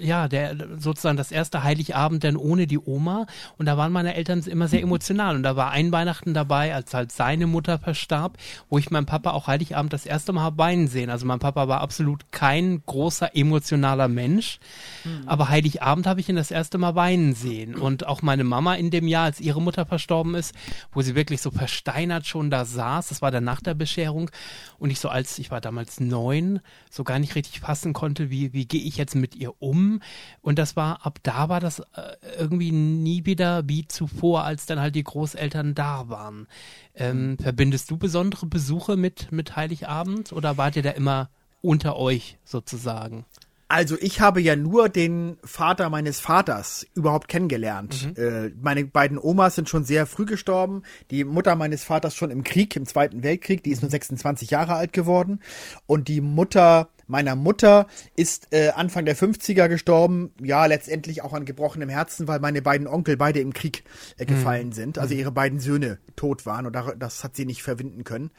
ja 0.00 0.28
der 0.28 0.56
sozusagen 0.78 1.16
das 1.16 1.30
erste 1.30 1.62
Heiligabend 1.62 2.22
denn 2.22 2.36
ohne 2.36 2.66
die 2.66 2.78
Oma. 2.78 3.26
Und 3.58 3.66
da 3.66 3.76
waren 3.76 3.92
meine 3.92 4.14
Eltern 4.14 4.40
immer 4.40 4.68
sehr 4.68 4.82
emotional. 4.82 5.36
Und 5.36 5.42
da 5.42 5.56
war 5.56 5.70
ein 5.70 5.92
Weihnachten 5.92 6.34
dabei, 6.34 6.74
als 6.74 6.94
halt 6.94 7.12
seine 7.12 7.46
Mutter 7.46 7.78
verstarb, 7.78 8.38
wo 8.68 8.78
ich 8.78 8.90
meinen 8.90 9.06
Papa 9.06 9.30
auch 9.30 9.46
Heiligabend 9.46 9.92
das 9.92 10.06
erste 10.06 10.32
Mal 10.32 10.42
habe 10.42 10.58
weinen 10.58 10.88
sehen. 10.88 11.10
Also 11.10 11.26
mein 11.26 11.38
Papa 11.38 11.68
war 11.68 11.80
absolut 11.80 12.30
kein 12.30 12.82
großer 12.86 13.36
emotionaler 13.36 14.08
Mensch, 14.08 14.58
mhm. 15.04 15.22
aber 15.26 15.48
Heiligabend 15.48 16.06
habe 16.06 16.20
ich 16.20 16.28
ihn 16.28 16.36
das 16.36 16.50
erste 16.50 16.78
Mal 16.78 16.94
weinen 16.94 17.34
sehen. 17.34 17.74
Und 17.74 18.06
auch 18.06 18.22
meine 18.22 18.44
Mama 18.44 18.74
in 18.74 18.90
dem 18.90 19.08
Jahr, 19.08 19.24
als 19.24 19.40
ihre 19.40 19.60
Mutter 19.60 19.86
verstorben 19.86 20.34
ist, 20.34 20.54
wo 20.92 21.02
sie 21.02 21.14
wirklich 21.14 21.42
so 21.42 21.50
versteinert 21.50 22.26
schon 22.26 22.50
da 22.50 22.64
saß, 22.64 23.08
das 23.08 23.22
war 23.22 23.30
dann 23.30 23.44
nach 23.44 23.60
der 23.60 23.74
Bescherung 23.74 24.30
und 24.78 24.90
ich 24.90 25.00
so 25.00 25.08
als, 25.08 25.33
ich 25.38 25.50
war 25.50 25.60
damals 25.60 26.00
neun, 26.00 26.60
so 26.90 27.04
gar 27.04 27.18
nicht 27.18 27.34
richtig 27.34 27.60
fassen 27.60 27.92
konnte, 27.92 28.30
wie, 28.30 28.52
wie 28.52 28.66
gehe 28.66 28.82
ich 28.82 28.96
jetzt 28.96 29.14
mit 29.14 29.34
ihr 29.34 29.60
um? 29.60 30.00
Und 30.40 30.58
das 30.58 30.76
war, 30.76 31.04
ab 31.04 31.18
da 31.22 31.48
war 31.48 31.60
das 31.60 31.80
äh, 31.80 32.16
irgendwie 32.38 32.72
nie 32.72 33.24
wieder 33.24 33.68
wie 33.68 33.86
zuvor, 33.86 34.44
als 34.44 34.66
dann 34.66 34.80
halt 34.80 34.94
die 34.94 35.04
Großeltern 35.04 35.74
da 35.74 36.08
waren. 36.08 36.46
Ähm, 36.94 37.36
verbindest 37.40 37.90
du 37.90 37.96
besondere 37.96 38.46
Besuche 38.46 38.96
mit, 38.96 39.32
mit 39.32 39.56
Heiligabend 39.56 40.32
oder 40.32 40.56
wart 40.56 40.76
ihr 40.76 40.82
da 40.82 40.90
immer 40.90 41.30
unter 41.60 41.96
euch 41.96 42.38
sozusagen? 42.44 43.24
Also 43.68 43.96
ich 44.00 44.20
habe 44.20 44.40
ja 44.40 44.56
nur 44.56 44.88
den 44.88 45.38
Vater 45.42 45.88
meines 45.90 46.20
Vaters 46.20 46.86
überhaupt 46.94 47.28
kennengelernt. 47.28 48.14
Mhm. 48.16 48.22
Äh, 48.22 48.50
meine 48.60 48.84
beiden 48.84 49.18
Omas 49.18 49.54
sind 49.54 49.68
schon 49.68 49.84
sehr 49.84 50.06
früh 50.06 50.26
gestorben. 50.26 50.82
Die 51.10 51.24
Mutter 51.24 51.56
meines 51.56 51.82
Vaters 51.82 52.14
schon 52.14 52.30
im 52.30 52.44
Krieg, 52.44 52.76
im 52.76 52.86
Zweiten 52.86 53.22
Weltkrieg, 53.22 53.62
die 53.64 53.70
ist 53.70 53.82
nur 53.82 53.90
26 53.90 54.50
Jahre 54.50 54.74
alt 54.74 54.92
geworden. 54.92 55.40
Und 55.86 56.08
die 56.08 56.20
Mutter 56.20 56.90
meiner 57.06 57.36
Mutter 57.36 57.86
ist 58.16 58.48
äh, 58.50 58.70
Anfang 58.70 59.04
der 59.04 59.16
50er 59.16 59.68
gestorben. 59.68 60.32
Ja, 60.40 60.66
letztendlich 60.66 61.22
auch 61.22 61.32
an 61.32 61.44
gebrochenem 61.44 61.88
Herzen, 61.88 62.28
weil 62.28 62.40
meine 62.40 62.62
beiden 62.62 62.86
Onkel 62.86 63.16
beide 63.16 63.40
im 63.40 63.52
Krieg 63.52 63.84
äh, 64.18 64.26
gefallen 64.26 64.68
mhm. 64.68 64.72
sind. 64.72 64.98
Also 64.98 65.14
ihre 65.14 65.32
beiden 65.32 65.60
Söhne 65.60 65.98
tot 66.16 66.46
waren 66.46 66.66
und 66.66 66.76
das 66.98 67.24
hat 67.24 67.36
sie 67.36 67.46
nicht 67.46 67.62
verwinden 67.62 68.04
können. 68.04 68.30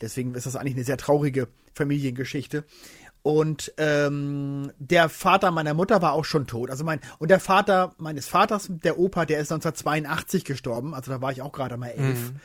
Deswegen 0.00 0.34
ist 0.34 0.46
das 0.46 0.56
eigentlich 0.56 0.74
eine 0.74 0.84
sehr 0.84 0.96
traurige 0.96 1.48
Familiengeschichte. 1.74 2.64
Und 3.24 3.72
ähm, 3.78 4.70
der 4.78 5.08
Vater 5.08 5.50
meiner 5.50 5.72
Mutter 5.72 6.02
war 6.02 6.12
auch 6.12 6.26
schon 6.26 6.46
tot. 6.46 6.68
Also 6.68 6.84
mein 6.84 7.00
und 7.18 7.30
der 7.30 7.40
Vater 7.40 7.94
meines 7.96 8.28
Vaters, 8.28 8.66
der 8.68 8.98
Opa, 8.98 9.24
der 9.24 9.38
ist 9.38 9.50
1982 9.50 10.44
gestorben. 10.44 10.92
Also 10.92 11.10
da 11.10 11.22
war 11.22 11.32
ich 11.32 11.40
auch 11.40 11.52
gerade 11.52 11.78
mal 11.78 11.88
elf. 11.88 12.32
Mhm. 12.32 12.40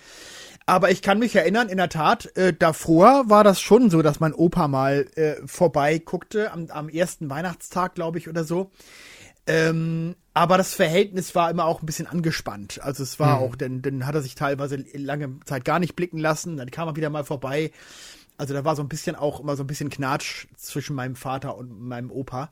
Aber 0.66 0.90
ich 0.90 1.02
kann 1.02 1.20
mich 1.20 1.36
erinnern, 1.36 1.68
in 1.68 1.76
der 1.76 1.90
Tat, 1.90 2.34
äh, 2.38 2.54
davor 2.54 3.30
war 3.30 3.44
das 3.44 3.60
schon 3.60 3.90
so, 3.90 4.02
dass 4.02 4.22
mein 4.22 4.34
Opa 4.34 4.70
mal 4.70 5.06
äh, 5.16 5.36
vorbei 5.46 6.00
guckte, 6.00 6.54
am, 6.54 6.68
am 6.70 6.88
ersten 6.88 7.30
Weihnachtstag, 7.30 7.94
glaube 7.94 8.18
ich, 8.18 8.30
oder 8.30 8.46
so. 8.46 8.72
Ähm, 9.48 10.16
aber 10.34 10.58
das 10.58 10.74
Verhältnis 10.74 11.36
war 11.36 11.52
immer 11.52 11.66
auch 11.66 11.82
ein 11.82 11.88
bisschen 11.88 12.08
angespannt. 12.08 12.80
Also 12.82 13.04
es 13.04 13.20
war 13.20 13.40
mhm. 13.40 13.44
auch, 13.44 13.56
denn 13.58 13.82
dann 13.82 14.08
hat 14.08 14.16
er 14.16 14.22
sich 14.22 14.36
teilweise 14.36 14.82
lange 14.94 15.42
Zeit 15.44 15.66
gar 15.66 15.80
nicht 15.80 15.98
blicken 15.98 16.20
lassen, 16.20 16.56
dann 16.56 16.72
kam 16.72 16.88
er 16.88 16.96
wieder 16.96 17.10
mal 17.10 17.26
vorbei. 17.26 17.72
Also 18.40 18.54
da 18.54 18.64
war 18.64 18.78
so 18.78 18.82
ein 18.82 18.88
bisschen 18.88 19.18
auch 19.18 19.42
immer 19.42 19.58
so 19.58 19.64
ein 19.64 19.68
bisschen 19.68 19.90
Knatsch 19.90 20.48
zwischen 20.56 20.96
meinem 20.96 21.18
Vater 21.18 21.58
und 21.58 21.78
meinem 21.78 22.10
Opa. 22.10 22.50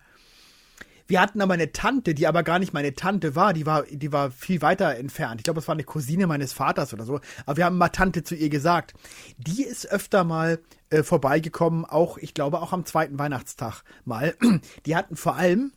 Wir 1.07 1.21
hatten 1.21 1.39
aber 1.39 1.53
eine 1.53 1.71
Tante, 1.71 2.13
die 2.13 2.27
aber 2.27 2.43
gar 2.43 2.59
nicht 2.59 2.73
meine 2.73 2.93
Tante 2.93 3.37
war, 3.37 3.53
die 3.53 3.65
war, 3.65 3.83
die 3.83 4.11
war 4.11 4.29
viel 4.29 4.61
weiter 4.61 4.97
entfernt. 4.97 5.39
Ich 5.39 5.45
glaube, 5.45 5.61
das 5.61 5.67
war 5.69 5.75
eine 5.75 5.85
Cousine 5.85 6.27
meines 6.27 6.51
Vaters 6.51 6.93
oder 6.93 7.05
so. 7.05 7.21
Aber 7.45 7.55
wir 7.55 7.63
haben 7.63 7.77
mal 7.77 7.87
Tante 7.87 8.23
zu 8.23 8.35
ihr 8.35 8.49
gesagt. 8.49 8.95
Die 9.37 9.63
ist 9.63 9.87
öfter 9.89 10.25
mal 10.25 10.59
äh, 10.89 11.03
vorbeigekommen, 11.03 11.85
auch, 11.85 12.17
ich 12.17 12.33
glaube, 12.33 12.61
auch 12.61 12.73
am 12.73 12.85
zweiten 12.85 13.17
Weihnachtstag 13.17 13.83
mal. 14.03 14.35
Die 14.85 14.97
hatten 14.97 15.15
vor 15.15 15.37
allem 15.37 15.71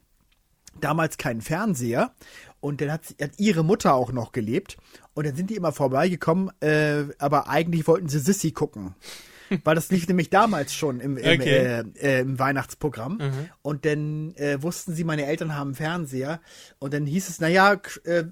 damals 0.81 1.19
keinen 1.19 1.41
Fernseher 1.41 2.13
und 2.59 2.81
dann 2.81 2.91
hat, 2.91 3.15
hat, 3.23 3.39
ihre 3.39 3.63
Mutter 3.63 3.95
auch 3.95 4.11
noch 4.11 4.33
gelebt 4.33 4.77
und 5.15 5.25
dann 5.25 5.37
sind 5.37 5.51
die 5.51 5.57
immer 5.57 5.73
vorbeigekommen, 5.73 6.51
äh, 6.61 7.05
aber 7.19 7.49
eigentlich 7.49 7.87
wollten 7.87 8.09
sie 8.09 8.19
Sissy 8.19 8.51
gucken 8.51 8.97
weil 9.65 9.75
das 9.75 9.91
lief 9.91 10.07
nämlich 10.09 10.31
damals 10.31 10.75
schon 10.75 11.01
im, 11.01 11.17
im, 11.17 11.41
okay. 11.41 11.57
äh, 11.57 11.85
äh, 12.01 12.21
im 12.21 12.39
Weihnachtsprogramm. 12.39 13.19
Mhm. 13.19 13.49
Und 13.63 13.85
dann 13.85 14.35
äh, 14.37 14.63
wussten 14.63 14.95
sie, 14.95 15.05
meine 15.05 15.27
Eltern 15.27 15.57
haben 15.57 15.75
Fernseher. 15.75 16.41
Und 16.79 16.95
dann 16.95 17.07
hieß 17.07 17.29
es, 17.29 17.41
naja, 17.41 17.81
äh, 18.05 18.25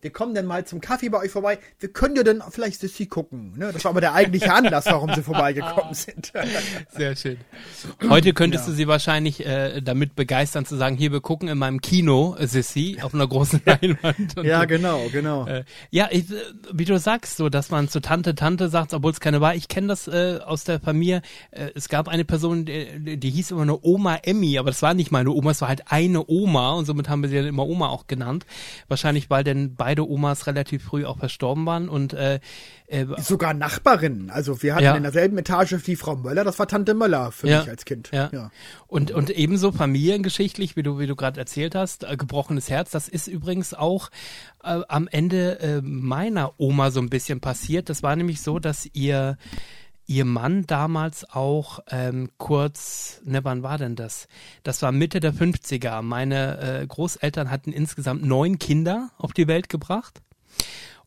wir 0.00 0.10
kommen 0.10 0.34
dann 0.34 0.46
mal 0.46 0.64
zum 0.64 0.80
Kaffee 0.80 1.08
bei 1.08 1.18
euch 1.18 1.30
vorbei. 1.30 1.58
Wir 1.80 1.92
können 1.92 2.14
ja 2.14 2.22
dann 2.22 2.42
vielleicht 2.50 2.80
Sissy 2.80 3.06
gucken. 3.06 3.54
Ne? 3.56 3.72
Das 3.72 3.84
war 3.84 3.90
aber 3.90 4.00
der 4.00 4.14
eigentliche 4.14 4.52
Anlass, 4.52 4.86
warum 4.86 5.12
sie 5.14 5.22
vorbeigekommen 5.22 5.94
sind. 5.94 6.32
Sehr 6.90 7.16
schön. 7.16 7.38
Heute 8.08 8.32
könntest 8.32 8.66
ja. 8.66 8.70
du 8.70 8.76
sie 8.76 8.86
wahrscheinlich 8.88 9.44
äh, 9.44 9.80
damit 9.80 10.14
begeistern 10.14 10.64
zu 10.66 10.76
sagen, 10.76 10.96
hier, 10.96 11.10
wir 11.10 11.20
gucken 11.20 11.48
in 11.48 11.58
meinem 11.58 11.80
Kino 11.80 12.36
äh, 12.38 12.46
Sissy 12.46 12.98
auf 13.02 13.12
einer 13.12 13.26
großen 13.26 13.60
Leinwand. 13.64 14.36
ja, 14.42 14.64
genau, 14.66 15.08
genau. 15.10 15.46
Äh, 15.46 15.64
ja, 15.90 16.08
ich, 16.10 16.30
äh, 16.30 16.36
wie 16.72 16.84
du 16.84 16.98
sagst, 16.98 17.36
so, 17.36 17.48
dass 17.48 17.70
man 17.70 17.88
zu 17.88 18.00
Tante, 18.00 18.36
Tante 18.36 18.68
sagt, 18.68 18.94
obwohl 18.94 19.10
es 19.10 19.20
keine 19.20 19.40
war. 19.40 19.56
Ich 19.56 19.66
kenne 19.66 19.88
das 19.88 20.06
äh, 20.06 20.38
aus 20.44 20.62
der 20.62 20.78
Familie. 20.78 21.22
Äh, 21.50 21.70
es 21.74 21.88
gab 21.88 22.06
eine 22.06 22.24
Person, 22.24 22.64
die, 22.64 23.16
die 23.16 23.30
hieß 23.30 23.50
immer 23.50 23.64
nur 23.64 23.84
Oma 23.84 24.16
Emmy, 24.22 24.58
aber 24.58 24.70
das 24.70 24.82
war 24.82 24.94
nicht 24.94 25.10
meine 25.10 25.30
Oma, 25.30 25.50
es 25.50 25.60
war 25.60 25.68
halt 25.68 25.90
eine 25.90 26.24
Oma 26.28 26.72
und 26.72 26.84
somit 26.84 27.08
haben 27.08 27.22
wir 27.22 27.28
sie 27.28 27.36
dann 27.36 27.46
immer 27.46 27.66
Oma 27.66 27.88
auch 27.88 28.06
genannt. 28.06 28.46
Wahrscheinlich, 28.86 29.28
weil 29.28 29.42
denn 29.42 29.74
beide 29.74 29.87
beide 29.88 30.06
Omas 30.06 30.46
relativ 30.46 30.84
früh 30.84 31.06
auch 31.06 31.16
verstorben 31.16 31.64
waren 31.64 31.88
und 31.88 32.12
äh, 32.12 32.40
äh, 32.88 33.06
sogar 33.16 33.54
Nachbarinnen. 33.54 34.28
Also 34.28 34.62
wir 34.62 34.74
hatten 34.74 34.84
ja. 34.84 34.94
in 34.94 35.02
derselben 35.02 35.38
Etage 35.38 35.76
die 35.86 35.96
Frau 35.96 36.14
Möller, 36.14 36.44
das 36.44 36.58
war 36.58 36.68
Tante 36.68 36.92
Möller 36.92 37.32
für 37.32 37.48
ja. 37.48 37.60
mich 37.60 37.70
als 37.70 37.86
Kind. 37.86 38.10
Ja. 38.12 38.28
ja. 38.30 38.50
Und 38.86 39.12
und 39.12 39.30
ebenso 39.30 39.72
familiengeschichtlich, 39.72 40.76
wie 40.76 40.82
du 40.82 40.98
wie 40.98 41.06
du 41.06 41.16
gerade 41.16 41.40
erzählt 41.40 41.74
hast, 41.74 42.04
äh, 42.04 42.18
gebrochenes 42.18 42.68
Herz. 42.68 42.90
Das 42.90 43.08
ist 43.08 43.28
übrigens 43.28 43.72
auch 43.72 44.10
äh, 44.62 44.80
am 44.88 45.08
Ende 45.08 45.58
äh, 45.60 45.80
meiner 45.80 46.60
Oma 46.60 46.90
so 46.90 47.00
ein 47.00 47.08
bisschen 47.08 47.40
passiert. 47.40 47.88
Das 47.88 48.02
war 48.02 48.14
nämlich 48.14 48.42
so, 48.42 48.58
dass 48.58 48.90
ihr 48.92 49.38
ihr 50.08 50.24
Mann 50.24 50.66
damals 50.66 51.28
auch 51.30 51.80
ähm, 51.90 52.30
kurz, 52.38 53.20
ne, 53.24 53.44
wann 53.44 53.62
war 53.62 53.78
denn 53.78 53.94
das? 53.94 54.26
Das 54.64 54.82
war 54.82 54.90
Mitte 54.90 55.20
der 55.20 55.34
50er. 55.34 56.02
Meine 56.02 56.58
äh, 56.58 56.86
Großeltern 56.86 57.50
hatten 57.50 57.72
insgesamt 57.72 58.24
neun 58.24 58.58
Kinder 58.58 59.10
auf 59.18 59.32
die 59.32 59.46
Welt 59.46 59.68
gebracht. 59.68 60.20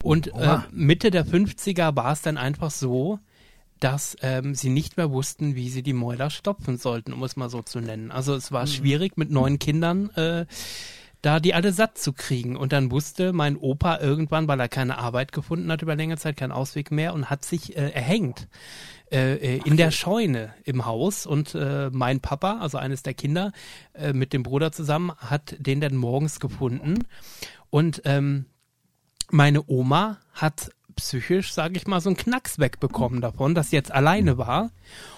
Und 0.04 0.34
äh, 0.36 0.60
Mitte 0.72 1.12
der 1.12 1.26
50er 1.26 1.96
war 1.96 2.14
es 2.14 2.22
dann 2.22 2.38
einfach 2.38 2.72
so, 2.72 3.20
dass 3.80 4.16
ähm, 4.22 4.54
sie 4.54 4.70
nicht 4.70 4.98
mehr 4.98 5.12
wussten, 5.12 5.56
wie 5.56 5.70
sie 5.70 5.82
die 5.82 5.94
Mäuler 5.94 6.30
stopfen 6.30 6.78
sollten, 6.78 7.12
um 7.12 7.24
es 7.24 7.36
mal 7.36 7.50
so 7.50 7.64
zu 7.64 7.80
nennen. 7.80 8.12
Also 8.12 8.36
es 8.36 8.52
war 8.52 8.64
mhm. 8.64 8.68
schwierig 8.68 9.18
mit 9.18 9.32
neun 9.32 9.58
Kindern. 9.58 10.12
Äh, 10.12 10.46
da 11.22 11.40
die 11.40 11.54
alle 11.54 11.72
satt 11.72 11.98
zu 11.98 12.14
kriegen. 12.14 12.56
Und 12.56 12.74
dann 12.74 12.92
wusste 12.92 13.34
mein 13.34 13.58
Opa 13.58 14.00
irgendwann, 14.00 14.48
weil 14.48 14.60
er 14.60 14.70
keine 14.70 14.98
Arbeit 14.98 15.32
gefunden 15.32 15.72
hat 15.72 15.82
über 15.82 15.96
längere 15.96 16.18
Zeit, 16.18 16.38
keinen 16.38 16.52
Ausweg 16.52 16.92
mehr 16.92 17.14
und 17.14 17.30
hat 17.30 17.46
sich 17.46 17.76
äh, 17.76 17.90
erhängt 17.92 18.48
äh, 19.12 19.36
äh 19.36 19.62
in 19.66 19.78
der 19.78 19.92
Scheune 19.92 20.54
im 20.64 20.86
Haus. 20.86 21.26
Und 21.26 21.54
äh, 21.56 21.90
mein 21.92 22.20
Papa, 22.20 22.60
also 22.60 22.78
eines 22.78 23.04
der 23.04 23.14
Kinder, 23.14 23.52
äh, 23.94 24.14
mit 24.14 24.34
dem 24.34 24.44
Bruder 24.44 24.72
zusammen, 24.72 25.12
hat 25.18 25.56
den 25.60 25.80
dann 25.82 25.96
morgens 25.96 26.40
gefunden. 26.40 27.06
Und 27.70 28.02
ähm, 28.06 28.46
meine 29.30 29.64
Oma 29.68 30.18
hat 30.34 30.72
psychisch, 30.96 31.54
sage 31.54 31.78
ich 31.78 31.88
mal, 31.88 32.02
so 32.02 32.10
einen 32.10 32.18
Knacks 32.18 32.60
wegbekommen 32.60 33.22
davon, 33.22 33.56
dass 33.56 33.70
sie 33.70 33.76
jetzt 33.76 33.92
alleine 33.92 34.38
war 34.38 34.72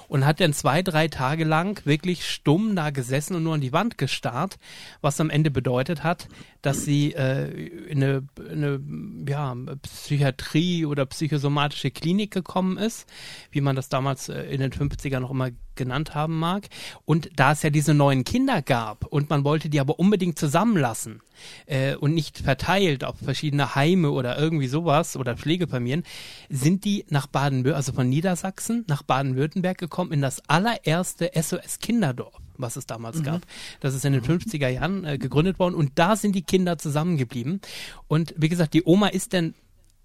und 0.08 0.26
hat 0.26 0.40
dann 0.40 0.54
zwei, 0.54 0.82
drei 0.82 1.08
Tage 1.08 1.44
lang 1.44 1.86
wirklich 1.86 2.30
stumm 2.30 2.76
da 2.76 2.90
gesessen 2.90 3.36
und 3.36 3.44
nur 3.44 3.56
an 3.56 3.62
die 3.62 3.74
Wand 3.74 3.98
gestarrt, 3.98 4.58
was 5.02 5.20
am 5.20 5.30
Ende 5.30 5.52
bedeutet 5.52 6.04
hat, 6.04 6.28
dass 6.62 6.86
sie 6.86 7.14
äh, 7.14 7.50
in 7.88 8.04
eine, 8.04 8.28
eine 8.50 8.80
ja, 9.28 9.56
Psychiatrie 9.82 10.86
oder 10.86 11.06
psychosomatische 11.06 11.92
Klinik 11.92 12.32
gekommen 12.32 12.78
ist, 12.78 13.08
wie 13.52 13.62
man 13.62 13.76
das 13.76 13.90
damals 13.90 14.30
äh, 14.30 14.44
in 14.44 14.62
den 14.62 14.72
50ern 14.72 15.20
noch 15.20 15.32
immer 15.32 15.50
genannt 15.76 16.16
haben 16.16 16.38
mag. 16.38 16.68
Und 17.06 17.30
da 17.36 17.52
es 17.52 17.64
ja 17.64 17.70
diese 17.70 17.94
neuen 17.94 18.24
Kinder 18.24 18.62
gab 18.62 19.06
und 19.06 19.30
man 19.30 19.44
wollte 19.44 19.70
die 19.70 19.80
aber 19.80 20.00
unbedingt 20.00 20.38
zusammenlassen 20.38 21.22
äh, 21.66 21.96
und 21.96 22.14
nicht 22.14 22.40
verteilt 22.40 23.04
auf 23.04 23.18
verschiedene 23.18 23.76
Heime 23.76 24.12
oder 24.12 24.38
irgendwie 24.38 24.68
sowas 24.68 25.18
oder 25.18 25.36
Pflegefamilien, 25.36 26.04
sind 26.50 26.86
die 26.86 27.06
nach 27.10 27.28
Baden-Württemberg, 27.28 27.76
also 27.76 27.94
von 27.94 28.10
Niedersachsen 28.10 28.86
nach 28.88 29.04
Baden-Württemberg 29.04 29.78
gekommen 29.78 29.93
in 30.12 30.22
das 30.22 30.48
allererste 30.48 31.32
SOS 31.36 31.80
Kinderdorf 31.80 32.34
was 32.56 32.76
es 32.76 32.86
damals 32.86 33.18
mhm. 33.18 33.24
gab. 33.24 33.42
Das 33.80 33.96
ist 33.96 34.06
in 34.06 34.14
den 34.14 34.22
50er 34.22 34.68
Jahren 34.68 35.06
äh, 35.06 35.18
gegründet 35.18 35.60
worden 35.60 35.76
und 35.76 35.94
da 35.96 36.16
sind 36.16 36.36
die 36.36 36.44
Kinder 36.44 36.78
zusammengeblieben. 36.78 37.62
Und 38.08 38.34
wie 38.38 38.48
gesagt, 38.48 38.74
die 38.74 38.84
Oma 38.86 39.08
ist 39.08 39.34
denn 39.34 39.56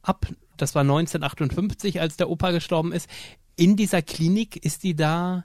ab, 0.03 0.27
das 0.57 0.75
war 0.75 0.83
1958, 0.83 2.01
als 2.01 2.17
der 2.17 2.31
Opa 2.31 2.51
gestorben 2.51 2.93
ist, 2.93 3.09
in 3.57 3.77
dieser 3.77 4.03
Klinik 4.03 4.57
ist 4.57 4.83
die 4.83 4.95
da 4.95 5.45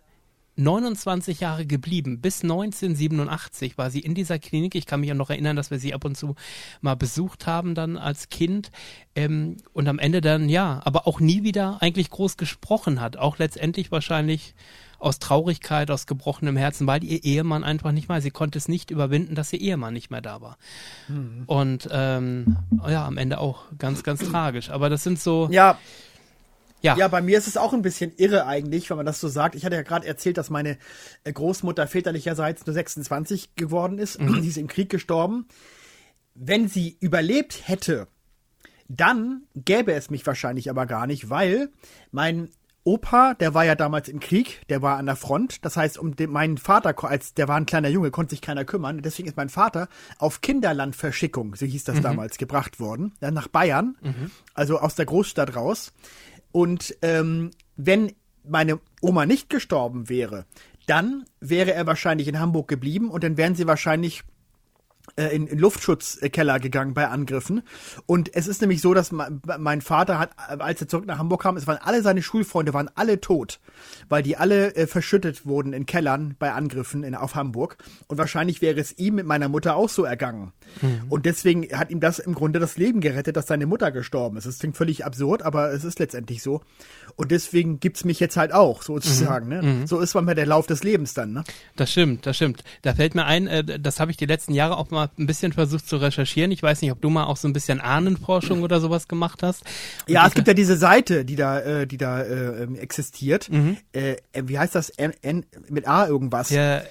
29 0.56 1.40
Jahre 1.40 1.66
geblieben. 1.66 2.22
Bis 2.22 2.44
1987 2.44 3.78
war 3.78 3.90
sie 3.90 4.00
in 4.00 4.14
dieser 4.14 4.40
Klinik. 4.40 4.76
Ich 4.76 4.86
kann 4.86 5.00
mich 5.00 5.12
auch 5.12 5.18
noch 5.18 5.30
erinnern, 5.30 5.56
dass 5.56 5.72
wir 5.72 5.80
sie 5.80 5.94
ab 5.94 6.06
und 6.06 6.16
zu 6.16 6.36
mal 6.82 6.96
besucht 6.96 7.48
haben 7.48 7.76
dann 7.76 7.98
als 7.98 8.30
Kind. 8.30 8.72
Ähm, 9.16 9.58
und 9.74 9.88
am 9.88 10.00
Ende 10.00 10.22
dann, 10.22 10.50
ja, 10.50 10.82
aber 10.86 11.08
auch 11.08 11.20
nie 11.20 11.44
wieder 11.44 11.82
eigentlich 11.82 12.10
groß 12.10 12.38
gesprochen 12.38 13.02
hat. 13.02 13.18
Auch 13.18 13.38
letztendlich 13.38 13.92
wahrscheinlich 13.92 14.54
aus 15.04 15.20
Traurigkeit, 15.20 15.92
aus 15.92 16.08
gebrochenem 16.08 16.56
Herzen, 16.56 16.88
weil 16.88 17.04
ihr 17.04 17.24
Ehemann 17.24 17.64
einfach 17.64 17.92
nicht 17.92 18.08
mehr, 18.08 18.22
sie 18.22 18.32
konnte 18.32 18.58
es 18.58 18.70
nicht 18.70 18.90
überwinden, 18.90 19.36
dass 19.36 19.52
ihr 19.52 19.60
Ehemann 19.60 19.94
nicht 19.94 20.10
mehr 20.10 20.22
da 20.22 20.40
war. 20.40 20.58
Mhm. 21.10 21.44
Und 21.46 21.90
ähm, 21.92 22.58
ja, 22.88 23.06
am 23.06 23.18
Ende 23.18 23.40
auch 23.40 23.66
ganz, 23.78 24.04
ganz 24.04 24.22
tragisch. 24.30 24.70
Aber 24.70 24.90
das 24.90 25.04
sind 25.04 25.20
so. 25.20 25.50
Ja. 25.52 25.78
Ja. 26.84 26.98
ja, 26.98 27.08
bei 27.08 27.22
mir 27.22 27.38
ist 27.38 27.48
es 27.48 27.56
auch 27.56 27.72
ein 27.74 27.82
bisschen 27.82 28.12
irre 28.18 28.46
eigentlich, 28.46 28.90
wenn 28.90 28.98
man 28.98 29.06
das 29.06 29.22
so 29.22 29.30
sagt. 29.30 29.56
Ich 29.56 29.64
hatte 29.64 29.76
ja 29.76 29.84
gerade 29.84 30.06
erzählt, 30.06 30.38
dass 30.38 30.50
meine 30.50 30.78
äh, 31.24 31.32
Großmutter 31.32 31.88
väterlicherseits 31.88 32.66
nur 32.66 32.74
26 32.74 33.56
geworden 33.56 33.98
ist. 33.98 34.20
Mhm. 34.20 34.42
Sie 34.42 34.50
ist 34.50 34.58
im 34.58 34.68
Krieg 34.68 34.90
gestorben. 34.90 35.48
Wenn 36.36 36.68
sie 36.68 36.98
überlebt 37.00 37.70
hätte, 37.70 38.08
dann 38.90 39.44
gäbe 39.56 39.94
es 39.94 40.10
mich 40.10 40.28
wahrscheinlich 40.28 40.70
aber 40.70 40.86
gar 40.86 41.08
nicht, 41.08 41.30
weil 41.30 41.70
mein 42.12 42.50
Opa, 42.86 43.34
der 43.34 43.54
war 43.54 43.64
ja 43.64 43.76
damals 43.76 44.10
im 44.10 44.20
Krieg, 44.20 44.68
der 44.68 44.82
war 44.82 44.98
an 44.98 45.06
der 45.06 45.16
Front. 45.16 45.64
Das 45.64 45.78
heißt, 45.78 45.98
um 45.98 46.18
den, 46.18 46.30
meinen 46.32 46.58
Vater, 46.58 46.94
als 47.06 47.34
der 47.34 47.48
war 47.48 47.56
ein 47.56 47.66
kleiner 47.66 47.88
Junge, 47.88 48.12
konnte 48.12 48.32
sich 48.32 48.42
keiner 48.42 48.66
kümmern. 48.66 49.02
Deswegen 49.02 49.30
ist 49.30 49.38
mein 49.38 49.48
Vater 49.48 49.88
auf 50.18 50.42
Kinderlandverschickung, 50.42 51.56
so 51.56 51.66
hieß 51.66 51.86
das 51.86 51.98
mhm. 51.98 52.02
damals, 52.02 52.38
gebracht 52.38 52.82
worden. 52.82 53.14
Dann 53.22 53.34
nach 53.34 53.48
Bayern, 53.48 53.96
mhm. 54.02 54.32
also 54.54 54.80
aus 54.80 54.96
der 54.96 55.06
Großstadt 55.06 55.56
raus. 55.56 55.94
Und 56.54 56.96
ähm, 57.02 57.52
wenn 57.76 58.14
meine 58.46 58.80
Oma 59.02 59.26
nicht 59.26 59.50
gestorben 59.50 60.08
wäre, 60.08 60.46
dann 60.86 61.26
wäre 61.40 61.74
er 61.74 61.88
wahrscheinlich 61.88 62.28
in 62.28 62.40
Hamburg 62.40 62.68
geblieben 62.68 63.10
und 63.10 63.24
dann 63.24 63.38
wären 63.38 63.56
sie 63.56 63.68
wahrscheinlich 63.68 64.24
in, 65.16 65.48
in 65.48 65.60
Luftschutzkeller 65.60 66.60
gegangen 66.60 66.94
bei 66.94 67.08
Angriffen. 67.08 67.62
Und 68.06 68.34
es 68.34 68.48
ist 68.48 68.62
nämlich 68.62 68.82
so, 68.82 68.94
dass 68.94 69.12
mein 69.12 69.82
Vater 69.82 70.18
hat, 70.18 70.32
als 70.38 70.82
er 70.82 70.88
zurück 70.88 71.06
nach 71.06 71.20
Hamburg 71.20 71.44
kam, 71.44 71.58
es 71.58 71.68
waren 71.68 71.78
alle 71.78 72.02
seine 72.02 72.24
Schulfreunde, 72.24 72.74
waren 72.74 72.90
alle 72.96 73.22
tot, 73.22 73.60
weil 74.10 74.24
die 74.24 74.38
alle 74.38 74.76
äh, 74.76 74.88
verschüttet 74.88 75.46
wurden 75.46 75.74
in 75.74 75.86
Kellern 75.86 76.36
bei 76.40 76.54
Angriffen 76.54 77.04
in, 77.04 77.16
auf 77.16 77.36
Hamburg. 77.36 77.78
Und 78.08 78.18
wahrscheinlich 78.18 78.62
wäre 78.62 78.80
es 78.80 78.98
ihm 78.98 79.16
mit 79.16 79.26
meiner 79.26 79.50
Mutter 79.50 79.76
auch 79.76 79.90
so 79.90 80.04
ergangen. 80.04 80.52
Mhm. 80.82 81.04
Und 81.10 81.26
deswegen 81.26 81.78
hat 81.78 81.92
ihm 81.92 82.00
das 82.00 82.20
im 82.20 82.34
Grunde 82.34 82.60
das 82.60 82.78
Leben 82.78 83.02
gerettet, 83.02 83.36
dass 83.36 83.48
seine 83.48 83.68
Mutter 83.68 83.92
gestorben 83.92 84.38
ist. 84.38 84.48
Das 84.48 84.60
klingt 84.60 84.78
völlig 84.78 85.06
absurd, 85.06 85.44
aber 85.44 85.72
es 85.74 85.84
ist 85.84 86.00
letztendlich 86.00 86.42
so. 86.42 86.62
Und 87.16 87.30
deswegen 87.30 87.80
gibt's 87.80 88.06
mich 88.06 88.20
jetzt 88.20 88.38
halt 88.38 88.54
auch, 88.54 88.82
sozusagen. 88.82 89.46
Mhm. 89.48 89.54
Ne? 89.54 89.62
Mhm. 89.62 89.88
So 89.88 90.00
ist 90.00 90.16
man 90.16 90.26
der 90.26 90.46
Lauf 90.48 90.66
des 90.66 90.84
Lebens 90.84 91.14
dann. 91.14 91.34
Ne? 91.34 91.44
Das 91.76 91.92
stimmt, 91.92 92.26
das 92.26 92.38
stimmt. 92.38 92.64
Da 92.82 92.96
fällt 92.96 93.14
mir 93.14 93.26
ein, 93.26 93.46
äh, 93.48 93.80
das 93.80 94.00
habe 94.00 94.10
ich 94.10 94.18
die 94.18 94.26
letzten 94.26 94.54
Jahre 94.54 94.78
auch 94.78 94.90
mal 94.94 95.10
ein 95.18 95.28
bisschen 95.28 95.52
versucht 95.54 95.88
zu 95.88 95.98
recherchieren. 95.98 96.52
Ich 96.52 96.64
weiß 96.64 96.82
nicht, 96.82 96.92
ob 96.92 97.02
du 97.02 97.10
mal 97.10 97.26
auch 97.26 97.38
so 97.38 97.48
ein 97.48 97.54
bisschen 97.54 97.82
Ahnenforschung 97.82 98.64
oder 98.64 98.80
sowas 98.80 99.08
gemacht 99.08 99.44
hast. 99.44 99.64
Und 100.08 100.14
ja, 100.14 100.26
es 100.26 100.34
gibt 100.34 100.48
ja 100.48 100.54
diese 100.54 100.78
Seite, 100.78 101.26
die 101.26 101.36
da, 101.36 101.60
äh, 101.60 101.88
die 101.88 101.98
da 101.98 102.22
äh, 102.22 102.64
ähm, 102.64 102.76
existiert. 102.76 103.50
Mhm. 103.52 103.78
Äh, 103.92 104.16
wie 104.34 104.58
heißt 104.58 104.76
das? 104.76 104.90
N, 104.90 105.14
N, 105.22 105.46
mit 105.70 105.88
A 105.88 106.08
irgendwas. 106.08 106.50
Ja, 106.50 106.82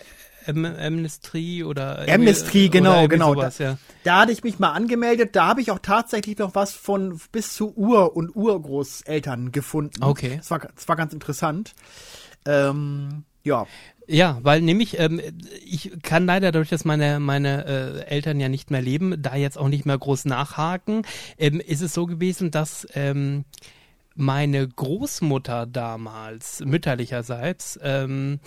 Amnesty 0.46 1.64
oder 1.64 2.04
Amnesty, 2.08 2.68
genau, 2.68 2.98
oder 3.00 3.08
genau. 3.08 3.34
Sowas, 3.34 3.56
da, 3.58 3.64
ja. 3.64 3.78
da 4.04 4.20
hatte 4.20 4.32
ich 4.32 4.42
mich 4.42 4.58
mal 4.58 4.72
angemeldet. 4.72 5.36
Da 5.36 5.46
habe 5.46 5.60
ich 5.60 5.70
auch 5.70 5.78
tatsächlich 5.78 6.38
noch 6.38 6.54
was 6.54 6.72
von 6.72 7.20
bis 7.30 7.54
zu 7.54 7.76
Ur- 7.76 8.16
und 8.16 8.34
Urgroßeltern 8.34 9.52
gefunden. 9.52 10.02
Okay. 10.02 10.38
Das 10.38 10.50
war, 10.50 10.58
das 10.58 10.88
war 10.88 10.96
ganz 10.96 11.12
interessant. 11.12 11.74
Ähm, 12.44 13.24
ja. 13.44 13.66
Ja, 14.08 14.38
weil 14.42 14.60
nämlich, 14.60 14.98
ähm, 14.98 15.20
ich 15.64 15.92
kann 16.02 16.26
leider 16.26 16.52
dadurch, 16.52 16.70
dass 16.70 16.84
meine, 16.84 17.20
meine 17.20 17.64
äh, 17.66 18.06
Eltern 18.06 18.40
ja 18.40 18.48
nicht 18.48 18.70
mehr 18.70 18.82
leben, 18.82 19.22
da 19.22 19.36
jetzt 19.36 19.56
auch 19.58 19.68
nicht 19.68 19.86
mehr 19.86 19.98
groß 19.98 20.24
nachhaken, 20.24 21.02
ähm, 21.38 21.60
ist 21.60 21.82
es 21.82 21.94
so 21.94 22.06
gewesen, 22.06 22.50
dass 22.50 22.86
ähm, 22.94 23.44
meine 24.14 24.66
Großmutter 24.66 25.66
damals, 25.66 26.60
mütterlicherseits, 26.64 27.78
ähm, 27.82 28.40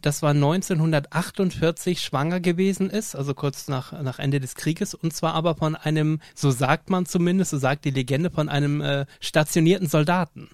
das 0.00 0.22
war 0.22 0.30
1948 0.30 2.00
schwanger 2.00 2.38
gewesen 2.38 2.88
ist, 2.88 3.16
also 3.16 3.34
kurz 3.34 3.66
nach, 3.66 4.00
nach 4.00 4.20
Ende 4.20 4.38
des 4.38 4.54
Krieges, 4.54 4.94
und 4.94 5.12
zwar 5.12 5.34
aber 5.34 5.56
von 5.56 5.74
einem, 5.74 6.20
so 6.36 6.52
sagt 6.52 6.88
man 6.88 7.04
zumindest, 7.04 7.50
so 7.50 7.58
sagt 7.58 7.84
die 7.84 7.90
Legende, 7.90 8.30
von 8.30 8.48
einem 8.48 8.80
äh, 8.80 9.06
stationierten 9.20 9.88
Soldaten. 9.88 10.48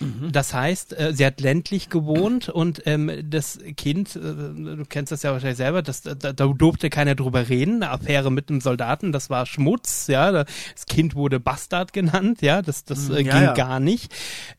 Mhm. 0.00 0.32
Das 0.32 0.54
heißt, 0.54 0.98
äh, 0.98 1.12
sie 1.12 1.26
hat 1.26 1.40
ländlich 1.40 1.90
gewohnt 1.90 2.48
und 2.48 2.82
ähm, 2.86 3.10
das 3.28 3.58
Kind, 3.76 4.16
äh, 4.16 4.20
du 4.20 4.84
kennst 4.88 5.12
das 5.12 5.22
ja 5.22 5.32
wahrscheinlich 5.32 5.58
selber, 5.58 5.82
das, 5.82 6.02
da, 6.02 6.14
da 6.14 6.46
durfte 6.46 6.88
keiner 6.88 7.14
drüber 7.14 7.48
reden. 7.48 7.82
Eine 7.82 7.90
Affäre 7.90 8.32
mit 8.32 8.48
einem 8.48 8.60
Soldaten, 8.62 9.12
das 9.12 9.28
war 9.28 9.44
Schmutz, 9.44 10.06
ja. 10.06 10.32
Das 10.32 10.86
Kind 10.88 11.14
wurde 11.14 11.38
Bastard 11.38 11.92
genannt, 11.92 12.40
ja. 12.40 12.62
Das, 12.62 12.84
das 12.84 13.08
mhm, 13.08 13.14
äh, 13.14 13.22
ging 13.24 13.32
ja. 13.32 13.52
gar 13.52 13.78
nicht. 13.78 14.12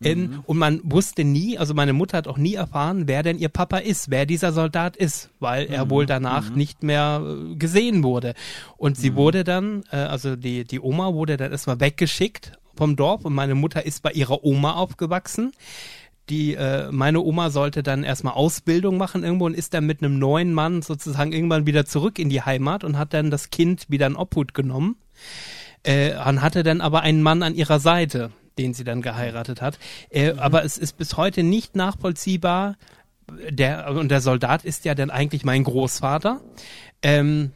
Ähm, 0.03 0.21
mhm. 0.21 0.43
Und 0.45 0.57
man 0.57 0.81
wusste 0.83 1.23
nie, 1.23 1.57
also 1.57 1.73
meine 1.73 1.93
Mutter 1.93 2.17
hat 2.17 2.27
auch 2.27 2.37
nie 2.37 2.53
erfahren, 2.53 3.07
wer 3.07 3.23
denn 3.23 3.39
ihr 3.39 3.49
Papa 3.49 3.77
ist, 3.77 4.11
wer 4.11 4.27
dieser 4.27 4.53
Soldat 4.53 4.95
ist, 4.95 5.29
weil 5.39 5.65
er 5.65 5.89
wohl 5.89 6.03
mhm. 6.03 6.07
danach 6.07 6.49
mhm. 6.51 6.55
nicht 6.55 6.83
mehr 6.83 7.21
äh, 7.23 7.55
gesehen 7.55 8.03
wurde. 8.03 8.35
Und 8.77 8.95
sie 8.95 9.11
mhm. 9.11 9.15
wurde 9.15 9.43
dann, 9.43 9.83
äh, 9.91 9.97
also 9.97 10.35
die, 10.35 10.65
die 10.65 10.79
Oma 10.79 11.13
wurde 11.13 11.37
dann 11.37 11.51
erstmal 11.51 11.79
weggeschickt 11.79 12.53
vom 12.81 12.95
Dorf 12.95 13.25
und 13.25 13.35
meine 13.35 13.53
Mutter 13.53 13.85
ist 13.85 14.01
bei 14.01 14.09
ihrer 14.09 14.43
Oma 14.43 14.73
aufgewachsen. 14.73 15.51
Die, 16.31 16.55
äh, 16.55 16.91
meine 16.91 17.19
Oma 17.19 17.51
sollte 17.51 17.83
dann 17.83 18.03
erstmal 18.03 18.33
Ausbildung 18.33 18.97
machen 18.97 19.23
irgendwo 19.23 19.45
und 19.45 19.53
ist 19.53 19.75
dann 19.75 19.85
mit 19.85 20.01
einem 20.01 20.17
neuen 20.17 20.51
Mann 20.51 20.81
sozusagen 20.81 21.31
irgendwann 21.31 21.67
wieder 21.67 21.85
zurück 21.85 22.17
in 22.17 22.31
die 22.31 22.41
Heimat 22.41 22.83
und 22.83 22.97
hat 22.97 23.13
dann 23.13 23.29
das 23.29 23.51
Kind 23.51 23.85
wieder 23.89 24.07
in 24.07 24.15
Obhut 24.15 24.55
genommen. 24.55 24.95
Äh, 25.83 26.15
und 26.27 26.41
hatte 26.41 26.63
dann 26.63 26.81
aber 26.81 27.01
einen 27.01 27.21
Mann 27.21 27.43
an 27.43 27.53
ihrer 27.53 27.79
Seite, 27.79 28.31
den 28.57 28.73
sie 28.73 28.83
dann 28.83 29.03
geheiratet 29.03 29.61
hat. 29.61 29.77
Äh, 30.09 30.33
mhm. 30.33 30.39
Aber 30.39 30.65
es 30.65 30.79
ist 30.79 30.97
bis 30.97 31.17
heute 31.17 31.43
nicht 31.43 31.75
nachvollziehbar, 31.75 32.77
der, 33.47 33.91
und 33.91 34.09
der 34.09 34.21
Soldat 34.21 34.65
ist 34.65 34.85
ja 34.85 34.95
dann 34.95 35.11
eigentlich 35.11 35.45
mein 35.45 35.63
Großvater. 35.63 36.41
Ähm, 37.03 37.51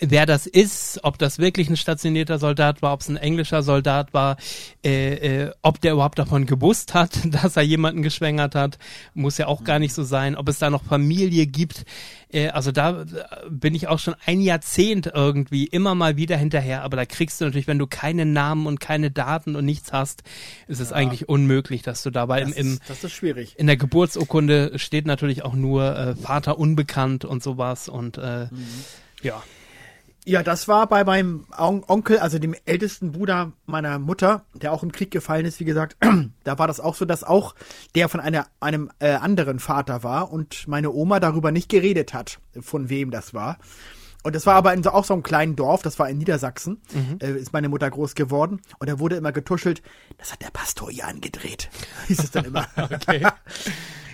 wer 0.00 0.26
das 0.26 0.46
ist, 0.46 1.00
ob 1.02 1.18
das 1.18 1.38
wirklich 1.38 1.68
ein 1.68 1.76
stationierter 1.76 2.38
Soldat 2.38 2.82
war, 2.82 2.92
ob 2.92 3.00
es 3.00 3.08
ein 3.08 3.16
englischer 3.16 3.62
Soldat 3.62 4.12
war, 4.14 4.36
äh, 4.84 5.44
äh, 5.44 5.52
ob 5.62 5.80
der 5.80 5.92
überhaupt 5.92 6.18
davon 6.18 6.46
gewusst 6.46 6.94
hat, 6.94 7.18
dass 7.24 7.56
er 7.56 7.62
jemanden 7.62 8.02
geschwängert 8.02 8.54
hat, 8.54 8.78
muss 9.14 9.38
ja 9.38 9.46
auch 9.46 9.64
gar 9.64 9.78
nicht 9.78 9.94
so 9.94 10.02
sein, 10.02 10.36
ob 10.36 10.48
es 10.48 10.58
da 10.58 10.70
noch 10.70 10.82
Familie 10.84 11.46
gibt. 11.46 11.84
Äh, 12.32 12.48
also 12.48 12.72
da 12.72 13.04
bin 13.48 13.74
ich 13.74 13.88
auch 13.88 13.98
schon 13.98 14.14
ein 14.24 14.40
Jahrzehnt 14.40 15.10
irgendwie 15.14 15.64
immer 15.66 15.94
mal 15.94 16.16
wieder 16.16 16.36
hinterher, 16.36 16.82
aber 16.82 16.96
da 16.96 17.04
kriegst 17.04 17.40
du 17.40 17.44
natürlich, 17.44 17.66
wenn 17.66 17.78
du 17.78 17.86
keine 17.86 18.24
Namen 18.24 18.66
und 18.66 18.80
keine 18.80 19.10
Daten 19.10 19.54
und 19.56 19.64
nichts 19.64 19.92
hast, 19.92 20.22
ist 20.66 20.80
es 20.80 20.90
ja. 20.90 20.96
eigentlich 20.96 21.28
unmöglich, 21.28 21.82
dass 21.82 22.02
du 22.02 22.10
dabei 22.10 22.42
im, 22.42 22.52
im 22.52 22.78
das 22.88 23.04
ist 23.04 23.12
schwierig. 23.12 23.54
in 23.58 23.66
der 23.66 23.76
Geburtsurkunde 23.76 24.78
steht 24.78 25.06
natürlich 25.06 25.44
auch 25.44 25.54
nur 25.54 25.96
äh, 25.96 26.16
Vater 26.16 26.58
unbekannt 26.58 27.24
und 27.24 27.42
sowas 27.42 27.88
und 27.88 28.18
äh, 28.18 28.46
mhm. 28.50 28.66
ja. 29.22 29.42
Ja, 30.26 30.42
das 30.42 30.68
war 30.68 30.86
bei 30.86 31.02
meinem 31.02 31.46
Onkel, 31.56 32.18
also 32.18 32.38
dem 32.38 32.54
ältesten 32.66 33.12
Bruder 33.12 33.52
meiner 33.64 33.98
Mutter, 33.98 34.44
der 34.54 34.72
auch 34.72 34.82
im 34.82 34.92
Krieg 34.92 35.10
gefallen 35.10 35.46
ist, 35.46 35.60
wie 35.60 35.64
gesagt. 35.64 35.96
da 36.44 36.58
war 36.58 36.66
das 36.66 36.78
auch 36.78 36.94
so, 36.94 37.06
dass 37.06 37.24
auch 37.24 37.54
der 37.94 38.08
von 38.10 38.20
einer, 38.20 38.46
einem 38.60 38.90
äh, 38.98 39.12
anderen 39.12 39.58
Vater 39.60 40.02
war 40.02 40.30
und 40.30 40.68
meine 40.68 40.92
Oma 40.92 41.20
darüber 41.20 41.52
nicht 41.52 41.70
geredet 41.70 42.12
hat, 42.12 42.38
von 42.60 42.90
wem 42.90 43.10
das 43.10 43.32
war. 43.32 43.58
Und 44.22 44.34
das 44.34 44.46
war 44.46 44.54
aber 44.54 44.74
in 44.74 44.82
so, 44.82 44.90
auch 44.90 45.04
so 45.04 45.14
einem 45.14 45.22
kleinen 45.22 45.56
Dorf, 45.56 45.82
das 45.82 45.98
war 45.98 46.08
in 46.08 46.18
Niedersachsen, 46.18 46.80
mhm. 46.92 47.18
äh, 47.20 47.32
ist 47.32 47.52
meine 47.52 47.68
Mutter 47.68 47.90
groß 47.90 48.14
geworden. 48.14 48.60
Und 48.78 48.88
da 48.88 48.98
wurde 48.98 49.16
immer 49.16 49.32
getuschelt, 49.32 49.82
das 50.18 50.32
hat 50.32 50.42
der 50.42 50.50
Pastor 50.50 50.90
hier 50.90 51.06
angedreht, 51.06 51.70
hieß 52.08 52.18
es 52.18 52.30
dann 52.30 52.44
immer. 52.44 52.66
okay. 52.76 53.26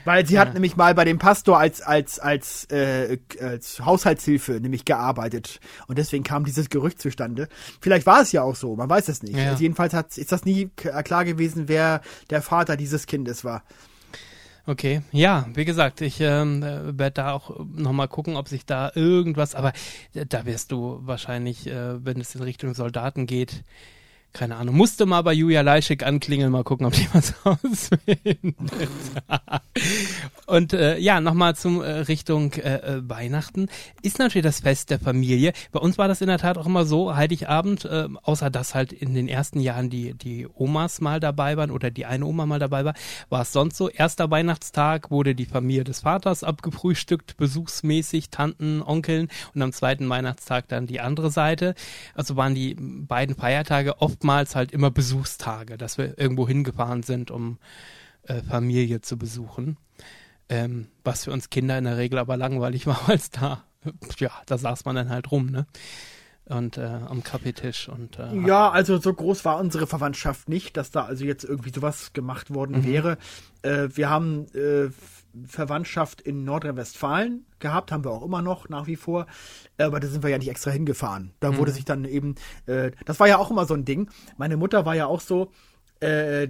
Weil 0.04 0.24
sie 0.24 0.34
ja. 0.34 0.42
hat 0.42 0.54
nämlich 0.54 0.76
mal 0.76 0.94
bei 0.94 1.04
dem 1.04 1.18
Pastor 1.18 1.58
als, 1.58 1.82
als, 1.82 2.20
als, 2.20 2.66
äh, 2.66 3.18
als 3.40 3.84
Haushaltshilfe 3.84 4.60
nämlich 4.60 4.84
gearbeitet. 4.84 5.58
Und 5.88 5.98
deswegen 5.98 6.22
kam 6.22 6.44
dieses 6.44 6.70
Gerücht 6.70 7.00
zustande. 7.02 7.48
Vielleicht 7.80 8.06
war 8.06 8.22
es 8.22 8.30
ja 8.30 8.42
auch 8.42 8.54
so, 8.54 8.76
man 8.76 8.88
weiß 8.88 9.08
es 9.08 9.24
nicht. 9.24 9.36
Ja. 9.36 9.50
Also 9.50 9.64
jedenfalls 9.64 9.94
hat, 9.94 10.16
ist 10.16 10.30
das 10.30 10.44
nie 10.44 10.70
klar 10.76 11.24
gewesen, 11.24 11.64
wer 11.66 12.02
der 12.30 12.40
Vater 12.40 12.76
dieses 12.76 13.06
Kindes 13.06 13.44
war. 13.44 13.64
Okay, 14.68 15.02
ja, 15.12 15.46
wie 15.54 15.64
gesagt, 15.64 16.00
ich 16.00 16.20
ähm, 16.20 16.60
werde 16.60 17.12
da 17.12 17.32
auch 17.32 17.64
nochmal 17.72 18.08
gucken, 18.08 18.36
ob 18.36 18.48
sich 18.48 18.66
da 18.66 18.90
irgendwas, 18.94 19.54
aber 19.54 19.72
da 20.12 20.44
wirst 20.44 20.72
du 20.72 20.98
wahrscheinlich, 21.02 21.68
äh, 21.68 22.04
wenn 22.04 22.20
es 22.20 22.34
in 22.34 22.42
Richtung 22.42 22.74
Soldaten 22.74 23.26
geht, 23.26 23.62
keine 24.32 24.56
Ahnung, 24.56 24.76
musste 24.76 25.06
mal 25.06 25.22
bei 25.22 25.32
Julia 25.32 25.62
Leischek 25.62 26.02
anklingeln, 26.02 26.50
mal 26.50 26.64
gucken, 26.64 26.84
ob 26.84 26.94
die 26.94 27.08
was 27.14 27.34
rausfindet. 27.46 28.54
Und 30.46 30.72
äh, 30.72 30.98
ja, 30.98 31.20
nochmal 31.20 31.56
zum 31.56 31.82
äh, 31.82 31.90
Richtung 31.90 32.52
äh, 32.52 32.76
äh, 32.76 33.08
Weihnachten. 33.08 33.68
Ist 34.02 34.18
natürlich 34.18 34.44
das 34.44 34.60
Fest 34.60 34.90
der 34.90 34.98
Familie. 34.98 35.52
Bei 35.72 35.80
uns 35.80 35.98
war 35.98 36.08
das 36.08 36.20
in 36.20 36.28
der 36.28 36.38
Tat 36.38 36.58
auch 36.58 36.66
immer 36.66 36.84
so, 36.84 37.16
Heiligabend, 37.16 37.84
äh, 37.84 38.08
außer 38.22 38.50
dass 38.50 38.74
halt 38.74 38.92
in 38.92 39.14
den 39.14 39.28
ersten 39.28 39.60
Jahren 39.60 39.90
die, 39.90 40.14
die 40.14 40.46
Omas 40.54 41.00
mal 41.00 41.20
dabei 41.20 41.56
waren 41.56 41.70
oder 41.70 41.90
die 41.90 42.06
eine 42.06 42.26
Oma 42.26 42.46
mal 42.46 42.58
dabei 42.58 42.84
war, 42.84 42.94
war 43.28 43.42
es 43.42 43.52
sonst 43.52 43.76
so. 43.76 43.88
Erster 43.88 44.30
Weihnachtstag 44.30 45.10
wurde 45.10 45.34
die 45.34 45.46
Familie 45.46 45.84
des 45.84 46.00
Vaters 46.00 46.44
abgefrühstückt, 46.44 47.36
besuchsmäßig, 47.36 48.30
Tanten, 48.30 48.82
Onkeln 48.82 49.28
und 49.54 49.62
am 49.62 49.72
zweiten 49.72 50.08
Weihnachtstag 50.08 50.68
dann 50.68 50.86
die 50.86 51.00
andere 51.00 51.30
Seite. 51.30 51.74
Also 52.14 52.36
waren 52.36 52.54
die 52.54 52.74
beiden 52.74 53.34
Feiertage 53.34 54.00
oftmals 54.00 54.54
halt 54.54 54.72
immer 54.72 54.90
Besuchstage, 54.90 55.76
dass 55.76 55.98
wir 55.98 56.18
irgendwo 56.18 56.46
hingefahren 56.46 57.02
sind, 57.02 57.30
um 57.30 57.58
äh, 58.26 58.42
Familie 58.42 59.00
zu 59.00 59.16
besuchen. 59.18 59.76
Ähm, 60.48 60.88
was 61.02 61.24
für 61.24 61.32
uns 61.32 61.50
Kinder 61.50 61.76
in 61.76 61.84
der 61.84 61.96
Regel 61.96 62.18
aber 62.18 62.36
langweilig 62.36 62.86
war, 62.86 63.08
als 63.08 63.30
da, 63.30 63.64
ja, 64.18 64.30
da 64.46 64.58
saß 64.58 64.84
man 64.84 64.96
dann 64.96 65.10
halt 65.10 65.30
rum, 65.32 65.46
ne? 65.46 65.66
Und 66.48 66.78
äh, 66.78 66.82
am 66.84 67.24
Kaffeetisch 67.24 67.88
und 67.88 68.20
äh, 68.20 68.32
Ja, 68.46 68.70
also 68.70 68.98
so 68.98 69.12
groß 69.12 69.44
war 69.44 69.58
unsere 69.58 69.88
Verwandtschaft 69.88 70.48
nicht, 70.48 70.76
dass 70.76 70.92
da 70.92 71.04
also 71.04 71.24
jetzt 71.24 71.42
irgendwie 71.42 71.72
sowas 71.74 72.12
gemacht 72.12 72.54
worden 72.54 72.82
Mhm. 72.82 72.84
wäre. 72.84 73.18
Äh, 73.62 73.88
wir 73.94 74.10
haben 74.10 74.46
äh, 74.54 74.90
Verwandtschaft 75.44 76.20
in 76.20 76.44
Nordrhein-Westfalen 76.44 77.44
gehabt, 77.58 77.90
haben 77.90 78.04
wir 78.04 78.12
auch 78.12 78.22
immer 78.24 78.42
noch 78.42 78.68
nach 78.68 78.86
wie 78.86 78.94
vor. 78.94 79.26
Aber 79.76 79.98
da 79.98 80.06
sind 80.06 80.22
wir 80.22 80.30
ja 80.30 80.38
nicht 80.38 80.48
extra 80.48 80.70
hingefahren. 80.70 81.32
Da 81.40 81.50
Mhm. 81.50 81.56
wurde 81.56 81.72
sich 81.72 81.84
dann 81.84 82.04
eben, 82.04 82.36
äh, 82.66 82.92
das 83.04 83.18
war 83.18 83.26
ja 83.26 83.38
auch 83.38 83.50
immer 83.50 83.66
so 83.66 83.74
ein 83.74 83.84
Ding. 83.84 84.08
Meine 84.36 84.56
Mutter 84.56 84.86
war 84.86 84.94
ja 84.94 85.06
auch 85.06 85.20
so, 85.20 85.50
äh, 85.98 86.48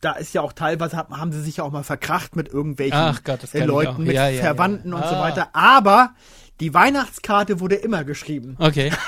da 0.00 0.12
ist 0.12 0.32
ja 0.34 0.40
auch 0.42 0.52
teilweise 0.52 0.96
haben, 0.96 1.32
sie 1.32 1.42
sich 1.42 1.58
ja 1.58 1.64
auch 1.64 1.70
mal 1.72 1.82
verkracht 1.82 2.36
mit 2.36 2.48
irgendwelchen 2.48 2.98
Ach 2.98 3.22
Gott, 3.24 3.42
das 3.42 3.54
äh. 3.54 3.64
Leuten, 3.64 4.04
mit 4.04 4.14
Ja, 4.14 4.28
ja, 4.28 4.40
Verwandten 4.42 4.90
ja. 4.90 4.96
und 4.96 5.04
so 5.06 5.14
Ah. 5.16 5.20
weiter. 5.20 5.48
Aber 5.52 6.14
die 6.60 6.72
Weihnachtskarte 6.74 7.60
wurde 7.60 7.74
immer 7.76 8.04
geschrieben. 8.04 8.56
Okay. 8.58 8.90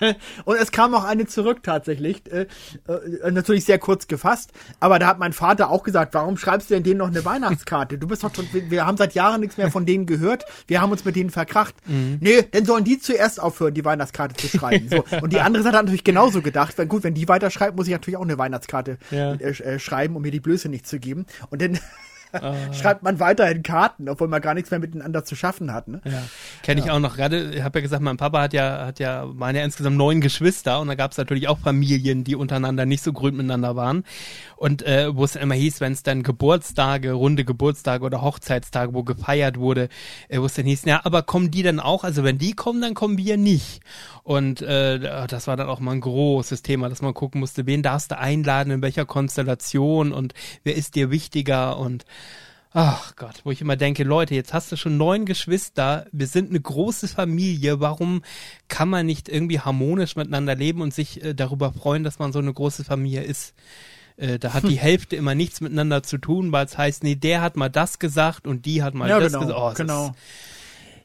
Und 0.44 0.56
es 0.56 0.72
kam 0.72 0.94
auch 0.94 1.04
eine 1.04 1.26
zurück 1.26 1.62
tatsächlich. 1.62 2.22
Äh, 2.32 2.46
äh, 2.88 3.30
natürlich 3.30 3.64
sehr 3.64 3.78
kurz 3.78 4.06
gefasst. 4.08 4.52
Aber 4.80 4.98
da 4.98 5.06
hat 5.06 5.18
mein 5.18 5.32
Vater 5.32 5.70
auch 5.70 5.82
gesagt, 5.82 6.14
warum 6.14 6.36
schreibst 6.36 6.70
du 6.70 6.74
denn 6.74 6.82
denen 6.82 6.98
noch 6.98 7.08
eine 7.08 7.24
Weihnachtskarte? 7.24 7.98
Du 7.98 8.06
bist 8.06 8.24
doch 8.24 8.34
schon, 8.34 8.46
wir, 8.52 8.86
haben 8.86 8.96
seit 8.96 9.14
Jahren 9.14 9.40
nichts 9.40 9.56
mehr 9.56 9.70
von 9.70 9.86
denen 9.86 10.06
gehört. 10.06 10.44
Wir 10.66 10.80
haben 10.80 10.92
uns 10.92 11.04
mit 11.04 11.16
denen 11.16 11.30
verkracht. 11.30 11.74
Nee, 11.86 12.42
dann 12.50 12.64
sollen 12.64 12.84
die 12.84 12.98
zuerst 12.98 13.40
aufhören, 13.40 13.74
die 13.74 13.84
Weihnachtskarte 13.84 14.36
zu 14.36 14.56
schreiben. 14.56 14.88
So. 14.88 15.04
Und 15.20 15.32
die 15.32 15.40
andere 15.40 15.62
Seite 15.62 15.76
hat 15.78 15.84
natürlich 15.84 16.04
genauso 16.04 16.42
gedacht. 16.42 16.76
Weil 16.78 16.86
gut, 16.86 17.04
wenn 17.04 17.14
die 17.14 17.28
weiterschreibt, 17.28 17.76
muss 17.76 17.86
ich 17.86 17.92
natürlich 17.92 18.16
auch 18.16 18.22
eine 18.22 18.38
Weihnachtskarte 18.38 18.98
Ja. 19.10 19.34
äh, 19.34 19.50
äh, 19.50 19.78
schreiben, 19.78 20.16
um 20.16 20.22
mir 20.22 20.30
die 20.30 20.40
Blöße 20.40 20.68
nicht 20.68 20.86
zu 20.86 20.98
geben. 20.98 21.26
Und 21.50 21.62
dann 21.62 21.78
schreibt 22.72 23.02
man 23.02 23.20
weiterhin 23.20 23.62
Karten, 23.62 24.08
obwohl 24.08 24.28
man 24.28 24.40
gar 24.40 24.54
nichts 24.54 24.70
mehr 24.70 24.80
miteinander 24.80 25.24
zu 25.24 25.36
schaffen 25.36 25.72
hat. 25.72 25.88
Ne? 25.88 26.00
Ja, 26.04 26.22
kenne 26.62 26.80
ich 26.80 26.90
auch 26.90 26.98
noch. 26.98 27.16
Gerade, 27.16 27.54
ich 27.54 27.62
habe 27.62 27.78
ja 27.78 27.82
gesagt, 27.82 28.02
mein 28.02 28.16
Papa 28.16 28.42
hat 28.42 28.52
ja, 28.52 28.86
hat 28.86 28.98
ja, 28.98 29.24
waren 29.38 29.56
ja 29.56 29.64
insgesamt 29.64 29.96
neun 29.96 30.20
Geschwister 30.20 30.80
und 30.80 30.88
da 30.88 30.94
gab 30.94 31.12
es 31.12 31.18
natürlich 31.18 31.48
auch 31.48 31.58
Familien, 31.58 32.24
die 32.24 32.36
untereinander 32.36 32.86
nicht 32.86 33.02
so 33.02 33.12
grün 33.12 33.36
miteinander 33.36 33.76
waren. 33.76 34.04
Und 34.56 34.82
äh, 34.82 35.14
wo 35.14 35.24
es 35.24 35.32
dann 35.32 35.42
immer 35.42 35.54
hieß, 35.54 35.80
wenn 35.80 35.92
es 35.92 36.02
dann 36.02 36.22
Geburtstage, 36.22 37.12
runde 37.12 37.44
Geburtstage 37.44 38.04
oder 38.04 38.22
Hochzeitstage, 38.22 38.94
wo 38.94 39.02
gefeiert 39.02 39.58
wurde, 39.58 39.88
äh, 40.28 40.40
wo 40.40 40.46
es 40.46 40.54
dann 40.54 40.64
hieß, 40.64 40.84
ja, 40.86 41.00
aber 41.04 41.22
kommen 41.22 41.50
die 41.50 41.62
dann 41.62 41.80
auch? 41.80 42.04
Also 42.04 42.24
wenn 42.24 42.38
die 42.38 42.52
kommen, 42.52 42.80
dann 42.80 42.94
kommen 42.94 43.18
wir 43.18 43.36
nicht. 43.36 43.80
Und 44.22 44.62
äh, 44.62 45.26
das 45.26 45.46
war 45.46 45.56
dann 45.56 45.68
auch 45.68 45.80
mal 45.80 45.92
ein 45.92 46.00
großes 46.00 46.62
Thema, 46.62 46.88
dass 46.88 47.02
man 47.02 47.14
gucken 47.14 47.40
musste, 47.40 47.66
wen 47.66 47.82
darfst 47.82 48.10
du 48.10 48.18
einladen, 48.18 48.70
in 48.70 48.82
welcher 48.82 49.04
Konstellation 49.04 50.12
und 50.12 50.34
wer 50.64 50.74
ist 50.74 50.94
dir 50.94 51.10
wichtiger 51.10 51.78
und 51.78 52.04
Ach 52.78 53.16
Gott, 53.16 53.40
wo 53.44 53.50
ich 53.50 53.62
immer 53.62 53.76
denke, 53.76 54.04
Leute, 54.04 54.34
jetzt 54.34 54.52
hast 54.52 54.70
du 54.70 54.76
schon 54.76 54.98
neun 54.98 55.24
Geschwister, 55.24 56.04
wir 56.12 56.26
sind 56.26 56.50
eine 56.50 56.60
große 56.60 57.08
Familie, 57.08 57.80
warum 57.80 58.20
kann 58.68 58.90
man 58.90 59.06
nicht 59.06 59.30
irgendwie 59.30 59.60
harmonisch 59.60 60.14
miteinander 60.14 60.54
leben 60.54 60.82
und 60.82 60.92
sich 60.92 61.24
äh, 61.24 61.32
darüber 61.32 61.72
freuen, 61.72 62.04
dass 62.04 62.18
man 62.18 62.34
so 62.34 62.38
eine 62.38 62.52
große 62.52 62.84
Familie 62.84 63.22
ist? 63.22 63.54
Äh, 64.18 64.38
da 64.38 64.52
hat 64.52 64.64
die 64.64 64.78
Hälfte 64.78 65.16
immer 65.16 65.34
nichts 65.34 65.62
miteinander 65.62 66.02
zu 66.02 66.18
tun, 66.18 66.52
weil 66.52 66.66
es 66.66 66.76
heißt, 66.76 67.02
nee, 67.02 67.14
der 67.14 67.40
hat 67.40 67.56
mal 67.56 67.70
das 67.70 67.98
gesagt 67.98 68.46
und 68.46 68.66
die 68.66 68.82
hat 68.82 68.92
mal 68.92 69.08
Ja, 69.08 69.20
das 69.20 69.32
genau, 69.32 69.46
gesagt. 69.46 69.58
Oh, 69.58 69.72
genau. 69.74 70.06
Ist, 70.08 70.14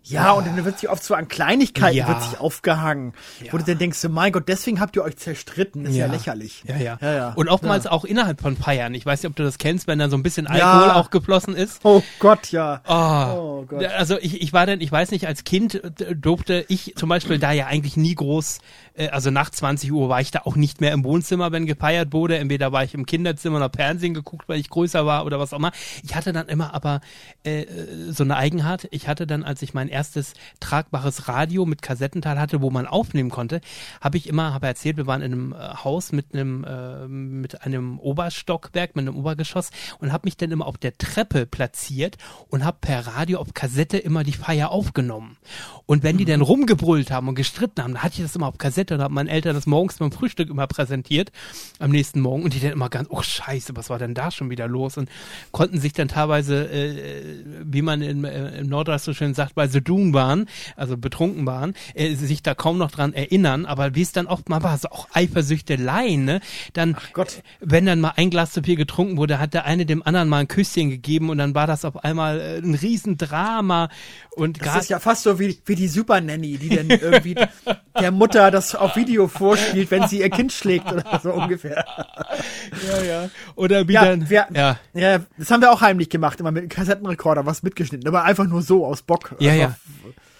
Ja, 0.04 0.32
und 0.32 0.48
dann 0.48 0.66
wird 0.66 0.80
sich 0.80 0.90
oft 0.90 1.04
so 1.04 1.14
an 1.14 1.28
Kleinigkeiten 1.28 1.96
Ja. 1.98 2.08
wird 2.08 2.24
sich 2.24 2.40
aufgehangen. 2.40 3.14
Wo 3.52 3.58
du 3.58 3.64
dann 3.64 3.78
denkst, 3.78 4.00
so, 4.00 4.10
mein 4.10 4.32
Gott, 4.32 4.48
deswegen 4.48 4.80
habt 4.80 4.96
ihr 4.96 5.04
euch 5.04 5.16
zerstritten. 5.18 5.84
Das 5.84 5.92
ist 5.94 5.98
ja, 6.00 6.08
lächerlich. 6.08 6.64
Ja, 6.68 6.78
ja. 6.78 6.98
ja, 7.02 7.14
ja. 7.14 7.34
Und 7.36 7.50
oftmals 7.50 7.86
auch 7.86 8.04
innerhalb 8.04 8.42
von 8.42 8.58
Feiern. 8.58 8.96
Ich 8.96 9.06
weiß 9.06 9.22
nicht, 9.22 9.30
ob 9.30 9.36
du 9.36 9.44
das 9.44 9.58
kennst, 9.60 9.88
wenn 9.88 10.00
dann 10.00 10.10
so 10.10 10.18
ein 10.18 10.24
bisschen 10.24 10.48
Alkohol 10.48 10.88
Ja. 10.88 10.96
auch 10.96 11.12
geflossen 11.12 11.56
ist. 11.56 11.82
Oh 11.84 12.02
Gott, 12.20 12.52
ja. 12.52 12.82
Oh, 12.88 13.62
Oh 13.62 13.66
Gott. 13.68 13.86
Also 13.86 14.18
ich, 14.20 14.42
ich 14.42 14.54
war 14.54 14.66
dann, 14.66 14.82
ich 14.82 14.92
weiß 14.92 15.12
nicht, 15.12 15.28
als 15.28 15.44
Kind 15.44 15.82
durfte 16.16 16.66
ich 16.68 16.94
zum 16.96 17.08
Beispiel 17.10 17.38
da 17.38 17.52
ja 17.52 17.68
eigentlich 17.68 17.96
nie 17.96 18.16
groß, 18.16 18.58
äh, 18.96 19.10
also 19.10 19.32
nach 19.32 19.50
20 19.50 19.92
Uhr 19.92 20.10
war 20.10 20.22
ich 20.22 20.32
da 20.32 20.42
auch 20.46 20.56
nicht 20.56 20.82
mehr 20.82 20.92
im 20.92 21.04
Wohnzimmer, 21.04 21.52
wenn 21.52 21.66
gefeiert 21.66 22.14
wurde. 22.14 22.38
Entweder 22.38 22.72
war 22.72 22.84
ich 22.84 22.94
im 22.94 23.06
Kinderzimmer 23.06 23.58
oder 23.58 23.70
Fernsehen 23.70 24.14
geguckt, 24.14 24.48
weil 24.48 24.60
ich 24.60 24.70
größer 24.70 25.06
war 25.06 25.26
oder 25.26 25.40
was 25.40 25.54
auch 25.54 25.60
immer. 25.60 25.72
Ich 26.04 26.16
hatte 26.16 26.34
dann 26.34 26.48
immer 26.48 26.74
aber 26.74 27.02
äh, 27.44 27.66
so 28.10 28.24
eine 28.24 28.36
Eigenart. 28.38 28.88
Ich 28.92 29.08
hatte 29.08 29.28
dann, 29.28 29.44
als 29.44 29.62
ich 29.62 29.74
mein 29.74 29.88
erstes 29.88 30.34
tragbares 30.60 31.28
Radio 31.28 31.66
mit 31.66 31.82
Kassettenteil 31.82 32.40
hatte, 32.40 32.62
wo 32.62 32.70
man 32.70 32.88
aufnehmen 32.88 33.30
konnte, 33.30 33.62
habe 34.00 34.18
ich 34.18 34.28
immer, 34.28 34.54
habe 34.54 34.68
erzählt, 34.68 34.98
wir 34.98 35.08
waren 35.08 35.22
in 35.22 35.34
einem 35.34 35.54
äh, 35.54 35.58
Haus 35.84 36.12
mit 36.12 36.34
einem 36.34 36.64
äh, 36.64 37.08
mit 37.08 37.64
einem 37.64 38.00
Oberstockwerk, 38.00 38.96
mit 38.96 39.08
einem 39.08 39.18
Obergeschoss 39.18 39.72
und 40.00 40.12
habe 40.12 40.26
mich 40.26 40.38
dann 40.38 40.52
immer 40.52 40.68
auf 40.68 40.78
der 40.78 40.98
Treppe 40.98 41.46
platziert 41.46 42.18
und 42.50 42.64
habe 42.64 42.78
per 42.82 43.08
Radio 43.08 43.40
auf 43.40 43.54
Kassette 43.54 43.98
immer 43.98 44.24
die 44.24 44.34
Feier 44.34 44.72
aufgenommen. 44.72 45.38
Und 45.86 46.04
wenn 46.04 46.18
die 46.18 46.26
dann 46.26 46.42
rumgebrüllt 46.42 47.12
haben 47.12 47.28
und 47.28 47.36
gestritten 47.36 47.82
haben, 47.82 47.94
dann 47.94 48.04
hatte 48.04 48.16
ich 48.16 48.22
das 48.24 48.36
immer 48.36 48.48
auf 48.48 48.58
Kassette 48.58 48.81
und 48.90 49.02
habe 49.02 49.14
meinen 49.14 49.28
Eltern 49.28 49.54
das 49.54 49.68
morgens 49.68 49.98
beim 49.98 50.12
Frühstück 50.12 50.50
immer 50.50 50.66
präsentiert 50.66 51.32
am 51.80 51.92
nächsten 51.92 52.22
Morgen 52.22 52.44
und 52.44 52.54
die 52.54 52.60
dann 52.60 52.72
immer 52.72 52.90
ganz, 52.90 53.10
oh 53.12 53.22
Scheiße, 53.22 53.76
was 53.76 53.90
war 53.90 54.00
denn 54.00 54.14
da 54.14 54.32
schon 54.32 54.50
wieder 54.50 54.68
los? 54.68 54.98
Und 54.98 55.10
konnten 55.52 55.80
sich 55.80 55.94
dann 55.94 56.08
teilweise, 56.08 56.72
äh, 56.72 57.44
wie 57.64 57.82
man 57.82 58.02
in, 58.02 58.24
äh, 58.24 58.60
im 58.60 58.68
Norddeutsch 58.68 59.04
so 59.04 59.14
schön 59.14 59.34
sagt, 59.34 59.56
bei 59.56 59.68
Sedun 59.68 60.14
waren, 60.14 60.48
also 60.76 60.98
betrunken 60.98 61.46
waren, 61.46 61.74
äh, 61.94 62.16
sich 62.16 62.42
da 62.42 62.56
kaum 62.56 62.78
noch 62.78 62.92
dran 62.92 63.14
erinnern, 63.14 63.66
aber 63.66 63.94
wie 63.94 64.02
es 64.02 64.12
dann 64.12 64.28
oft 64.28 64.50
mal 64.50 64.64
war, 64.64 64.78
so 64.78 64.90
auch 64.90 65.08
Eifersüchteleien, 65.14 66.26
ne? 66.26 66.40
Dann, 66.74 66.96
Gott. 67.14 67.44
wenn 67.60 67.86
dann 67.86 68.00
mal 68.00 68.14
ein 68.16 68.30
Glas 68.30 68.54
zu 68.54 68.64
viel 68.64 68.76
getrunken 68.76 69.18
wurde, 69.18 69.40
hat 69.40 69.54
der 69.54 69.66
eine 69.66 69.86
dem 69.86 70.04
anderen 70.04 70.30
mal 70.30 70.40
ein 70.40 70.48
Küsschen 70.48 70.90
gegeben 70.90 71.30
und 71.30 71.38
dann 71.38 71.56
war 71.56 71.68
das 71.68 71.86
auf 71.86 72.04
einmal 72.04 72.40
äh, 72.40 72.58
ein 72.58 72.76
Riesendrama 72.76 73.90
und 74.32 74.66
Das 74.66 74.84
ist 74.84 74.90
ja 74.90 75.00
fast 75.00 75.24
so 75.24 75.40
wie, 75.40 75.60
wie 75.66 75.76
die 75.76 75.88
Super 75.88 76.22
Nanny, 76.22 76.58
die 76.58 76.70
dann 76.70 76.90
irgendwie 76.90 77.36
der 78.00 78.12
Mutter 78.12 78.50
das 78.52 78.71
auf 78.76 78.96
Video 78.96 79.28
vorspielt, 79.28 79.92
wenn 79.92 80.08
sie 80.08 80.20
ihr 80.20 80.30
Kind 80.30 80.52
schlägt 80.52 80.92
oder 80.92 81.20
so 81.22 81.32
ungefähr. 81.34 81.86
ja, 82.88 83.04
ja. 83.04 83.30
oder 83.56 83.88
wie 83.88 83.94
Ja, 83.94 84.06
dann, 84.06 84.30
wir, 84.30 84.48
ja. 84.54 84.78
ja, 84.94 85.20
das 85.38 85.52
haben 85.52 85.62
wir 85.62 85.72
auch 85.72 85.82
heimlich 85.82 86.10
gemacht, 86.10 86.40
immer 86.40 86.52
mit 86.52 86.62
einem 86.62 86.70
Kassettenrekorder 86.70 87.46
was 87.46 87.64
mitgeschnitten, 87.64 88.08
aber 88.08 88.24
einfach 88.24 88.48
nur 88.48 88.62
so 88.62 88.86
aus 88.86 89.02
Bock. 89.02 89.36
Ja, 89.40 89.52
also, 89.52 89.62
ja. 89.62 89.76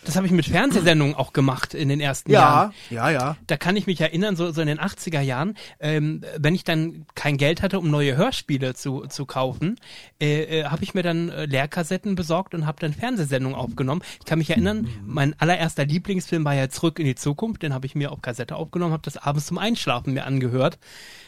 Das 0.06 0.16
habe 0.16 0.26
ich 0.26 0.32
mit 0.32 0.46
Fernsehsendungen 0.46 1.16
auch 1.16 1.32
gemacht 1.34 1.74
in 1.74 1.90
den 1.90 2.00
ersten 2.00 2.32
Jahren. 2.32 2.74
Ja, 2.90 3.10
ja, 3.10 3.20
ja. 3.20 3.38
da 3.48 3.58
kann 3.58 3.76
ich 3.76 3.86
mich 3.86 4.02
erinnern, 4.02 4.36
so, 4.36 4.52
so 4.52 4.62
in 4.62 4.68
den 4.68 4.80
80er 4.80 5.22
Jahren, 5.22 5.56
ähm, 5.80 6.22
wenn 6.38 6.56
ich 6.56 6.64
dann 6.64 7.06
kein 7.14 7.38
Geld 7.38 7.62
hatte, 7.62 7.80
um 7.80 7.92
neue 7.92 8.16
Hörspiele 8.16 8.74
zu, 8.74 9.06
zu 9.08 9.26
kaufen, 9.26 9.80
äh, 10.20 10.62
äh, 10.62 10.66
habe 10.66 10.84
ich 10.84 10.94
mir 10.94 11.04
dann 11.04 11.30
äh, 11.30 11.46
Lehrkassetten 11.46 12.16
besorgt 12.16 12.56
und 12.56 12.66
habe 12.66 12.80
dann 12.80 12.94
Fernsehsendungen 12.94 13.58
aufgenommen. 13.58 14.02
Ich 14.20 14.26
kann 14.26 14.40
mich 14.40 14.50
erinnern, 14.50 14.90
mein 15.06 15.40
allererster 15.40 15.86
Lieblingsfilm 15.86 16.46
war 16.46 16.56
ja 16.56 16.70
Zurück 16.70 16.98
in 16.98 17.06
die 17.06 17.16
Zukunft, 17.16 17.62
den 17.62 17.74
habe 17.74 17.86
ich 17.86 17.94
mir 17.94 18.12
auf 18.12 18.22
Kassette 18.22 18.56
aufgenommen, 18.56 18.94
habe 18.94 19.04
das 19.04 19.18
abends 19.18 19.46
zum 19.46 19.58
Einschlafen 19.58 20.14
mir 20.14 20.26
angehört. 20.26 20.80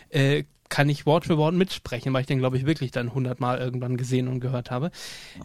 Äh, 0.10 0.46
kann 0.70 0.90
ich 0.90 1.06
Wort 1.06 1.26
für 1.26 1.38
Wort 1.38 1.54
mitsprechen, 1.54 2.12
weil 2.14 2.22
ich 2.22 2.28
den, 2.28 2.40
glaube 2.40 2.58
ich, 2.58 2.66
wirklich 2.66 2.90
dann 2.90 3.14
hundertmal 3.14 3.60
irgendwann 3.60 3.96
gesehen 3.96 4.28
und 4.28 4.40
gehört 4.40 4.72
habe. 4.72 4.90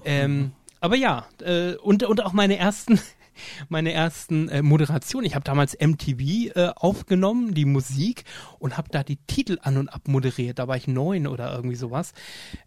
Ähm, 0.06 0.52
aber 0.80 0.96
ja, 0.96 1.26
äh, 1.42 1.74
und, 1.74 2.02
und 2.04 2.24
auch 2.24 2.32
meine 2.32 2.56
ersten 2.56 2.98
meine 3.68 3.92
ersten 3.92 4.48
äh, 4.48 4.62
Moderationen. 4.62 5.26
Ich 5.26 5.34
habe 5.34 5.44
damals 5.44 5.76
MTV 5.78 6.20
äh, 6.54 6.72
aufgenommen, 6.74 7.54
die 7.54 7.64
Musik, 7.64 8.24
und 8.58 8.76
habe 8.76 8.88
da 8.90 9.02
die 9.02 9.16
Titel 9.26 9.58
an 9.62 9.76
und 9.76 9.88
ab 9.88 10.08
moderiert. 10.08 10.58
Da 10.58 10.68
war 10.68 10.76
ich 10.76 10.88
neun 10.88 11.26
oder 11.26 11.52
irgendwie 11.54 11.76
sowas. 11.76 12.12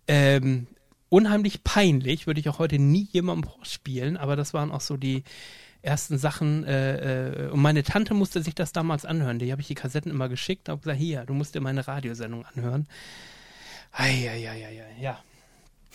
Ähm, 0.07 0.67
unheimlich 1.09 1.63
peinlich, 1.63 2.27
würde 2.27 2.39
ich 2.39 2.49
auch 2.49 2.59
heute 2.59 2.79
nie 2.79 3.07
jemandem 3.11 3.51
vorspielen, 3.51 4.17
aber 4.17 4.35
das 4.35 4.53
waren 4.53 4.71
auch 4.71 4.81
so 4.81 4.97
die 4.97 5.23
ersten 5.81 6.17
Sachen. 6.17 6.63
Äh, 6.63 7.47
äh, 7.47 7.49
und 7.49 7.61
meine 7.61 7.83
Tante 7.83 8.13
musste 8.13 8.41
sich 8.41 8.55
das 8.55 8.71
damals 8.71 9.05
anhören. 9.05 9.39
Die 9.39 9.51
habe 9.51 9.61
ich 9.61 9.67
die 9.67 9.75
Kassetten 9.75 10.11
immer 10.11 10.29
geschickt 10.29 10.69
und 10.69 10.73
habe 10.73 10.81
gesagt, 10.81 10.99
hier, 10.99 11.25
du 11.25 11.33
musst 11.33 11.55
dir 11.55 11.61
meine 11.61 11.87
Radiosendung 11.87 12.45
anhören. 12.45 12.87
Eieieiei, 13.91 14.85
ja. 14.99 15.19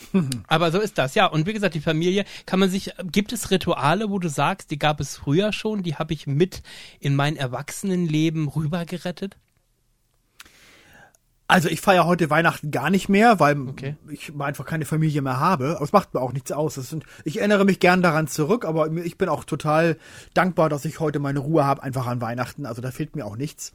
Aber 0.47 0.71
so 0.71 0.79
ist 0.79 0.97
das, 0.97 1.15
ja. 1.15 1.25
Und 1.25 1.45
wie 1.45 1.53
gesagt, 1.53 1.75
die 1.75 1.81
Familie 1.81 2.25
kann 2.45 2.59
man 2.59 2.69
sich, 2.69 2.91
gibt 3.11 3.33
es 3.33 3.51
Rituale, 3.51 4.09
wo 4.09 4.19
du 4.19 4.29
sagst, 4.29 4.71
die 4.71 4.79
gab 4.79 4.99
es 4.99 5.17
früher 5.17 5.53
schon, 5.53 5.83
die 5.83 5.95
habe 5.95 6.13
ich 6.13 6.27
mit 6.27 6.61
in 6.99 7.15
mein 7.15 7.35
Erwachsenenleben 7.35 8.47
rübergerettet? 8.47 9.37
Also 11.49 11.69
ich 11.69 11.79
feiere 11.79 12.05
heute 12.05 12.29
Weihnachten 12.29 12.71
gar 12.71 12.89
nicht 12.89 13.07
mehr, 13.07 13.39
weil 13.39 13.57
Okay. 13.69 13.95
ich 14.09 14.33
einfach 14.37 14.65
keine 14.65 14.83
Familie 14.83 15.21
mehr 15.21 15.39
habe. 15.39 15.75
Aber 15.77 15.81
es 15.85 15.93
macht 15.93 16.13
mir 16.13 16.19
auch 16.19 16.33
nichts 16.33 16.51
aus. 16.51 16.75
Sind, 16.75 17.05
ich 17.23 17.37
erinnere 17.39 17.63
mich 17.63 17.79
gern 17.79 18.01
daran 18.01 18.27
zurück, 18.27 18.65
aber 18.65 18.91
ich 18.91 19.17
bin 19.17 19.29
auch 19.29 19.45
total 19.45 19.95
dankbar, 20.33 20.67
dass 20.67 20.83
ich 20.83 20.99
heute 20.99 21.19
meine 21.19 21.39
Ruhe 21.39 21.63
habe, 21.63 21.83
einfach 21.83 22.05
an 22.05 22.19
Weihnachten. 22.19 22.65
Also 22.65 22.81
da 22.81 22.91
fehlt 22.91 23.15
mir 23.15 23.25
auch 23.25 23.37
nichts. 23.37 23.71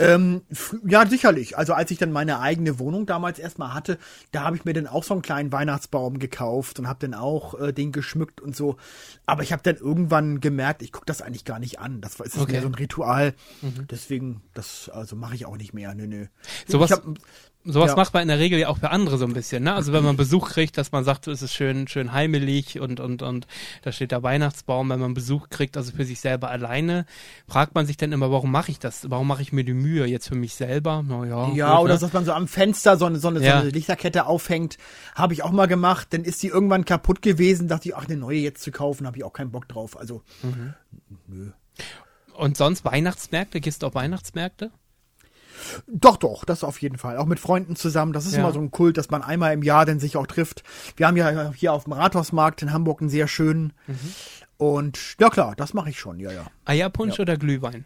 Ähm, 0.00 0.42
fr- 0.52 0.80
ja, 0.90 1.06
sicherlich. 1.06 1.56
Also 1.56 1.72
als 1.72 1.92
ich 1.92 1.98
dann 1.98 2.10
meine 2.10 2.40
eigene 2.40 2.80
Wohnung 2.80 3.06
damals 3.06 3.38
erstmal 3.38 3.74
hatte, 3.74 3.98
da 4.32 4.42
habe 4.42 4.56
ich 4.56 4.64
mir 4.64 4.72
dann 4.72 4.88
auch 4.88 5.04
so 5.04 5.14
einen 5.14 5.22
kleinen 5.22 5.52
Weihnachtsbaum 5.52 6.18
gekauft 6.18 6.80
und 6.80 6.88
habe 6.88 6.98
dann 6.98 7.14
auch 7.14 7.54
äh, 7.60 7.72
den 7.72 7.92
geschmückt 7.92 8.40
und 8.40 8.56
so. 8.56 8.76
Aber 9.24 9.44
ich 9.44 9.52
habe 9.52 9.62
dann 9.62 9.76
irgendwann 9.76 10.40
gemerkt, 10.40 10.82
ich 10.82 10.90
gucke 10.90 11.06
das 11.06 11.22
eigentlich 11.22 11.44
gar 11.44 11.60
nicht 11.60 11.78
an. 11.78 12.00
Das 12.00 12.18
war- 12.18 12.26
ist 12.26 12.36
Okay. 12.36 12.52
mehr 12.52 12.62
so 12.62 12.68
ein 12.68 12.74
Ritual. 12.74 13.34
Deswegen, 13.88 14.42
das 14.52 14.88
also 14.92 15.14
mache 15.14 15.36
ich 15.36 15.46
auch 15.46 15.56
nicht 15.56 15.74
mehr. 15.74 15.94
Nö, 15.94 16.08
nö. 16.08 16.26
Sowas- 16.66 17.02
Sowas 17.66 17.92
Ja. 17.92 17.96
macht 17.96 18.12
man 18.12 18.20
in 18.20 18.28
der 18.28 18.38
Regel 18.38 18.58
ja 18.58 18.68
auch 18.68 18.76
für 18.76 18.90
andere 18.90 19.16
so 19.16 19.24
ein 19.24 19.32
bisschen, 19.32 19.62
ne? 19.64 19.72
Also 19.72 19.94
wenn 19.94 20.04
man 20.04 20.18
Besuch 20.18 20.50
kriegt, 20.50 20.76
dass 20.76 20.92
man 20.92 21.02
sagt, 21.02 21.26
es 21.28 21.40
ist 21.40 21.54
schön, 21.54 21.88
schön 21.88 22.12
heimelig 22.12 22.78
und, 22.78 23.00
und, 23.00 23.22
und 23.22 23.46
da 23.80 23.90
steht 23.90 24.10
der 24.10 24.22
Weihnachtsbaum, 24.22 24.90
wenn 24.90 25.00
man 25.00 25.14
Besuch 25.14 25.48
kriegt, 25.48 25.78
also 25.78 25.90
für 25.92 26.04
sich 26.04 26.20
selber 26.20 26.50
alleine, 26.50 27.06
fragt 27.48 27.74
man 27.74 27.86
sich 27.86 27.96
dann 27.96 28.12
immer, 28.12 28.30
warum 28.30 28.50
mache 28.52 28.70
ich 28.70 28.80
das? 28.80 29.08
Warum 29.10 29.26
mache 29.26 29.40
ich 29.40 29.50
mir 29.54 29.64
die 29.64 29.72
Mühe 29.72 30.04
jetzt 30.04 30.28
für 30.28 30.34
mich 30.34 30.54
selber? 30.56 31.02
Naja. 31.08 31.52
Ja, 31.54 31.76
gut, 31.76 31.84
oder 31.84 31.94
ne? 31.94 32.00
dass 32.00 32.12
man 32.12 32.26
so 32.26 32.32
am 32.34 32.48
Fenster 32.48 32.98
so 32.98 33.06
eine, 33.06 33.18
so 33.18 33.28
eine, 33.28 33.42
Ja. 33.42 33.52
so 33.56 33.62
eine 33.62 33.70
Lichterkette 33.70 34.26
aufhängt. 34.26 34.76
Habe 35.14 35.32
ich 35.32 35.42
auch 35.42 35.50
mal 35.50 35.64
gemacht. 35.66 36.08
Dann 36.10 36.24
ist 36.24 36.40
sie 36.40 36.48
irgendwann 36.48 36.84
kaputt 36.84 37.22
gewesen. 37.22 37.68
Dachte 37.68 37.88
ich, 37.88 37.96
ach, 37.96 38.04
eine 38.06 38.18
neue 38.18 38.40
jetzt 38.40 38.62
zu 38.62 38.72
kaufen, 38.72 39.06
habe 39.06 39.16
ich 39.16 39.24
auch 39.24 39.32
keinen 39.32 39.52
Bock 39.52 39.68
drauf. 39.68 39.98
Also, 39.98 40.20
Und 42.36 42.56
sonst 42.58 42.84
Weihnachtsmärkte? 42.84 43.60
Gehst 43.62 43.82
du 43.82 43.86
auf 43.86 43.94
Weihnachtsmärkte? 43.94 44.70
Doch, 45.86 46.16
doch, 46.16 46.44
das 46.44 46.64
auf 46.64 46.80
jeden 46.80 46.98
Fall. 46.98 47.16
Auch 47.18 47.26
mit 47.26 47.40
Freunden 47.40 47.76
zusammen. 47.76 48.12
Das 48.12 48.26
ist 48.26 48.32
Ja. 48.34 48.40
immer 48.40 48.52
so 48.52 48.60
ein 48.60 48.70
Kult, 48.70 48.96
dass 48.96 49.10
man 49.10 49.22
einmal 49.22 49.52
im 49.52 49.62
Jahr 49.62 49.86
dann 49.86 50.00
sich 50.00 50.16
auch 50.16 50.26
trifft. 50.26 50.62
Wir 50.96 51.06
haben 51.06 51.16
ja 51.16 51.52
hier 51.52 51.72
auf 51.72 51.84
dem 51.84 51.92
Rathausmarkt 51.94 52.62
in 52.62 52.72
Hamburg 52.72 53.00
einen 53.00 53.10
sehr 53.10 53.28
schönen. 53.28 53.72
Mhm. 53.86 53.98
Und 54.56 55.16
ja 55.20 55.30
klar, 55.30 55.54
das 55.56 55.74
mache 55.74 55.90
ich 55.90 55.98
schon, 55.98 56.20
ja, 56.20 56.30
ja. 56.32 56.46
Eierpunsch 56.64 57.18
oder 57.18 57.36
Glühwein? 57.36 57.84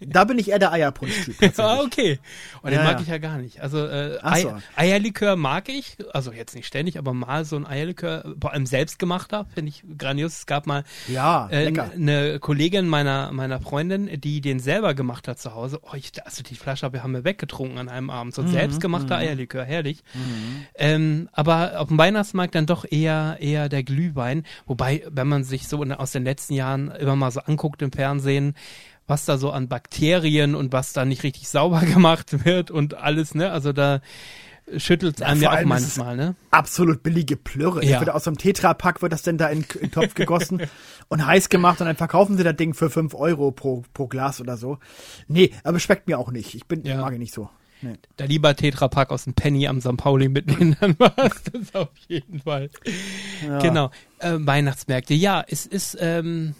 Da 0.00 0.24
bin 0.24 0.38
ich 0.38 0.50
eher 0.50 0.58
der 0.58 0.72
Eierpunsch-Typ. 0.72 1.36
Ah, 1.58 1.80
okay. 1.84 2.18
Und 2.62 2.70
den 2.70 2.78
Ja, 2.80 2.84
mag 2.84 2.94
ja. 2.96 3.00
ich 3.02 3.08
ja 3.08 3.18
gar 3.18 3.36
nicht. 3.38 3.60
Also 3.60 3.86
äh, 3.86 4.18
Ach 4.22 4.36
so. 4.36 4.48
Ei 4.76 4.84
Eierlikör 4.92 5.36
mag 5.36 5.68
ich, 5.68 5.96
also 6.12 6.32
jetzt 6.32 6.54
nicht 6.54 6.66
ständig, 6.66 6.98
aber 6.98 7.12
mal 7.12 7.44
so 7.44 7.56
ein 7.56 7.66
Eierlikör, 7.66 8.34
vor 8.40 8.52
allem 8.52 8.64
selbstgemachter, 8.66 9.46
finde 9.54 9.68
ich 9.70 9.84
grandios. 9.98 10.38
Es 10.38 10.46
gab 10.46 10.66
mal 10.66 10.84
Ja, 11.08 11.48
äh, 11.50 11.72
eine 11.94 12.38
Kollegin 12.40 12.88
meiner 12.88 13.30
meiner 13.32 13.60
Freundin, 13.60 14.20
die 14.20 14.40
den 14.40 14.60
selber 14.60 14.94
gemacht 14.94 15.28
hat 15.28 15.38
zu 15.38 15.54
Hause. 15.54 15.80
Oh, 15.82 15.94
ich, 15.94 16.12
also 16.24 16.42
die 16.42 16.54
Flasche 16.54 16.86
hab- 16.86 16.96
haben 17.02 17.12
wir 17.12 17.24
weggetrunken 17.24 17.78
an 17.78 17.88
einem 17.88 18.10
Abend. 18.10 18.32
Mhm, 18.32 18.34
So 18.36 18.42
ein 18.42 18.48
selbstgemachter 18.48 19.16
Eierlikör, 19.18 19.64
herrlich. 19.64 20.02
Ähm, 20.74 21.28
aber 21.32 21.78
auf 21.80 21.88
dem 21.88 21.98
Weihnachtsmarkt 21.98 22.54
dann 22.54 22.66
doch 22.66 22.84
eher 22.90 23.36
eher 23.40 23.68
der 23.68 23.82
Glühwein. 23.82 24.44
Wobei, 24.66 25.04
wenn 25.10 25.28
man 25.28 25.44
sich 25.44 25.68
so 25.68 25.82
in, 25.82 25.92
aus 25.92 26.12
den 26.12 26.24
letzten 26.24 26.54
Jahren 26.54 26.90
immer 26.92 27.16
mal 27.16 27.30
so 27.30 27.40
anguckt 27.40 27.82
im 27.82 27.92
Fernsehen, 27.92 28.54
was 29.06 29.24
da 29.24 29.36
so 29.38 29.50
an 29.50 29.68
Bakterien 29.68 30.54
und 30.54 30.72
was 30.72 30.92
da 30.92 31.04
nicht 31.04 31.22
richtig 31.22 31.48
sauber 31.48 31.80
gemacht 31.84 32.44
wird 32.44 32.70
und 32.70 32.94
alles, 32.94 33.34
ne? 33.34 33.50
Also 33.50 33.72
da 33.72 34.00
schüttelt 34.76 35.16
es 35.16 35.22
einem 35.22 35.42
vor 35.42 35.52
ja 35.52 35.60
auch 35.60 35.64
manchmal, 35.64 36.16
ne? 36.16 36.36
absolut 36.50 37.02
billige 37.02 37.36
Plürre. 37.36 37.84
Ja. 37.84 37.90
Ja. 37.92 38.00
Wird 38.00 38.10
aus 38.10 38.26
einem 38.28 38.38
Tetrapack 38.38 39.02
wird 39.02 39.12
das 39.12 39.22
denn 39.22 39.36
da 39.36 39.48
in, 39.48 39.62
in 39.74 39.80
den 39.80 39.90
Topf 39.90 40.14
gegossen 40.14 40.62
und 41.08 41.26
heiß 41.26 41.48
gemacht 41.48 41.80
und 41.80 41.86
dann 41.88 41.96
verkaufen 41.96 42.36
sie 42.36 42.44
das 42.44 42.56
Ding 42.56 42.72
für 42.72 42.88
5 42.88 43.12
Euro 43.14 43.50
pro, 43.50 43.82
pro 43.92 44.06
Glas 44.06 44.40
oder 44.40 44.56
so. 44.56 44.78
Nee, 45.26 45.50
aber 45.64 45.80
schmeckt 45.80 46.06
mir 46.06 46.18
auch 46.18 46.30
nicht. 46.30 46.54
Ich 46.54 46.66
bin, 46.66 46.84
Ja. 46.84 46.98
mag 47.00 47.12
ich 47.12 47.18
nicht 47.18 47.34
so. 47.34 47.50
Nee. 47.82 47.94
Da 48.16 48.26
lieber 48.26 48.54
Tetrapack 48.54 49.10
aus 49.10 49.24
dem 49.24 49.34
Penny 49.34 49.66
am 49.66 49.80
St. 49.80 49.96
Pauli 49.96 50.28
mitnehmen, 50.28 50.76
dann 50.80 50.96
war 51.00 51.12
es 51.18 51.42
das 51.52 51.74
auf 51.74 51.90
jeden 52.06 52.38
Fall. 52.40 52.70
Genau. 53.60 53.90
Äh, 54.20 54.36
Weihnachtsmärkte. 54.38 55.14
Ja, 55.14 55.44
es 55.46 55.66
ist, 55.66 55.98
ähm, 56.00 56.54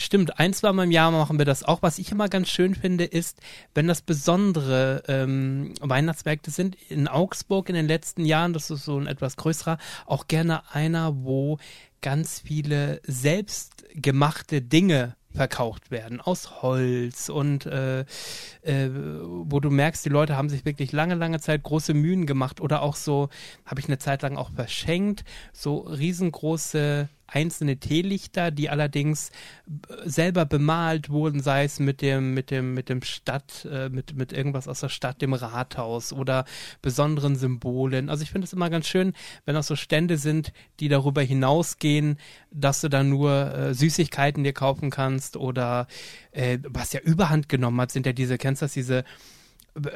stimmt, 0.00 0.38
ein, 0.38 0.52
zwei 0.52 0.72
Mal 0.72 0.84
im 0.84 0.90
Jahr 0.90 1.10
machen 1.10 1.38
wir 1.38 1.44
das 1.44 1.62
auch. 1.62 1.82
Was 1.82 1.98
ich 1.98 2.10
immer 2.12 2.28
ganz 2.28 2.48
schön 2.48 2.74
finde, 2.74 3.04
ist, 3.04 3.40
wenn 3.74 3.86
das 3.86 4.02
besondere 4.02 5.02
ähm, 5.08 5.74
Weihnachtsmärkte 5.80 6.50
sind. 6.50 6.76
In 6.88 7.08
Augsburg 7.08 7.68
in 7.68 7.74
den 7.74 7.86
letzten 7.86 8.24
Jahren, 8.24 8.52
das 8.52 8.70
ist 8.70 8.84
so 8.84 8.98
ein 8.98 9.06
etwas 9.06 9.36
größerer, 9.36 9.78
auch 10.06 10.26
gerne 10.26 10.62
einer, 10.72 11.24
wo 11.24 11.58
ganz 12.00 12.40
viele 12.40 13.00
selbstgemachte 13.04 14.62
Dinge 14.62 15.16
verkauft 15.32 15.90
werden 15.90 16.20
aus 16.20 16.62
Holz 16.62 17.28
und 17.28 17.66
äh, 17.66 18.00
äh, 18.00 18.90
wo 19.22 19.60
du 19.60 19.70
merkst, 19.70 20.04
die 20.04 20.08
Leute 20.08 20.36
haben 20.36 20.48
sich 20.48 20.64
wirklich 20.64 20.92
lange, 20.92 21.14
lange 21.14 21.40
Zeit 21.40 21.62
große 21.62 21.94
Mühen 21.94 22.26
gemacht 22.26 22.60
oder 22.60 22.82
auch 22.82 22.96
so, 22.96 23.28
habe 23.64 23.80
ich 23.80 23.86
eine 23.86 23.98
Zeit 23.98 24.22
lang 24.22 24.36
auch 24.36 24.50
verschenkt, 24.50 25.24
so 25.52 25.78
riesengroße 25.78 27.08
einzelne 27.30 27.78
Teelichter, 27.78 28.50
die 28.50 28.68
allerdings 28.70 29.30
b- 29.66 29.88
selber 30.04 30.44
bemalt 30.44 31.10
wurden, 31.10 31.40
sei 31.40 31.64
es 31.64 31.80
mit 31.80 32.02
dem, 32.02 32.34
mit 32.34 32.50
dem, 32.50 32.74
mit 32.74 32.88
dem 32.88 33.02
Stadt, 33.02 33.66
äh, 33.70 33.88
mit, 33.88 34.14
mit 34.14 34.32
irgendwas 34.32 34.68
aus 34.68 34.80
der 34.80 34.88
Stadt, 34.88 35.22
dem 35.22 35.32
Rathaus 35.32 36.12
oder 36.12 36.44
besonderen 36.82 37.36
Symbolen. 37.36 38.08
Also 38.10 38.22
ich 38.22 38.30
finde 38.30 38.46
es 38.46 38.52
immer 38.52 38.70
ganz 38.70 38.86
schön, 38.86 39.14
wenn 39.44 39.54
das 39.54 39.66
so 39.66 39.76
Stände 39.76 40.16
sind, 40.18 40.52
die 40.80 40.88
darüber 40.88 41.22
hinausgehen, 41.22 42.18
dass 42.50 42.80
du 42.80 42.88
dann 42.88 43.08
nur 43.08 43.54
äh, 43.54 43.74
Süßigkeiten 43.74 44.44
dir 44.44 44.52
kaufen 44.52 44.90
kannst 44.90 45.36
oder 45.36 45.86
äh, 46.32 46.58
was 46.68 46.92
ja 46.92 47.00
überhand 47.00 47.48
genommen 47.48 47.80
hat, 47.80 47.92
sind 47.92 48.06
ja 48.06 48.12
diese, 48.12 48.38
kennst 48.38 48.62
du 48.62 48.64
das, 48.64 48.72
diese 48.74 48.98
äh, 48.98 49.04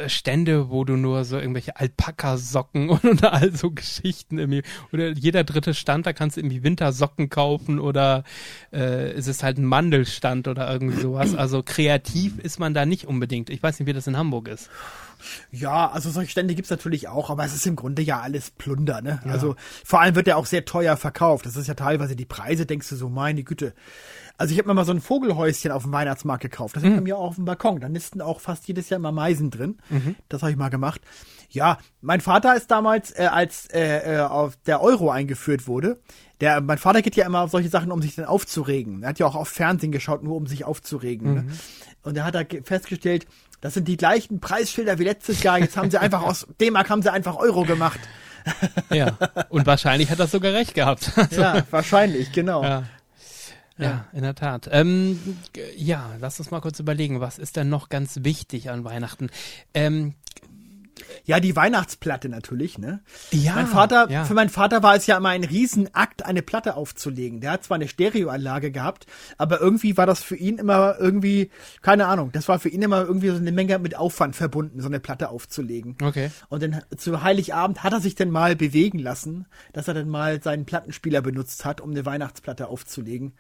Stände, 0.06 0.70
wo 0.70 0.84
du 0.84 0.96
nur 0.96 1.24
so 1.24 1.38
irgendwelche 1.38 1.76
Alpaka-Socken 1.76 2.88
und, 2.90 3.04
und 3.04 3.24
all 3.24 3.54
so 3.54 3.70
Geschichten 3.70 4.38
irgendwie, 4.38 4.62
oder 4.92 5.10
jeder 5.10 5.44
dritte 5.44 5.74
Stand, 5.74 6.06
da 6.06 6.12
kannst 6.12 6.36
du 6.36 6.40
irgendwie 6.40 6.62
Wintersocken 6.62 7.28
kaufen 7.30 7.78
oder 7.78 8.24
äh, 8.72 9.10
es 9.12 9.26
ist 9.26 9.42
halt 9.42 9.58
ein 9.58 9.64
Mandelstand 9.64 10.48
oder 10.48 10.70
irgendwie 10.70 11.00
sowas. 11.00 11.34
Also 11.34 11.62
kreativ 11.62 12.38
ist 12.38 12.58
man 12.58 12.74
da 12.74 12.86
nicht 12.86 13.06
unbedingt. 13.06 13.50
Ich 13.50 13.62
weiß 13.62 13.78
nicht, 13.78 13.88
wie 13.88 13.92
das 13.92 14.06
in 14.06 14.16
Hamburg 14.16 14.48
ist. 14.48 14.70
Ja, 15.50 15.90
also 15.90 16.10
solche 16.10 16.30
Stände 16.30 16.54
gibt's 16.54 16.70
natürlich 16.70 17.08
auch, 17.08 17.30
aber 17.30 17.44
es 17.44 17.54
ist 17.54 17.66
im 17.66 17.76
Grunde 17.76 18.02
ja 18.02 18.20
alles 18.20 18.50
Plunder, 18.50 19.00
ne? 19.02 19.20
Also 19.24 19.56
vor 19.84 20.00
allem 20.00 20.14
wird 20.14 20.26
der 20.26 20.36
auch 20.36 20.46
sehr 20.46 20.64
teuer 20.64 20.96
verkauft. 20.96 21.46
Das 21.46 21.56
ist 21.56 21.66
ja 21.66 21.74
teilweise 21.74 22.16
die 22.16 22.24
Preise, 22.26 22.66
denkst 22.66 22.88
du 22.88 22.96
so, 22.96 23.08
meine 23.08 23.42
Güte. 23.44 23.74
Also 24.36 24.52
ich 24.52 24.58
habe 24.58 24.66
mir 24.68 24.74
mal 24.74 24.84
so 24.84 24.92
ein 24.92 25.00
Vogelhäuschen 25.00 25.70
auf 25.70 25.84
dem 25.84 25.92
Weihnachtsmarkt 25.92 26.42
gekauft. 26.42 26.74
Das 26.76 26.82
Mhm. 26.82 26.88
ist 26.90 26.94
bei 26.96 27.00
mir 27.02 27.16
auch 27.18 27.28
auf 27.28 27.34
dem 27.36 27.44
Balkon. 27.44 27.80
Da 27.80 27.88
nisten 27.88 28.20
auch 28.20 28.40
fast 28.40 28.66
jedes 28.66 28.88
Jahr 28.88 28.98
immer 28.98 29.12
Meisen 29.12 29.50
drin. 29.50 29.78
Mhm. 29.90 30.16
Das 30.28 30.42
habe 30.42 30.50
ich 30.50 30.58
mal 30.58 30.70
gemacht. 30.70 31.00
Ja, 31.50 31.78
mein 32.00 32.20
Vater 32.20 32.56
ist 32.56 32.68
damals, 32.72 33.12
äh, 33.12 33.26
als 33.30 33.68
äh, 33.72 34.16
äh, 34.16 34.20
auf 34.22 34.56
der 34.66 34.80
Euro 34.82 35.10
eingeführt 35.10 35.68
wurde, 35.68 36.00
der, 36.40 36.60
mein 36.60 36.78
Vater 36.78 37.00
geht 37.00 37.14
ja 37.14 37.26
immer 37.26 37.42
auf 37.42 37.52
solche 37.52 37.68
Sachen, 37.68 37.92
um 37.92 38.02
sich 38.02 38.16
dann 38.16 38.24
aufzuregen. 38.24 39.04
Er 39.04 39.10
hat 39.10 39.20
ja 39.20 39.26
auch 39.26 39.36
auf 39.36 39.48
Fernsehen 39.48 39.92
geschaut, 39.92 40.24
nur 40.24 40.34
um 40.34 40.48
sich 40.48 40.64
aufzuregen. 40.64 41.34
Ne? 41.34 41.44
Und 42.02 42.16
er 42.16 42.24
hat 42.24 42.34
da 42.34 42.42
ge- 42.42 42.62
festgestellt, 42.64 43.26
das 43.64 43.72
sind 43.72 43.88
die 43.88 43.96
gleichen 43.96 44.40
Preisschilder 44.40 44.98
wie 44.98 45.04
letztes 45.04 45.42
Jahr. 45.42 45.58
Jetzt 45.58 45.78
haben 45.78 45.90
sie 45.90 45.98
einfach 45.98 46.22
aus 46.22 46.46
D-Mark 46.60 46.90
haben 46.90 47.00
sie 47.00 47.10
einfach 47.10 47.36
Euro 47.36 47.62
gemacht. 47.62 47.98
Ja. 48.90 49.16
Und 49.48 49.64
wahrscheinlich 49.64 50.10
hat 50.10 50.20
das 50.20 50.32
sogar 50.32 50.52
recht 50.52 50.74
gehabt. 50.74 51.12
Also, 51.16 51.40
Ja, 51.40 51.62
wahrscheinlich, 51.70 52.30
genau. 52.32 52.62
Ja. 52.62 52.82
Ja, 53.78 54.04
in 54.12 54.20
der 54.20 54.34
Tat. 54.34 54.68
Ähm, 54.70 55.38
ja, 55.76 56.10
lass 56.20 56.38
uns 56.38 56.50
mal 56.50 56.60
kurz 56.60 56.78
überlegen, 56.78 57.22
was 57.22 57.38
ist 57.38 57.56
denn 57.56 57.70
noch 57.70 57.88
ganz 57.88 58.18
wichtig 58.22 58.68
an 58.68 58.84
Weihnachten? 58.84 59.30
Ähm, 59.72 60.12
Ja, 61.24 61.40
die 61.40 61.56
Weihnachtsplatte 61.56 62.28
natürlich, 62.28 62.78
ne? 62.78 63.00
Ja, 63.30 63.54
Mein 63.54 63.66
Vater, 63.66 64.10
ja. 64.10 64.24
für 64.24 64.34
meinen 64.34 64.50
Vater 64.50 64.82
war 64.82 64.94
es 64.94 65.06
ja 65.06 65.16
immer 65.16 65.30
ein 65.30 65.44
Riesenakt, 65.44 66.24
eine 66.24 66.42
Platte 66.42 66.76
aufzulegen. 66.76 67.40
Der 67.40 67.52
hat 67.52 67.64
zwar 67.64 67.76
eine 67.76 67.88
Stereoanlage 67.88 68.70
gehabt, 68.70 69.06
aber 69.38 69.60
irgendwie 69.60 69.96
war 69.96 70.06
das 70.06 70.22
für 70.22 70.36
ihn 70.36 70.58
immer 70.58 70.96
irgendwie, 70.98 71.50
keine 71.82 72.06
Ahnung, 72.06 72.30
das 72.32 72.48
war 72.48 72.58
für 72.58 72.68
ihn 72.68 72.82
immer 72.82 73.02
irgendwie 73.02 73.28
so 73.28 73.36
eine 73.36 73.52
Menge 73.52 73.78
mit 73.78 73.96
Aufwand 73.96 74.36
verbunden, 74.36 74.80
so 74.80 74.88
eine 74.88 75.00
Platte 75.00 75.30
aufzulegen. 75.30 75.96
okay. 76.02 76.30
Und 76.48 76.62
dann 76.62 76.82
zu 76.96 77.22
Heiligabend 77.22 77.82
hat 77.82 77.92
er 77.92 78.00
sich 78.00 78.14
dann 78.14 78.30
mal 78.30 78.56
bewegen 78.56 78.98
lassen, 78.98 79.46
dass 79.72 79.88
er 79.88 79.94
dann 79.94 80.08
mal 80.08 80.42
seinen 80.42 80.64
Plattenspieler 80.64 81.22
benutzt 81.22 81.64
hat, 81.64 81.80
um 81.80 81.90
eine 81.90 82.06
Weihnachtsplatte 82.06 82.68
aufzulegen. 82.68 83.34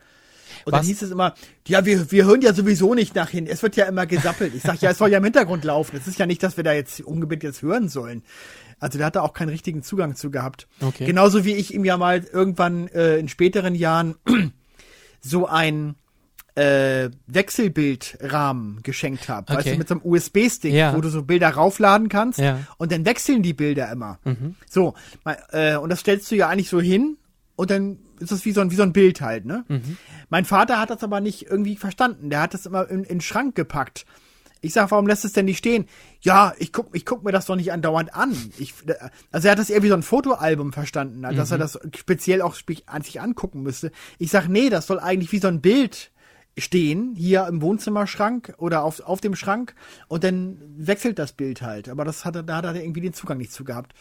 Und 0.64 0.72
Was? 0.72 0.80
dann 0.80 0.86
hieß 0.86 1.02
es 1.02 1.10
immer, 1.10 1.34
ja, 1.66 1.84
wir, 1.84 2.10
wir 2.10 2.24
hören 2.24 2.40
ja 2.42 2.52
sowieso 2.54 2.94
nicht 2.94 3.14
nach 3.14 3.28
hin. 3.30 3.46
Es 3.46 3.62
wird 3.62 3.76
ja 3.76 3.84
immer 3.86 4.06
gesappelt. 4.06 4.54
Ich 4.54 4.62
sag, 4.62 4.80
ja, 4.80 4.90
es 4.90 4.98
soll 4.98 5.10
ja 5.10 5.18
im 5.18 5.24
Hintergrund 5.24 5.64
laufen. 5.64 5.96
Es 5.96 6.06
ist 6.06 6.18
ja 6.18 6.26
nicht, 6.26 6.42
dass 6.42 6.56
wir 6.56 6.64
da 6.64 6.72
jetzt 6.72 7.00
ungebet 7.00 7.42
jetzt 7.42 7.62
hören 7.62 7.88
sollen. 7.88 8.22
Also 8.80 8.98
der 8.98 9.06
hat 9.06 9.16
da 9.16 9.22
auch 9.22 9.32
keinen 9.32 9.48
richtigen 9.50 9.82
Zugang 9.82 10.14
zu 10.16 10.30
gehabt. 10.30 10.66
Okay. 10.80 11.06
Genauso 11.06 11.44
wie 11.44 11.54
ich 11.54 11.72
ihm 11.74 11.84
ja 11.84 11.96
mal 11.96 12.24
irgendwann 12.32 12.88
äh, 12.88 13.16
in 13.18 13.28
späteren 13.28 13.74
Jahren 13.74 14.16
so 15.20 15.46
ein 15.46 15.94
äh, 16.56 17.10
Wechselbildrahmen 17.26 18.82
geschenkt 18.82 19.28
habe. 19.28 19.48
Weißt 19.48 19.60
Okay. 19.60 19.72
du, 19.72 19.78
mit 19.78 19.88
so 19.88 19.94
einem 19.94 20.02
USB-Stick, 20.04 20.72
Ja. 20.72 20.94
wo 20.96 21.00
du 21.00 21.08
so 21.08 21.22
Bilder 21.22 21.50
raufladen 21.50 22.08
kannst 22.08 22.38
Ja. 22.38 22.60
und 22.78 22.92
dann 22.92 23.04
wechseln 23.04 23.42
die 23.42 23.54
Bilder 23.54 23.90
immer. 23.90 24.18
Mhm. 24.24 24.54
So, 24.70 24.94
äh, 25.52 25.76
und 25.76 25.90
das 25.90 26.00
stellst 26.00 26.30
du 26.30 26.36
ja 26.36 26.48
eigentlich 26.48 26.68
so 26.68 26.80
hin 26.80 27.16
und 27.56 27.70
dann 27.70 27.98
ist 28.20 28.32
das 28.32 28.44
wie 28.44 28.52
so 28.52 28.60
ein, 28.60 28.70
wie 28.70 28.76
so 28.76 28.82
ein 28.82 28.92
Bild 28.92 29.20
halt, 29.20 29.44
ne? 29.44 29.64
Mhm. 29.68 29.96
Mein 30.28 30.44
Vater 30.44 30.78
hat 30.78 30.90
das 30.90 31.02
aber 31.02 31.20
nicht 31.20 31.46
irgendwie 31.46 31.76
verstanden. 31.76 32.30
Der 32.30 32.40
hat 32.40 32.54
das 32.54 32.66
immer 32.66 32.88
in, 32.88 33.00
in 33.00 33.16
den 33.16 33.20
Schrank 33.20 33.54
gepackt. 33.54 34.06
Ich 34.60 34.72
sag, 34.72 34.90
warum 34.90 35.06
lässt 35.06 35.26
es 35.26 35.34
denn 35.34 35.44
nicht 35.44 35.58
stehen? 35.58 35.84
Ja, 36.22 36.54
ich 36.58 36.72
guck, 36.72 36.96
ich 36.96 37.04
guck 37.04 37.22
mir 37.22 37.32
das 37.32 37.44
doch 37.44 37.56
nicht 37.56 37.70
andauernd 37.70 38.14
an. 38.14 38.34
Ich, 38.58 38.72
also 39.30 39.46
er 39.46 39.52
hat 39.52 39.58
das 39.58 39.68
eher 39.68 39.82
wie 39.82 39.88
so 39.88 39.94
ein 39.94 40.02
Fotoalbum 40.02 40.72
verstanden, 40.72 41.20
mhm. 41.20 41.36
dass 41.36 41.50
er 41.50 41.58
das 41.58 41.78
speziell 41.94 42.40
auch 42.40 42.56
an 42.86 43.02
sich 43.02 43.20
angucken 43.20 43.62
müsste. 43.62 43.92
Ich 44.18 44.30
sag, 44.30 44.48
nee, 44.48 44.70
das 44.70 44.86
soll 44.86 45.00
eigentlich 45.00 45.32
wie 45.32 45.38
so 45.38 45.48
ein 45.48 45.60
Bild 45.60 46.12
stehen, 46.56 47.14
hier 47.16 47.46
im 47.46 47.60
Wohnzimmerschrank 47.60 48.54
oder 48.58 48.84
auf, 48.84 49.00
auf 49.00 49.20
dem 49.20 49.34
Schrank 49.34 49.74
und 50.08 50.24
dann 50.24 50.58
wechselt 50.76 51.18
das 51.18 51.32
Bild 51.32 51.62
halt. 51.62 51.88
Aber 51.88 52.04
das 52.04 52.24
hat 52.24 52.36
er, 52.36 52.42
da 52.42 52.56
hat 52.56 52.64
er 52.64 52.76
irgendwie 52.76 53.00
den 53.00 53.12
Zugang 53.12 53.38
nicht 53.38 53.52
zu 53.52 53.64
gehabt. 53.64 53.92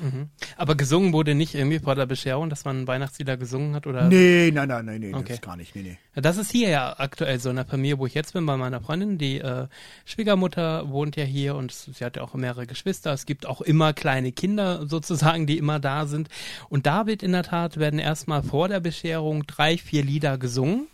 Mhm. 0.00 0.28
Aber 0.56 0.74
gesungen 0.74 1.12
wurde 1.12 1.34
nicht 1.34 1.54
irgendwie 1.54 1.78
vor 1.78 1.94
der 1.94 2.06
Bescherung, 2.06 2.50
dass 2.50 2.64
man 2.64 2.86
Weihnachtslieder 2.86 3.36
gesungen 3.36 3.74
hat? 3.74 3.86
Oder? 3.86 4.08
Nee, 4.08 4.50
nein, 4.52 4.68
nein, 4.68 4.84
nein, 4.86 5.00
nee, 5.00 5.14
okay. 5.14 5.34
das 5.34 5.40
gar 5.40 5.56
nicht. 5.56 5.74
Nee, 5.76 5.82
nee. 5.82 5.98
Das 6.14 6.38
ist 6.38 6.50
hier 6.50 6.70
ja 6.70 6.98
aktuell 6.98 7.38
so 7.38 7.50
in 7.50 7.56
der 7.56 7.66
Familie, 7.66 7.98
wo 7.98 8.06
ich 8.06 8.14
jetzt 8.14 8.32
bin, 8.32 8.46
bei 8.46 8.56
meiner 8.56 8.80
Freundin. 8.80 9.18
Die 9.18 9.38
äh, 9.38 9.66
Schwiegermutter 10.04 10.88
wohnt 10.90 11.16
ja 11.16 11.24
hier 11.24 11.54
und 11.54 11.72
sie 11.72 12.04
hat 12.04 12.16
ja 12.16 12.22
auch 12.22 12.34
mehrere 12.34 12.66
Geschwister. 12.66 13.12
Es 13.12 13.26
gibt 13.26 13.46
auch 13.46 13.60
immer 13.60 13.92
kleine 13.92 14.32
Kinder 14.32 14.86
sozusagen, 14.86 15.46
die 15.46 15.58
immer 15.58 15.78
da 15.78 16.06
sind. 16.06 16.28
Und 16.68 16.86
da 16.86 17.06
wird 17.06 17.22
in 17.22 17.32
der 17.32 17.42
Tat, 17.42 17.76
werden 17.76 18.00
erstmal 18.00 18.42
vor 18.42 18.68
der 18.68 18.80
Bescherung 18.80 19.46
drei, 19.46 19.76
vier 19.76 20.02
Lieder 20.02 20.38
gesungen. 20.38 20.86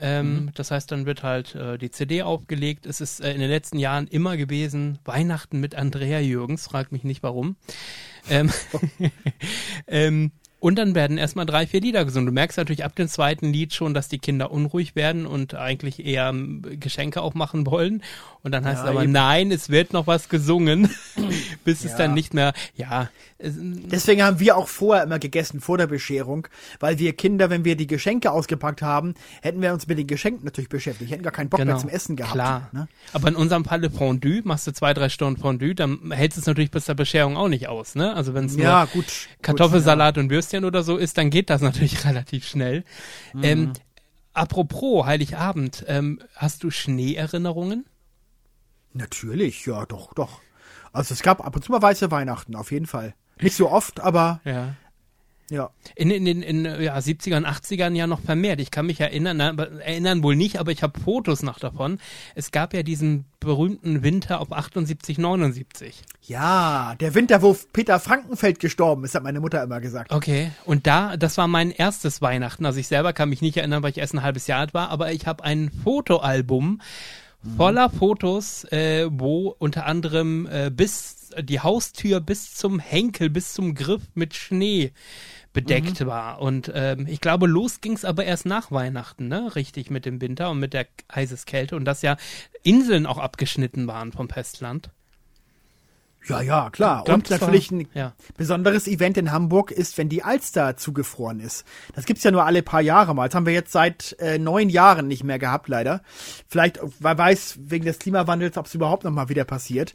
Ähm, 0.00 0.32
mhm. 0.32 0.50
Das 0.54 0.70
heißt, 0.70 0.90
dann 0.92 1.06
wird 1.06 1.22
halt 1.22 1.54
äh, 1.54 1.78
die 1.78 1.90
CD 1.90 2.22
aufgelegt. 2.22 2.86
Es 2.86 3.00
ist 3.00 3.20
äh, 3.20 3.32
in 3.32 3.40
den 3.40 3.50
letzten 3.50 3.78
Jahren 3.78 4.06
immer 4.06 4.36
gewesen, 4.36 4.98
Weihnachten 5.04 5.60
mit 5.60 5.74
Andrea 5.74 6.20
Jürgens, 6.20 6.66
fragt 6.66 6.92
mich 6.92 7.04
nicht 7.04 7.22
warum. 7.22 7.56
Ähm, 8.30 8.50
ähm, 9.86 10.32
und 10.60 10.76
dann 10.76 10.96
werden 10.96 11.18
erstmal 11.18 11.46
drei, 11.46 11.66
vier 11.68 11.80
Lieder 11.80 12.04
gesungen. 12.04 12.26
Du 12.26 12.32
merkst 12.32 12.58
natürlich 12.58 12.84
ab 12.84 12.96
dem 12.96 13.06
zweiten 13.06 13.52
Lied 13.52 13.74
schon, 13.74 13.94
dass 13.94 14.08
die 14.08 14.18
Kinder 14.18 14.50
unruhig 14.50 14.96
werden 14.96 15.24
und 15.24 15.54
eigentlich 15.54 16.04
eher 16.04 16.30
ähm, 16.30 16.62
Geschenke 16.80 17.22
auch 17.22 17.34
machen 17.34 17.64
wollen. 17.66 18.02
Und 18.42 18.50
dann 18.52 18.64
heißt 18.64 18.78
ja, 18.78 18.84
es 18.84 18.90
aber, 18.90 19.04
eben. 19.04 19.12
nein, 19.12 19.52
es 19.52 19.68
wird 19.68 19.92
noch 19.92 20.08
was 20.08 20.28
gesungen, 20.28 20.90
bis 21.64 21.84
ja. 21.84 21.90
es 21.90 21.96
dann 21.96 22.12
nicht 22.12 22.34
mehr, 22.34 22.54
ja. 22.74 23.08
Deswegen 23.40 24.24
haben 24.24 24.40
wir 24.40 24.56
auch 24.56 24.66
vorher 24.66 25.04
immer 25.04 25.20
gegessen, 25.20 25.60
vor 25.60 25.78
der 25.78 25.86
Bescherung, 25.86 26.48
weil 26.80 26.98
wir 26.98 27.12
Kinder, 27.12 27.50
wenn 27.50 27.64
wir 27.64 27.76
die 27.76 27.86
Geschenke 27.86 28.32
ausgepackt 28.32 28.82
haben, 28.82 29.14
hätten 29.42 29.62
wir 29.62 29.72
uns 29.72 29.86
mit 29.86 29.96
den 29.96 30.08
Geschenken 30.08 30.44
natürlich 30.44 30.68
beschäftigt, 30.68 31.12
hätten 31.12 31.22
gar 31.22 31.32
keinen 31.32 31.48
Bock 31.48 31.60
genau. 31.60 31.74
mehr 31.74 31.80
zum 31.80 31.88
Essen 31.88 32.16
gehabt. 32.16 32.32
Klar. 32.32 32.68
Ne? 32.72 32.88
Aber 33.12 33.28
in 33.28 33.36
unserem 33.36 33.64
Falle 33.64 33.90
Fondue, 33.90 34.42
machst 34.42 34.66
du 34.66 34.72
zwei, 34.72 34.92
drei 34.92 35.08
Stunden 35.08 35.40
Fondue, 35.40 35.76
dann 35.76 36.10
hältst 36.10 36.36
du 36.36 36.40
es 36.40 36.46
natürlich 36.48 36.72
bis 36.72 36.86
zur 36.86 36.96
Bescherung 36.96 37.36
auch 37.36 37.46
nicht 37.46 37.68
aus, 37.68 37.94
ne? 37.94 38.12
Also 38.12 38.34
wenn 38.34 38.46
es 38.46 38.56
ja, 38.56 38.80
nur 38.80 38.86
gut, 38.88 39.28
Kartoffelsalat 39.40 40.14
gut, 40.14 40.16
ja. 40.16 40.22
und 40.24 40.30
Würstchen 40.30 40.64
oder 40.64 40.82
so 40.82 40.96
ist, 40.96 41.16
dann 41.16 41.30
geht 41.30 41.48
das 41.48 41.62
natürlich 41.62 42.04
relativ 42.04 42.44
schnell. 42.44 42.82
Mhm. 43.34 43.44
Ähm, 43.44 43.72
apropos 44.32 45.06
Heiligabend, 45.06 45.84
ähm, 45.86 46.20
hast 46.34 46.64
du 46.64 46.72
Schneeerinnerungen? 46.72 47.86
Natürlich, 48.94 49.64
ja, 49.64 49.86
doch, 49.86 50.12
doch. 50.14 50.40
Also 50.92 51.14
es 51.14 51.22
gab 51.22 51.44
ab 51.46 51.54
und 51.54 51.62
zu 51.62 51.70
mal 51.70 51.82
weiße 51.82 52.10
Weihnachten, 52.10 52.56
auf 52.56 52.72
jeden 52.72 52.86
Fall. 52.86 53.14
Nicht 53.42 53.56
so 53.56 53.70
oft, 53.70 54.00
aber 54.00 54.40
ja. 54.44 54.74
Ja. 55.50 55.70
In, 55.94 56.10
in 56.10 56.24
den 56.26 56.42
in, 56.42 56.64
ja, 56.64 56.96
70ern, 56.98 57.46
80ern 57.46 57.94
ja 57.94 58.06
noch 58.06 58.20
vermehrt. 58.20 58.60
Ich 58.60 58.70
kann 58.70 58.86
mich 58.86 59.00
erinnern, 59.00 59.38
na, 59.38 59.50
erinnern 59.50 60.22
wohl 60.22 60.36
nicht, 60.36 60.58
aber 60.58 60.72
ich 60.72 60.82
habe 60.82 61.00
Fotos 61.00 61.42
noch 61.42 61.58
davon. 61.58 61.98
Es 62.34 62.50
gab 62.50 62.74
ja 62.74 62.82
diesen 62.82 63.24
berühmten 63.40 64.02
Winter 64.02 64.40
auf 64.40 64.52
78, 64.52 65.16
79. 65.16 66.02
Ja, 66.22 66.94
der 67.00 67.14
Winter, 67.14 67.40
wo 67.40 67.56
Peter 67.72 67.98
Frankenfeld 67.98 68.60
gestorben 68.60 69.04
ist, 69.04 69.14
hat 69.14 69.22
meine 69.22 69.40
Mutter 69.40 69.62
immer 69.62 69.80
gesagt. 69.80 70.12
Okay, 70.12 70.50
und 70.66 70.86
da, 70.86 71.16
das 71.16 71.38
war 71.38 71.48
mein 71.48 71.70
erstes 71.70 72.20
Weihnachten. 72.20 72.66
Also 72.66 72.78
ich 72.78 72.88
selber 72.88 73.14
kann 73.14 73.30
mich 73.30 73.40
nicht 73.40 73.56
erinnern, 73.56 73.82
weil 73.82 73.92
ich 73.92 73.98
erst 73.98 74.14
ein 74.14 74.22
halbes 74.22 74.46
Jahr 74.48 74.60
alt 74.60 74.74
war, 74.74 74.90
aber 74.90 75.12
ich 75.12 75.26
habe 75.26 75.44
ein 75.44 75.70
Fotoalbum 75.82 76.80
voller 77.56 77.90
Fotos, 77.90 78.64
äh, 78.64 79.08
wo 79.10 79.54
unter 79.58 79.86
anderem 79.86 80.46
äh, 80.46 80.70
bis 80.70 81.30
die 81.40 81.60
Haustür 81.60 82.20
bis 82.20 82.54
zum 82.54 82.78
Henkel, 82.78 83.30
bis 83.30 83.52
zum 83.52 83.74
Griff 83.74 84.02
mit 84.14 84.34
Schnee 84.34 84.92
bedeckt 85.52 86.00
mhm. 86.00 86.06
war. 86.06 86.40
Und 86.40 86.70
ähm, 86.74 87.06
ich 87.08 87.20
glaube, 87.20 87.46
los 87.46 87.80
ging 87.80 87.92
es 87.94 88.04
aber 88.04 88.24
erst 88.24 88.46
nach 88.46 88.70
Weihnachten, 88.70 89.28
ne? 89.28 89.54
Richtig 89.56 89.90
mit 89.90 90.04
dem 90.04 90.20
Winter 90.20 90.50
und 90.50 90.58
mit 90.60 90.72
der 90.72 90.86
heißes 91.14 91.46
Kälte 91.46 91.76
und 91.76 91.84
dass 91.84 92.02
ja 92.02 92.16
Inseln 92.62 93.06
auch 93.06 93.18
abgeschnitten 93.18 93.86
waren 93.86 94.12
vom 94.12 94.28
Festland. 94.28 94.90
Ja, 96.26 96.42
ja, 96.42 96.70
klar. 96.70 97.04
Glaub, 97.04 97.16
und 97.16 97.30
natürlich 97.30 97.70
ein 97.70 97.88
ja. 97.94 98.12
besonderes 98.36 98.86
Event 98.86 99.16
in 99.16 99.32
Hamburg 99.32 99.70
ist, 99.70 99.96
wenn 99.96 100.08
die 100.08 100.22
Alster 100.22 100.76
zugefroren 100.76 101.40
ist. 101.40 101.64
Das 101.94 102.04
gibt's 102.04 102.24
ja 102.24 102.30
nur 102.30 102.44
alle 102.44 102.62
paar 102.62 102.82
Jahre 102.82 103.14
mal. 103.14 103.28
Das 103.28 103.34
haben 103.34 103.46
wir 103.46 103.52
jetzt 103.52 103.72
seit 103.72 104.16
äh, 104.18 104.38
neun 104.38 104.68
Jahren 104.68 105.08
nicht 105.08 105.24
mehr 105.24 105.38
gehabt, 105.38 105.68
leider. 105.68 106.02
Vielleicht, 106.46 106.80
wer 106.98 107.16
weiß, 107.16 107.58
wegen 107.62 107.84
des 107.84 107.98
Klimawandels, 107.98 108.56
ob 108.58 108.66
es 108.66 108.74
überhaupt 108.74 109.04
noch 109.04 109.10
mal 109.10 109.28
wieder 109.28 109.44
passiert. 109.44 109.94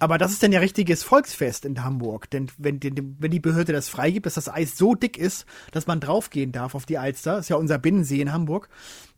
Aber 0.00 0.16
das 0.16 0.32
ist 0.32 0.42
dann 0.42 0.50
ja 0.50 0.60
richtiges 0.60 1.02
Volksfest 1.02 1.66
in 1.66 1.84
Hamburg. 1.84 2.30
Denn 2.30 2.50
wenn 2.56 2.80
die, 2.80 2.92
wenn 3.18 3.30
die 3.30 3.38
Behörde 3.40 3.72
das 3.72 3.90
freigibt, 3.90 4.24
dass 4.26 4.34
das 4.34 4.48
Eis 4.48 4.76
so 4.76 4.94
dick 4.94 5.18
ist, 5.18 5.44
dass 5.72 5.86
man 5.86 6.00
draufgehen 6.00 6.52
darf 6.52 6.74
auf 6.74 6.86
die 6.86 6.98
Alster, 6.98 7.38
ist 7.38 7.50
ja 7.50 7.56
unser 7.56 7.78
Binnensee 7.78 8.20
in 8.20 8.32
Hamburg, 8.32 8.70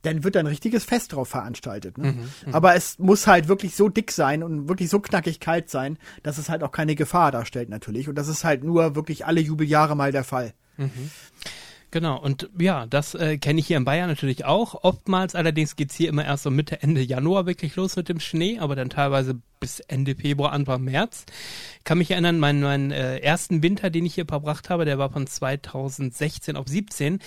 dann 0.02 0.24
wird 0.24 0.34
da 0.34 0.40
ein 0.40 0.46
richtiges 0.46 0.84
Fest 0.84 1.12
drauf 1.12 1.28
veranstaltet. 1.28 1.98
Ne? 1.98 2.12
Mhm, 2.12 2.18
mhm, 2.46 2.54
Aber 2.54 2.74
es 2.74 2.98
muss 2.98 3.26
halt 3.26 3.48
wirklich 3.48 3.74
so 3.74 3.88
dick 3.88 4.12
sein 4.12 4.42
und 4.42 4.68
wirklich 4.68 4.90
so 4.90 5.00
knackig 5.00 5.40
kalt 5.40 5.70
sein, 5.70 5.98
dass 6.22 6.38
es 6.38 6.48
halt 6.48 6.62
auch 6.62 6.72
keine 6.72 6.94
Gefahr 6.94 7.32
darstellt 7.32 7.68
natürlich. 7.68 8.08
Und 8.08 8.16
das 8.16 8.28
ist 8.28 8.44
halt 8.44 8.64
nur 8.64 8.94
wirklich 8.94 9.26
alle 9.26 9.40
Jubeljahre 9.40 9.96
mal 9.96 10.12
der 10.12 10.24
Fall. 10.24 10.54
Mhm. 10.76 11.10
Genau, 11.92 12.18
und 12.18 12.48
ja, 12.58 12.86
das 12.86 13.14
äh, 13.14 13.36
kenne 13.36 13.60
ich 13.60 13.66
hier 13.66 13.76
in 13.76 13.84
Bayern 13.84 14.08
natürlich 14.08 14.46
auch. 14.46 14.82
Oftmals 14.82 15.34
allerdings 15.34 15.76
geht's 15.76 15.94
hier 15.94 16.08
immer 16.08 16.24
erst 16.24 16.44
so 16.44 16.50
Mitte, 16.50 16.82
Ende 16.82 17.02
Januar 17.02 17.44
wirklich 17.44 17.76
los 17.76 17.96
mit 17.96 18.08
dem 18.08 18.18
Schnee, 18.18 18.58
aber 18.58 18.74
dann 18.74 18.88
teilweise 18.88 19.38
bis 19.60 19.80
Ende 19.80 20.14
Februar, 20.14 20.52
Anfang 20.52 20.84
März. 20.84 21.26
Ich 21.76 21.84
kann 21.84 21.98
mich 21.98 22.10
erinnern, 22.10 22.38
meinen, 22.38 22.62
meinen 22.62 22.92
äh, 22.92 23.18
ersten 23.18 23.62
Winter, 23.62 23.90
den 23.90 24.06
ich 24.06 24.14
hier 24.14 24.24
verbracht 24.24 24.70
habe, 24.70 24.86
der 24.86 24.96
war 24.96 25.10
von 25.10 25.26
2016 25.26 26.56
auf 26.56 26.66
17. 26.66 27.18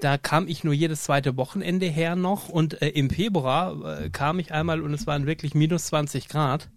Da 0.00 0.16
kam 0.16 0.48
ich 0.48 0.64
nur 0.64 0.72
jedes 0.72 1.04
zweite 1.04 1.36
Wochenende 1.36 1.86
her 1.86 2.16
noch 2.16 2.48
und 2.48 2.80
äh, 2.80 2.88
im 2.88 3.10
Februar 3.10 4.00
äh, 4.00 4.10
kam 4.10 4.38
ich 4.38 4.50
einmal 4.52 4.80
und 4.80 4.94
es 4.94 5.06
waren 5.06 5.26
wirklich 5.26 5.54
minus 5.54 5.86
20 5.86 6.28
Grad 6.28 6.70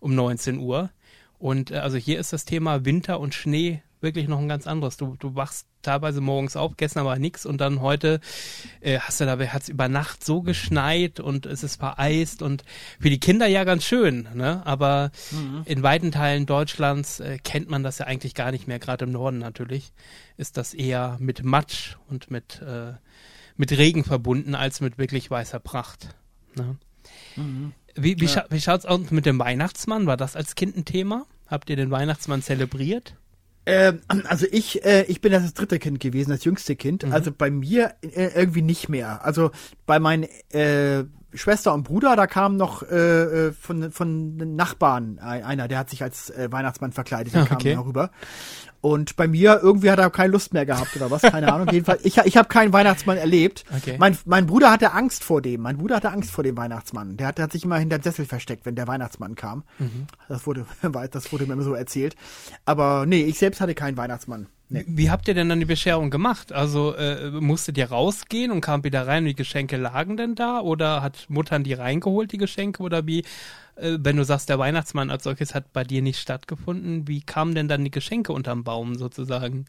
um 0.00 0.14
19 0.14 0.58
Uhr. 0.58 0.90
Und 1.38 1.70
äh, 1.70 1.76
also 1.76 1.96
hier 1.96 2.18
ist 2.18 2.32
das 2.32 2.44
Thema 2.44 2.84
Winter 2.84 3.20
und 3.20 3.32
Schnee 3.32 3.82
wirklich 4.04 4.28
noch 4.28 4.38
ein 4.38 4.48
ganz 4.48 4.68
anderes. 4.68 4.96
Du, 4.96 5.16
du 5.18 5.34
wachst 5.34 5.66
teilweise 5.82 6.20
morgens 6.20 6.56
auf, 6.56 6.76
gestern 6.76 7.04
war 7.04 7.18
nix 7.18 7.44
und 7.44 7.60
dann 7.60 7.80
heute 7.80 8.20
äh, 8.80 9.00
hast 9.00 9.20
du 9.20 9.26
da, 9.26 9.38
hat 9.38 9.62
es 9.62 9.68
über 9.68 9.88
Nacht 9.88 10.24
so 10.24 10.42
geschneit 10.42 11.18
und 11.18 11.46
es 11.46 11.64
ist 11.64 11.76
vereist 11.76 12.42
und 12.42 12.62
für 13.00 13.10
die 13.10 13.18
Kinder 13.18 13.46
ja 13.46 13.64
ganz 13.64 13.84
schön, 13.84 14.28
ne? 14.34 14.64
Aber 14.64 15.10
mhm. 15.32 15.62
in 15.64 15.82
weiten 15.82 16.12
Teilen 16.12 16.46
Deutschlands 16.46 17.18
äh, 17.18 17.38
kennt 17.42 17.68
man 17.68 17.82
das 17.82 17.98
ja 17.98 18.06
eigentlich 18.06 18.34
gar 18.34 18.52
nicht 18.52 18.68
mehr, 18.68 18.78
gerade 18.78 19.04
im 19.06 19.12
Norden 19.12 19.38
natürlich, 19.38 19.92
ist 20.36 20.56
das 20.56 20.74
eher 20.74 21.16
mit 21.18 21.42
Matsch 21.42 21.96
und 22.08 22.30
mit, 22.30 22.62
äh, 22.62 22.92
mit 23.56 23.72
Regen 23.72 24.04
verbunden 24.04 24.54
als 24.54 24.80
mit 24.80 24.98
wirklich 24.98 25.30
weißer 25.30 25.58
Pracht. 25.58 26.14
Ne? 26.54 26.76
Mhm. 27.36 27.72
Wie, 27.96 28.20
wie, 28.20 28.24
ja. 28.24 28.30
scha 28.30 28.46
wie 28.50 28.60
schaut's 28.60 28.86
aus 28.86 29.10
mit 29.10 29.26
dem 29.26 29.38
Weihnachtsmann? 29.38 30.06
War 30.06 30.16
das 30.16 30.36
als 30.36 30.54
Kind 30.54 30.76
ein 30.76 30.84
Thema? 30.84 31.26
Habt 31.46 31.70
ihr 31.70 31.76
den 31.76 31.90
Weihnachtsmann 31.90 32.42
zelebriert? 32.42 33.14
Ähm, 33.66 34.00
also 34.28 34.46
ich, 34.50 34.84
äh, 34.84 35.04
ich 35.04 35.20
bin 35.20 35.32
das 35.32 35.54
dritte 35.54 35.78
Kind 35.78 36.00
gewesen, 36.00 36.30
das 36.30 36.44
jüngste 36.44 36.76
Kind. 36.76 37.04
Mhm. 37.04 37.12
Also 37.12 37.32
bei 37.32 37.50
mir 37.50 37.94
äh, 38.02 38.30
irgendwie 38.34 38.62
nicht 38.62 38.88
mehr. 38.88 39.24
Also 39.24 39.50
bei 39.86 39.98
meinen 39.98 40.24
äh, 40.52 41.04
Schwester 41.34 41.74
und 41.74 41.84
Bruder, 41.84 42.16
da 42.16 42.26
kam 42.26 42.56
noch 42.56 42.82
äh, 42.82 43.48
äh 43.48 43.52
von 43.52 43.90
von 43.90 44.36
Nachbarn 44.56 45.18
einer, 45.18 45.68
der 45.68 45.78
hat 45.78 45.90
sich 45.90 46.02
als 46.02 46.30
äh, 46.30 46.50
Weihnachtsmann 46.50 46.92
verkleidet, 46.92 47.34
der 47.34 47.42
okay. 47.42 47.74
kam 47.74 47.84
rüber. 47.84 48.10
Und 48.84 49.16
bei 49.16 49.26
mir 49.26 49.60
irgendwie 49.62 49.90
hat 49.90 49.98
er 49.98 50.10
keine 50.10 50.30
Lust 50.30 50.52
mehr 50.52 50.66
gehabt 50.66 50.94
oder 50.94 51.10
was, 51.10 51.22
keine 51.22 51.50
Ahnung. 51.50 51.68
Jedenfalls, 51.72 52.04
ich, 52.04 52.18
ich 52.18 52.36
habe 52.36 52.48
keinen 52.48 52.74
Weihnachtsmann 52.74 53.16
erlebt. 53.16 53.64
Okay. 53.74 53.96
Mein, 53.98 54.18
mein 54.26 54.44
Bruder 54.44 54.70
hatte 54.70 54.92
Angst 54.92 55.24
vor 55.24 55.40
dem. 55.40 55.62
Mein 55.62 55.78
Bruder 55.78 55.96
hatte 55.96 56.10
Angst 56.10 56.30
vor 56.30 56.44
dem 56.44 56.54
Weihnachtsmann. 56.58 57.16
Der 57.16 57.28
hat, 57.28 57.38
der 57.38 57.44
hat 57.44 57.52
sich 57.52 57.64
immer 57.64 57.78
hinter 57.78 57.96
dem 57.96 58.02
Sessel 58.02 58.26
versteckt, 58.26 58.66
wenn 58.66 58.74
der 58.74 58.86
Weihnachtsmann 58.86 59.36
kam. 59.36 59.64
Mhm. 59.78 60.06
Das 60.28 60.46
wurde, 60.46 60.66
das 61.10 61.32
wurde 61.32 61.46
mir 61.46 61.54
immer 61.54 61.62
so 61.62 61.72
erzählt. 61.72 62.14
Aber 62.66 63.06
nee, 63.06 63.22
ich 63.22 63.38
selbst 63.38 63.62
hatte 63.62 63.74
keinen 63.74 63.96
Weihnachtsmann. 63.96 64.48
Nee. 64.70 64.84
Wie 64.88 65.10
habt 65.10 65.28
ihr 65.28 65.34
denn 65.34 65.48
dann 65.48 65.60
die 65.60 65.66
Bescherung 65.66 66.10
gemacht? 66.10 66.52
Also 66.52 66.94
äh, 66.94 67.30
musstet 67.30 67.76
ihr 67.76 67.90
rausgehen 67.90 68.50
und 68.50 68.62
kam 68.62 68.82
wieder 68.82 69.06
rein 69.06 69.24
und 69.24 69.28
die 69.28 69.34
Geschenke 69.34 69.76
lagen 69.76 70.16
denn 70.16 70.34
da? 70.34 70.60
Oder 70.60 71.02
hat 71.02 71.26
Muttern 71.28 71.64
die 71.64 71.74
reingeholt, 71.74 72.32
die 72.32 72.38
Geschenke? 72.38 72.82
Oder 72.82 73.06
wie 73.06 73.24
äh, 73.76 73.98
wenn 74.00 74.16
du 74.16 74.24
sagst, 74.24 74.48
der 74.48 74.58
Weihnachtsmann 74.58 75.10
als 75.10 75.24
solches 75.24 75.54
hat 75.54 75.72
bei 75.72 75.84
dir 75.84 76.02
nicht 76.02 76.18
stattgefunden, 76.18 77.08
wie 77.08 77.20
kamen 77.20 77.54
denn 77.54 77.68
dann 77.68 77.84
die 77.84 77.90
Geschenke 77.90 78.32
unterm 78.32 78.64
Baum 78.64 78.96
sozusagen? 78.96 79.66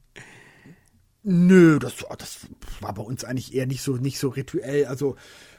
Nö, 1.23 1.79
das, 1.79 2.05
das 2.17 2.47
war 2.81 2.93
bei 2.93 3.01
uns 3.01 3.23
eigentlich 3.23 3.53
eher 3.55 3.65
nicht 3.65 3.81
so, 3.81 3.97
nicht 3.97 4.19
so 4.19 4.29
rituell. 4.29 4.85
Also 4.85 5.15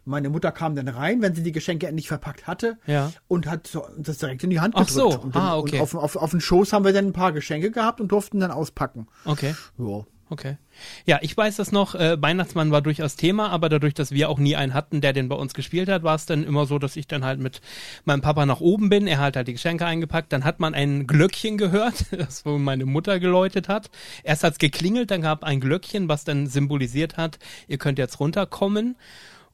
meine 0.07 0.31
Mutter 0.31 0.53
kam 0.53 0.77
dann 0.77 0.89
rein, 0.89 1.21
wenn 1.21 1.35
sie 1.35 1.43
die 1.43 1.53
Geschenke 1.53 1.87
endlich 1.87 2.09
verpackt 2.09 2.47
hatte 2.47 2.79
ja. 2.87 3.13
und 3.29 3.47
hat 3.47 3.77
das 3.99 4.19
direkt 4.19 4.45
in 4.45 4.51
die 4.51 4.61
Hand 4.61 4.75
gedrückt. 4.75 4.91
Ach 4.91 4.95
so, 4.95 5.21
und, 5.21 5.35
dann, 5.35 5.43
ah, 5.43 5.57
okay. 5.57 5.77
Und 5.77 5.83
auf, 5.83 5.95
auf, 5.95 6.17
auf 6.17 6.31
den 6.31 6.41
Schoß 6.41 6.73
haben 6.73 6.85
wir 6.85 6.93
dann 6.93 7.07
ein 7.07 7.13
paar 7.13 7.33
Geschenke 7.33 7.71
gehabt 7.71 8.01
und 8.01 8.09
durften 8.09 8.41
dann 8.41 8.51
auspacken. 8.51 9.09
Okay. 9.25 9.55
Ja. 9.79 10.05
Okay. 10.29 10.57
Ja, 11.05 11.21
ich 11.23 11.37
weiß 11.37 11.57
das 11.57 11.71
noch, 11.71 11.95
äh, 11.95 12.21
Weihnachtsmann 12.21 12.73
war 12.73 12.83
durchaus 12.83 13.15
Thema, 13.15 13.51
aber 13.51 13.69
dadurch, 13.69 13.95
dass 13.95 14.11
wir 14.11 14.29
auch 14.29 14.41
nie 14.41 14.57
einen 14.57 14.75
hatten, 14.75 15.01
der 15.01 15.13
den 15.13 15.29
bei 15.29 15.37
uns 15.37 15.55
gespielt 15.55 15.89
hat, 15.89 16.03
war 16.03 16.17
es 16.17 16.27
dann 16.27 16.43
immer 16.43 16.67
so, 16.67 16.81
dass 16.81 16.97
ich 16.97 17.07
dann 17.07 17.25
halt 17.25 17.39
mit 17.39 17.61
meinem 18.05 18.23
Papa 18.23 18.45
nach 18.45 18.61
oben 18.61 18.89
bin, 18.89 19.07
er 19.07 19.19
hat 19.19 19.37
halt 19.37 19.47
die 19.47 19.53
Geschenke 19.53 19.87
eingepackt, 19.87 20.33
dann 20.33 20.43
hat 20.43 20.59
man 20.59 20.75
ein 20.75 21.07
Glöckchen 21.07 21.59
gehört, 21.59 22.07
das 22.11 22.45
wo 22.45 22.59
meine 22.59 22.87
Mutter 22.87 23.21
geläutet 23.21 23.69
hat. 23.69 23.89
Erst 24.25 24.43
hat's 24.43 24.59
geklingelt, 24.59 25.13
dann 25.13 25.23
gab 25.23 25.45
ein 25.45 25.61
Glöckchen, 25.61 26.09
was 26.09 26.25
dann 26.25 26.49
symbolisiert 26.49 27.17
hat, 27.17 27.39
ihr 27.69 27.79
könnt 27.79 27.99
jetzt 27.99 28.19
runterkommen. 28.19 28.97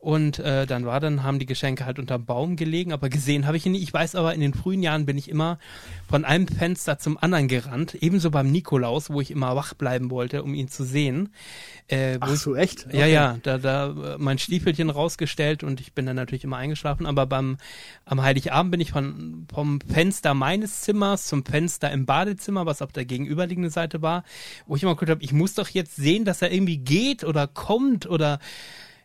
Und 0.03 0.41
äh, 0.41 0.67
dann 0.67 0.85
war 0.85 0.99
dann, 0.99 1.23
haben 1.23 1.39
die 1.39 1.47
Geschenke 1.47 1.87
halt 1.87 2.01
unterm 2.01 2.25
Baum 2.25 2.57
gelegen, 2.57 2.93
aber 2.93 3.09
gesehen 3.09 3.47
habe 3.47 3.57
ich 3.57 3.67
ihn 3.67 3.71
nicht. 3.71 3.85
Ich 3.85 3.95
weiß 3.95 4.17
aber, 4.17 4.35
in 4.35 4.41
den 4.41 4.53
frühen 4.53 4.83
Jahren 4.83 5.07
bin 5.07 5.17
ich 5.17 5.31
immer 5.31 5.61
von 6.11 6.25
einem 6.25 6.49
Fenster 6.49 6.99
zum 6.99 7.17
anderen 7.19 7.47
gerannt, 7.47 7.95
ebenso 7.95 8.33
beim 8.33 8.51
Nikolaus, 8.51 9.11
wo 9.11 9.21
ich 9.21 9.31
immer 9.31 9.55
wach 9.55 9.75
bleiben 9.75 10.11
wollte, 10.11 10.43
um 10.43 10.55
ihn 10.55 10.67
zu 10.67 10.83
sehen. 10.83 11.29
Äh, 11.87 12.19
Ach 12.19 12.35
so, 12.35 12.57
echt? 12.57 12.87
Okay. 12.87 12.99
Ja, 12.99 13.07
ja, 13.07 13.39
da, 13.45 13.59
da 13.59 14.17
mein 14.19 14.39
Stiefelchen 14.39 14.91
rausgestellt 14.91 15.63
und 15.63 15.81
ich 15.81 15.93
bin 15.93 16.05
dann 16.05 16.17
natürlich 16.17 16.43
immer 16.43 16.57
eingeschlafen, 16.57 17.07
aber 17.07 17.27
beim 17.27 17.59
am 18.05 18.23
Heiligabend 18.23 18.73
bin 18.73 18.81
ich 18.81 18.91
von, 18.91 19.47
vom 19.55 19.81
Fenster 19.83 20.35
meines 20.35 20.81
Zimmers 20.81 21.29
zum 21.29 21.45
Fenster 21.45 21.93
im 21.93 22.07
Badezimmer, 22.07 22.67
was 22.67 22.83
auf 22.83 22.91
der 22.91 23.05
gegenüberliegenden 23.05 23.71
Seite 23.71 24.03
war, 24.03 24.25
wo 24.67 24.75
ich 24.75 24.83
immer 24.83 24.97
geguckt 24.97 25.13
habe, 25.13 25.23
ich 25.23 25.33
muss 25.33 25.55
doch 25.55 25.69
jetzt 25.69 25.95
sehen, 25.95 26.25
dass 26.25 26.43
er 26.43 26.51
irgendwie 26.51 26.79
geht 26.79 27.23
oder 27.23 27.47
kommt 27.47 28.11
oder 28.11 28.41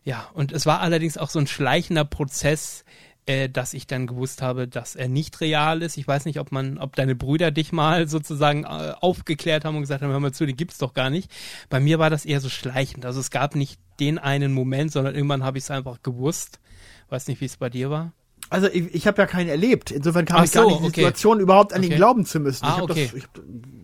ja, 0.08 0.30
und 0.34 0.54
es 0.54 0.66
war 0.66 0.80
allerdings 0.80 1.18
auch 1.18 1.30
so 1.30 1.38
ein 1.38 1.48
schleichender 1.48 2.06
Prozess, 2.06 2.86
äh, 3.26 3.50
dass 3.50 3.74
ich 3.74 3.88
dann 3.88 4.08
gewusst 4.08 4.42
habe, 4.42 4.66
dass 4.66 4.96
er 4.96 5.10
nicht 5.10 5.42
real 5.42 5.82
ist. 5.82 5.98
Ich 5.98 6.08
weiß 6.08 6.24
nicht, 6.24 6.40
ob 6.40 6.54
man, 6.54 6.78
ob 6.78 6.96
deine 6.96 7.14
Brüder 7.14 7.52
dich 7.52 7.74
mal 7.74 8.08
sozusagen 8.08 8.64
äh, 8.64 8.94
aufgeklärt 9.02 9.66
haben 9.66 9.76
und 9.76 9.82
gesagt 9.82 10.02
haben, 10.02 10.12
hör 10.12 10.22
mal 10.22 10.32
zu, 10.32 10.46
den 10.46 10.56
gibt's 10.56 10.78
doch 10.78 10.94
gar 10.94 11.10
nicht. 11.10 11.30
Bei 11.68 11.82
mir 11.82 12.00
war 12.00 12.10
das 12.10 12.24
eher 12.24 12.40
so 12.40 12.48
schleichend. 12.48 13.06
Also 13.06 13.20
es 13.20 13.32
gab 13.32 13.56
nicht 13.56 13.82
den 14.00 14.18
einen 14.18 14.54
Moment, 14.54 14.94
sondern 14.94 15.14
irgendwann 15.14 15.44
habe 15.44 15.58
ich 15.58 15.66
es 15.66 15.72
einfach 15.72 16.02
gewusst. 16.02 16.62
Weiß 17.10 17.28
nicht, 17.28 17.42
wie 17.42 17.46
es 17.46 17.58
bei 17.58 17.70
dir 17.70 17.90
war. 17.90 18.14
Also 18.50 18.68
ich, 18.68 18.94
ich 18.96 19.08
habe 19.08 19.22
ja 19.22 19.28
keinen 19.28 19.50
erlebt. 19.50 19.92
Insofern 19.92 20.26
kam 20.26 20.38
Ach 20.38 20.46
ich 20.46 20.52
gar 20.52 20.64
so, 20.64 20.70
nicht 20.70 20.78
in 20.78 20.84
die 20.84 20.90
okay. 20.90 21.02
Situation, 21.02 21.40
überhaupt 21.40 21.74
an 21.74 21.82
okay. 21.82 21.92
ihn 21.92 21.96
glauben 21.96 22.26
zu 22.26 22.40
müssen. 22.40 22.66
Ah, 22.66 22.76
ich 22.78 22.84
okay. 22.84 23.10
Das, 23.12 23.14
ich, 23.14 23.28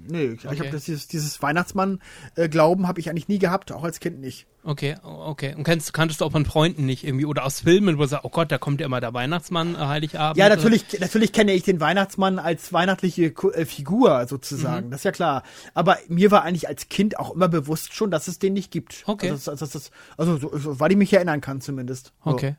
nee, 0.08 0.26
ich, 0.26 0.46
okay. 0.46 0.54
ich 0.54 0.60
habe 0.60 0.70
das 0.70 0.86
dieses, 0.86 1.08
dieses 1.08 1.42
Weihnachtsmann-Glauben 1.42 2.88
habe 2.88 3.00
ich 3.00 3.10
eigentlich 3.10 3.28
nie 3.28 3.40
gehabt, 3.40 3.72
auch 3.72 3.84
als 3.84 4.00
Kind 4.00 4.20
nicht. 4.20 4.48
Okay, 4.66 4.96
okay. 5.04 5.54
Und 5.56 5.66
kennst, 5.66 5.94
kanntest 5.94 6.22
du 6.22 6.26
auch 6.26 6.32
von 6.32 6.46
Freunden 6.46 6.86
nicht 6.86 7.04
irgendwie 7.04 7.26
oder 7.26 7.46
aus 7.46 7.62
Filmen, 7.62 7.98
wo 7.98 8.04
du 8.04 8.08
sagst, 8.08 8.24
oh 8.24 8.30
Gott, 8.30 8.50
da 8.52 8.58
kommt 8.58 8.80
ja 8.80 8.86
immer 8.86 9.02
der 9.02 9.14
Weihnachtsmann 9.14 9.76
äh, 9.76 9.80
Heiligabend? 9.80 10.38
Ja, 10.38 10.48
natürlich, 10.48 10.86
oder? 10.94 11.02
natürlich 11.02 11.34
kenne 11.34 11.52
ich 11.52 11.64
den 11.64 11.82
Weihnachtsmann 11.82 12.40
als 12.40 12.72
weihnachtliche 12.72 13.26
äh, 13.26 13.66
Figur 13.66 14.26
sozusagen. 14.28 14.88
Mhm. 14.88 14.92
Das 14.92 15.02
ist 15.02 15.06
ja 15.06 15.12
klar. 15.12 15.44
Aber 15.74 15.98
mir 16.08 16.32
war 16.32 16.44
eigentlich 16.44 16.70
als 16.70 16.88
Kind 16.88 17.20
auch 17.20 17.36
immer 17.36 17.50
bewusst 17.50 17.94
schon, 17.94 18.10
dass 18.10 18.30
es 18.30 18.40
den 18.40 18.54
nicht 18.54 18.72
gibt. 18.72 19.04
Okay. 19.06 19.32
Also, 19.32 19.52
also, 19.52 19.66
also, 19.66 19.90
also 20.18 20.58
so, 20.58 20.80
weil 20.80 20.92
ich 20.92 20.98
mich 20.98 21.12
erinnern 21.12 21.42
kann 21.42 21.60
zumindest. 21.60 22.14
Okay. 22.24 22.56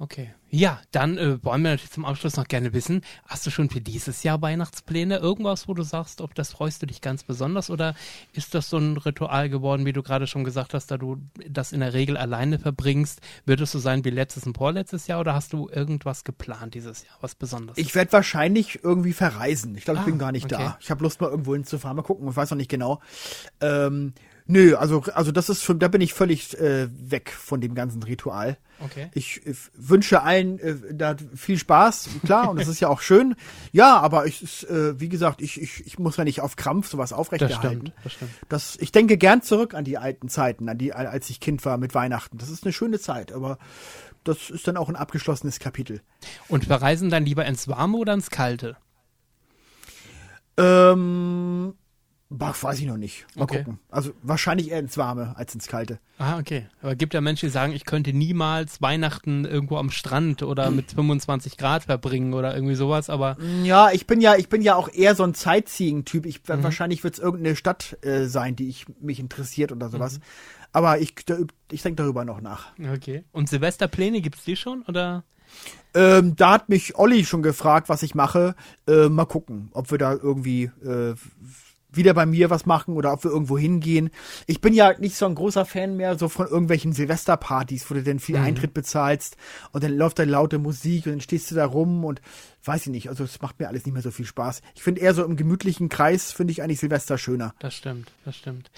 Okay. 0.00 0.32
Ja, 0.48 0.80
dann 0.92 1.18
äh, 1.18 1.44
wollen 1.44 1.62
wir 1.62 1.72
natürlich 1.72 1.90
zum 1.90 2.06
Abschluss 2.06 2.38
noch 2.38 2.48
gerne 2.48 2.72
wissen, 2.72 3.02
hast 3.26 3.46
du 3.46 3.50
schon 3.50 3.68
für 3.68 3.82
dieses 3.82 4.22
Jahr 4.22 4.40
Weihnachtspläne? 4.40 5.18
Irgendwas, 5.18 5.68
wo 5.68 5.74
du 5.74 5.82
sagst, 5.82 6.22
ob 6.22 6.34
das 6.34 6.52
freust 6.52 6.80
du 6.80 6.86
dich 6.86 7.02
ganz 7.02 7.22
besonders 7.22 7.68
oder 7.68 7.94
ist 8.32 8.54
das 8.54 8.70
so 8.70 8.78
ein 8.78 8.96
Ritual 8.96 9.50
geworden, 9.50 9.84
wie 9.84 9.92
du 9.92 10.02
gerade 10.02 10.26
schon 10.26 10.42
gesagt 10.42 10.72
hast, 10.72 10.90
da 10.90 10.96
du 10.96 11.18
das 11.46 11.72
in 11.72 11.80
der 11.80 11.92
Regel 11.92 12.16
alleine 12.16 12.58
verbringst? 12.58 13.20
Wird 13.44 13.60
es 13.60 13.72
so 13.72 13.78
sein 13.78 14.02
wie 14.06 14.10
letztes 14.10 14.46
und 14.46 14.56
vorletztes 14.56 15.06
Jahr 15.06 15.20
oder 15.20 15.34
hast 15.34 15.52
du 15.52 15.68
irgendwas 15.68 16.24
geplant 16.24 16.72
dieses 16.72 17.04
Jahr, 17.04 17.16
was 17.20 17.34
besonders 17.34 17.76
Ich 17.76 17.94
werde 17.94 18.10
wahrscheinlich 18.12 18.82
irgendwie 18.82 19.12
verreisen. 19.12 19.74
Ich 19.74 19.84
glaube, 19.84 19.98
ich 19.98 20.04
ah, 20.04 20.06
bin 20.06 20.18
gar 20.18 20.32
nicht 20.32 20.46
okay. 20.46 20.64
da. 20.64 20.78
Ich 20.80 20.90
habe 20.90 21.02
Lust 21.02 21.20
mal 21.20 21.28
irgendwo 21.28 21.52
hinzufahren, 21.52 21.96
mal 21.96 22.02
gucken, 22.02 22.26
ich 22.26 22.36
weiß 22.36 22.50
noch 22.50 22.56
nicht 22.56 22.70
genau. 22.70 23.00
Ähm, 23.60 24.14
Nö, 24.50 24.74
also, 24.74 25.04
also 25.14 25.30
das 25.30 25.48
ist 25.48 25.62
schon, 25.62 25.78
da 25.78 25.86
bin 25.86 26.00
ich 26.00 26.12
völlig 26.12 26.58
äh, 26.58 26.88
weg 26.90 27.30
von 27.30 27.60
dem 27.60 27.74
ganzen 27.74 28.02
Ritual. 28.02 28.58
Okay. 28.80 29.08
Ich 29.14 29.46
äh, 29.46 29.54
wünsche 29.74 30.22
allen 30.22 30.58
äh, 30.58 30.74
da 30.92 31.14
viel 31.36 31.56
Spaß, 31.56 32.08
klar, 32.24 32.50
und 32.50 32.58
das 32.58 32.66
ist 32.66 32.80
ja 32.80 32.88
auch 32.88 33.00
schön. 33.00 33.36
Ja, 33.70 33.98
aber 34.00 34.26
ich, 34.26 34.68
äh, 34.68 34.98
wie 34.98 35.08
gesagt, 35.08 35.40
ich, 35.40 35.60
ich, 35.60 35.86
ich 35.86 35.98
muss 35.98 36.16
ja 36.16 36.24
nicht 36.24 36.40
auf 36.40 36.56
Krampf 36.56 36.88
sowas 36.88 37.12
aufrechterhalten. 37.12 37.60
Das 37.60 37.72
stimmt, 37.72 37.92
das 38.02 38.12
stimmt. 38.12 38.30
Das, 38.48 38.76
ich 38.80 38.90
denke 38.90 39.18
gern 39.18 39.42
zurück 39.42 39.74
an 39.74 39.84
die 39.84 39.98
alten 39.98 40.28
Zeiten, 40.28 40.68
an 40.68 40.78
die, 40.78 40.92
als 40.92 41.30
ich 41.30 41.38
Kind 41.38 41.64
war 41.64 41.78
mit 41.78 41.94
Weihnachten. 41.94 42.38
Das 42.38 42.50
ist 42.50 42.64
eine 42.64 42.72
schöne 42.72 42.98
Zeit, 42.98 43.32
aber 43.32 43.58
das 44.24 44.50
ist 44.50 44.66
dann 44.66 44.76
auch 44.76 44.88
ein 44.88 44.96
abgeschlossenes 44.96 45.60
Kapitel. 45.60 46.00
Und 46.48 46.64
verreisen 46.64 47.08
dann 47.08 47.24
lieber 47.24 47.46
ins 47.46 47.68
Warme 47.68 47.98
oder 47.98 48.14
ins 48.14 48.30
Kalte? 48.30 48.76
Ähm, 50.56 51.49
Bach 52.32 52.62
weiß 52.62 52.78
ich 52.78 52.86
noch 52.86 52.96
nicht. 52.96 53.26
Mal 53.34 53.42
okay. 53.42 53.58
gucken. 53.58 53.80
Also 53.90 54.12
wahrscheinlich 54.22 54.70
eher 54.70 54.78
ins 54.78 54.96
Warme 54.96 55.34
als 55.36 55.52
ins 55.52 55.66
Kalte. 55.66 55.98
Ah, 56.16 56.38
okay. 56.38 56.68
Aber 56.80 56.94
gibt 56.94 57.12
ja 57.12 57.20
Menschen, 57.20 57.46
die 57.46 57.52
sagen, 57.52 57.72
ich 57.72 57.84
könnte 57.84 58.12
niemals 58.12 58.80
Weihnachten 58.80 59.44
irgendwo 59.44 59.78
am 59.78 59.90
Strand 59.90 60.44
oder 60.44 60.70
mit 60.70 60.92
25 60.94 61.56
Grad 61.56 61.82
verbringen 61.82 62.32
oder 62.32 62.54
irgendwie 62.54 62.76
sowas, 62.76 63.10
aber. 63.10 63.36
Ja, 63.64 63.90
ich 63.90 64.06
bin 64.06 64.20
ja, 64.20 64.36
ich 64.36 64.48
bin 64.48 64.62
ja 64.62 64.76
auch 64.76 64.88
eher 64.88 65.16
so 65.16 65.24
ein 65.24 65.34
Sightseeing-Typ. 65.34 66.24
Ich, 66.24 66.40
mhm. 66.46 66.62
Wahrscheinlich 66.62 67.02
wird 67.02 67.14
es 67.14 67.20
irgendeine 67.20 67.56
Stadt 67.56 67.98
äh, 68.04 68.26
sein, 68.26 68.54
die 68.54 68.68
ich, 68.68 68.86
mich 69.00 69.18
interessiert 69.18 69.72
oder 69.72 69.88
sowas. 69.88 70.18
Mhm. 70.18 70.22
Aber 70.72 71.00
ich, 71.00 71.14
ich 71.72 71.82
denke 71.82 72.00
darüber 72.00 72.24
noch 72.24 72.40
nach. 72.40 72.68
Okay. 72.94 73.24
Und 73.32 73.48
Silvesterpläne 73.48 74.20
gibt's 74.20 74.44
die 74.44 74.54
schon 74.54 74.82
oder? 74.82 75.24
Ähm, 75.94 76.36
da 76.36 76.52
hat 76.52 76.68
mich 76.68 76.96
Olli 76.96 77.24
schon 77.24 77.42
gefragt, 77.42 77.88
was 77.88 78.04
ich 78.04 78.14
mache. 78.14 78.54
Äh, 78.86 79.08
mal 79.08 79.24
gucken, 79.24 79.70
ob 79.72 79.90
wir 79.90 79.98
da 79.98 80.12
irgendwie 80.12 80.70
äh, 80.84 81.14
wieder 81.92 82.14
bei 82.14 82.26
mir 82.26 82.50
was 82.50 82.66
machen 82.66 82.94
oder 82.94 83.12
ob 83.12 83.24
wir 83.24 83.30
irgendwo 83.30 83.58
hingehen. 83.58 84.10
Ich 84.46 84.60
bin 84.60 84.74
ja 84.74 84.98
nicht 84.98 85.16
so 85.16 85.26
ein 85.26 85.34
großer 85.34 85.64
Fan 85.64 85.96
mehr 85.96 86.18
so 86.18 86.28
von 86.28 86.46
irgendwelchen 86.46 86.92
Silvesterpartys, 86.92 87.90
wo 87.90 87.94
du 87.94 88.02
denn 88.02 88.20
viel 88.20 88.38
mhm. 88.38 88.44
Eintritt 88.44 88.74
bezahlst 88.74 89.36
und 89.72 89.84
dann 89.84 89.96
läuft 89.96 90.18
da 90.18 90.24
laute 90.24 90.58
Musik 90.58 91.06
und 91.06 91.12
dann 91.12 91.20
stehst 91.20 91.50
du 91.50 91.54
da 91.54 91.66
rum 91.66 92.04
und 92.04 92.20
weiß 92.64 92.86
ich 92.86 92.92
nicht, 92.92 93.08
also 93.08 93.24
es 93.24 93.40
macht 93.40 93.58
mir 93.58 93.68
alles 93.68 93.84
nicht 93.84 93.94
mehr 93.94 94.02
so 94.02 94.10
viel 94.10 94.26
Spaß. 94.26 94.62
Ich 94.74 94.82
finde 94.82 95.00
eher 95.00 95.14
so 95.14 95.24
im 95.24 95.36
gemütlichen 95.36 95.88
Kreis 95.88 96.32
finde 96.32 96.52
ich 96.52 96.62
eigentlich 96.62 96.80
Silvester 96.80 97.18
schöner. 97.18 97.54
Das 97.58 97.74
stimmt, 97.74 98.12
das 98.24 98.36
stimmt. 98.36 98.70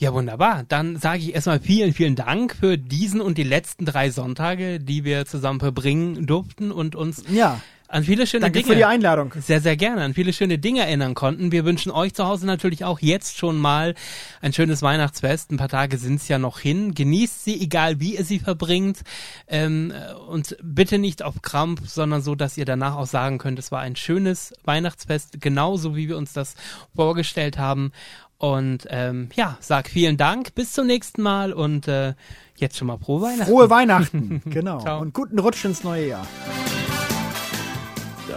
Ja, 0.00 0.14
wunderbar. 0.14 0.64
Dann 0.68 0.96
sage 0.96 1.18
ich 1.18 1.34
erstmal 1.34 1.58
vielen, 1.58 1.92
vielen 1.92 2.14
Dank 2.14 2.54
für 2.54 2.78
diesen 2.78 3.20
und 3.20 3.36
die 3.36 3.42
letzten 3.42 3.84
drei 3.84 4.10
Sonntage, 4.10 4.78
die 4.78 5.02
wir 5.02 5.26
zusammen 5.26 5.58
verbringen 5.58 6.24
durften 6.24 6.70
und 6.70 6.94
uns 6.94 7.24
ja 7.28 7.60
an 7.90 8.04
viele 8.04 8.26
schöne 8.26 8.42
Danke 8.42 8.58
Dinge. 8.58 8.68
für 8.68 8.76
die 8.76 8.84
Einladung. 8.84 9.32
Sehr, 9.40 9.62
sehr 9.62 9.76
gerne. 9.76 10.02
An 10.02 10.12
viele 10.12 10.34
schöne 10.34 10.58
Dinge 10.58 10.80
erinnern 10.80 11.14
konnten. 11.14 11.52
Wir 11.52 11.64
wünschen 11.64 11.90
euch 11.90 12.12
zu 12.12 12.26
Hause 12.26 12.46
natürlich 12.46 12.84
auch 12.84 13.00
jetzt 13.00 13.38
schon 13.38 13.58
mal 13.58 13.94
ein 14.42 14.52
schönes 14.52 14.82
Weihnachtsfest. 14.82 15.50
Ein 15.50 15.56
paar 15.56 15.70
Tage 15.70 15.96
sind's 15.96 16.28
ja 16.28 16.38
noch 16.38 16.58
hin. 16.58 16.94
Genießt 16.94 17.44
sie, 17.44 17.58
egal 17.60 17.98
wie 17.98 18.16
ihr 18.16 18.24
sie 18.24 18.40
verbringt. 18.40 19.00
Ähm, 19.46 19.94
und 20.28 20.56
bitte 20.62 20.98
nicht 20.98 21.22
auf 21.22 21.40
Krampf, 21.40 21.88
sondern 21.88 22.20
so, 22.20 22.34
dass 22.34 22.58
ihr 22.58 22.66
danach 22.66 22.96
auch 22.96 23.06
sagen 23.06 23.38
könnt, 23.38 23.58
es 23.58 23.72
war 23.72 23.80
ein 23.80 23.96
schönes 23.96 24.52
Weihnachtsfest, 24.64 25.40
genauso 25.40 25.96
wie 25.96 26.08
wir 26.08 26.18
uns 26.18 26.34
das 26.34 26.56
vorgestellt 26.94 27.56
haben. 27.56 27.92
Und 28.36 28.86
ähm, 28.90 29.30
ja, 29.34 29.56
sag 29.60 29.88
vielen 29.88 30.16
Dank, 30.18 30.54
bis 30.54 30.72
zum 30.72 30.86
nächsten 30.86 31.22
Mal 31.22 31.52
und 31.54 31.88
äh, 31.88 32.14
jetzt 32.56 32.76
schon 32.76 32.86
mal 32.86 32.98
frohe 32.98 33.22
Weihnachten. 33.22 33.50
Frohe 33.50 33.70
Weihnachten, 33.70 34.42
genau. 34.50 34.78
Ciao. 34.80 35.00
Und 35.00 35.14
guten 35.14 35.38
Rutsch 35.38 35.64
ins 35.64 35.82
neue 35.82 36.06
Jahr. 36.06 36.26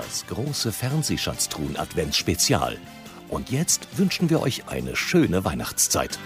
Das 0.04 0.26
große 0.26 0.72
Fernsehschatztruhen 0.72 1.78
Adventsspezial. 1.78 2.78
Und 3.30 3.52
jetzt 3.52 3.88
wünschen 3.99 4.32
wir 4.32 4.41
euch 4.41 4.68
eine 4.68 4.95
schöne 4.95 5.45
Weihnachtszeit. 5.45 6.18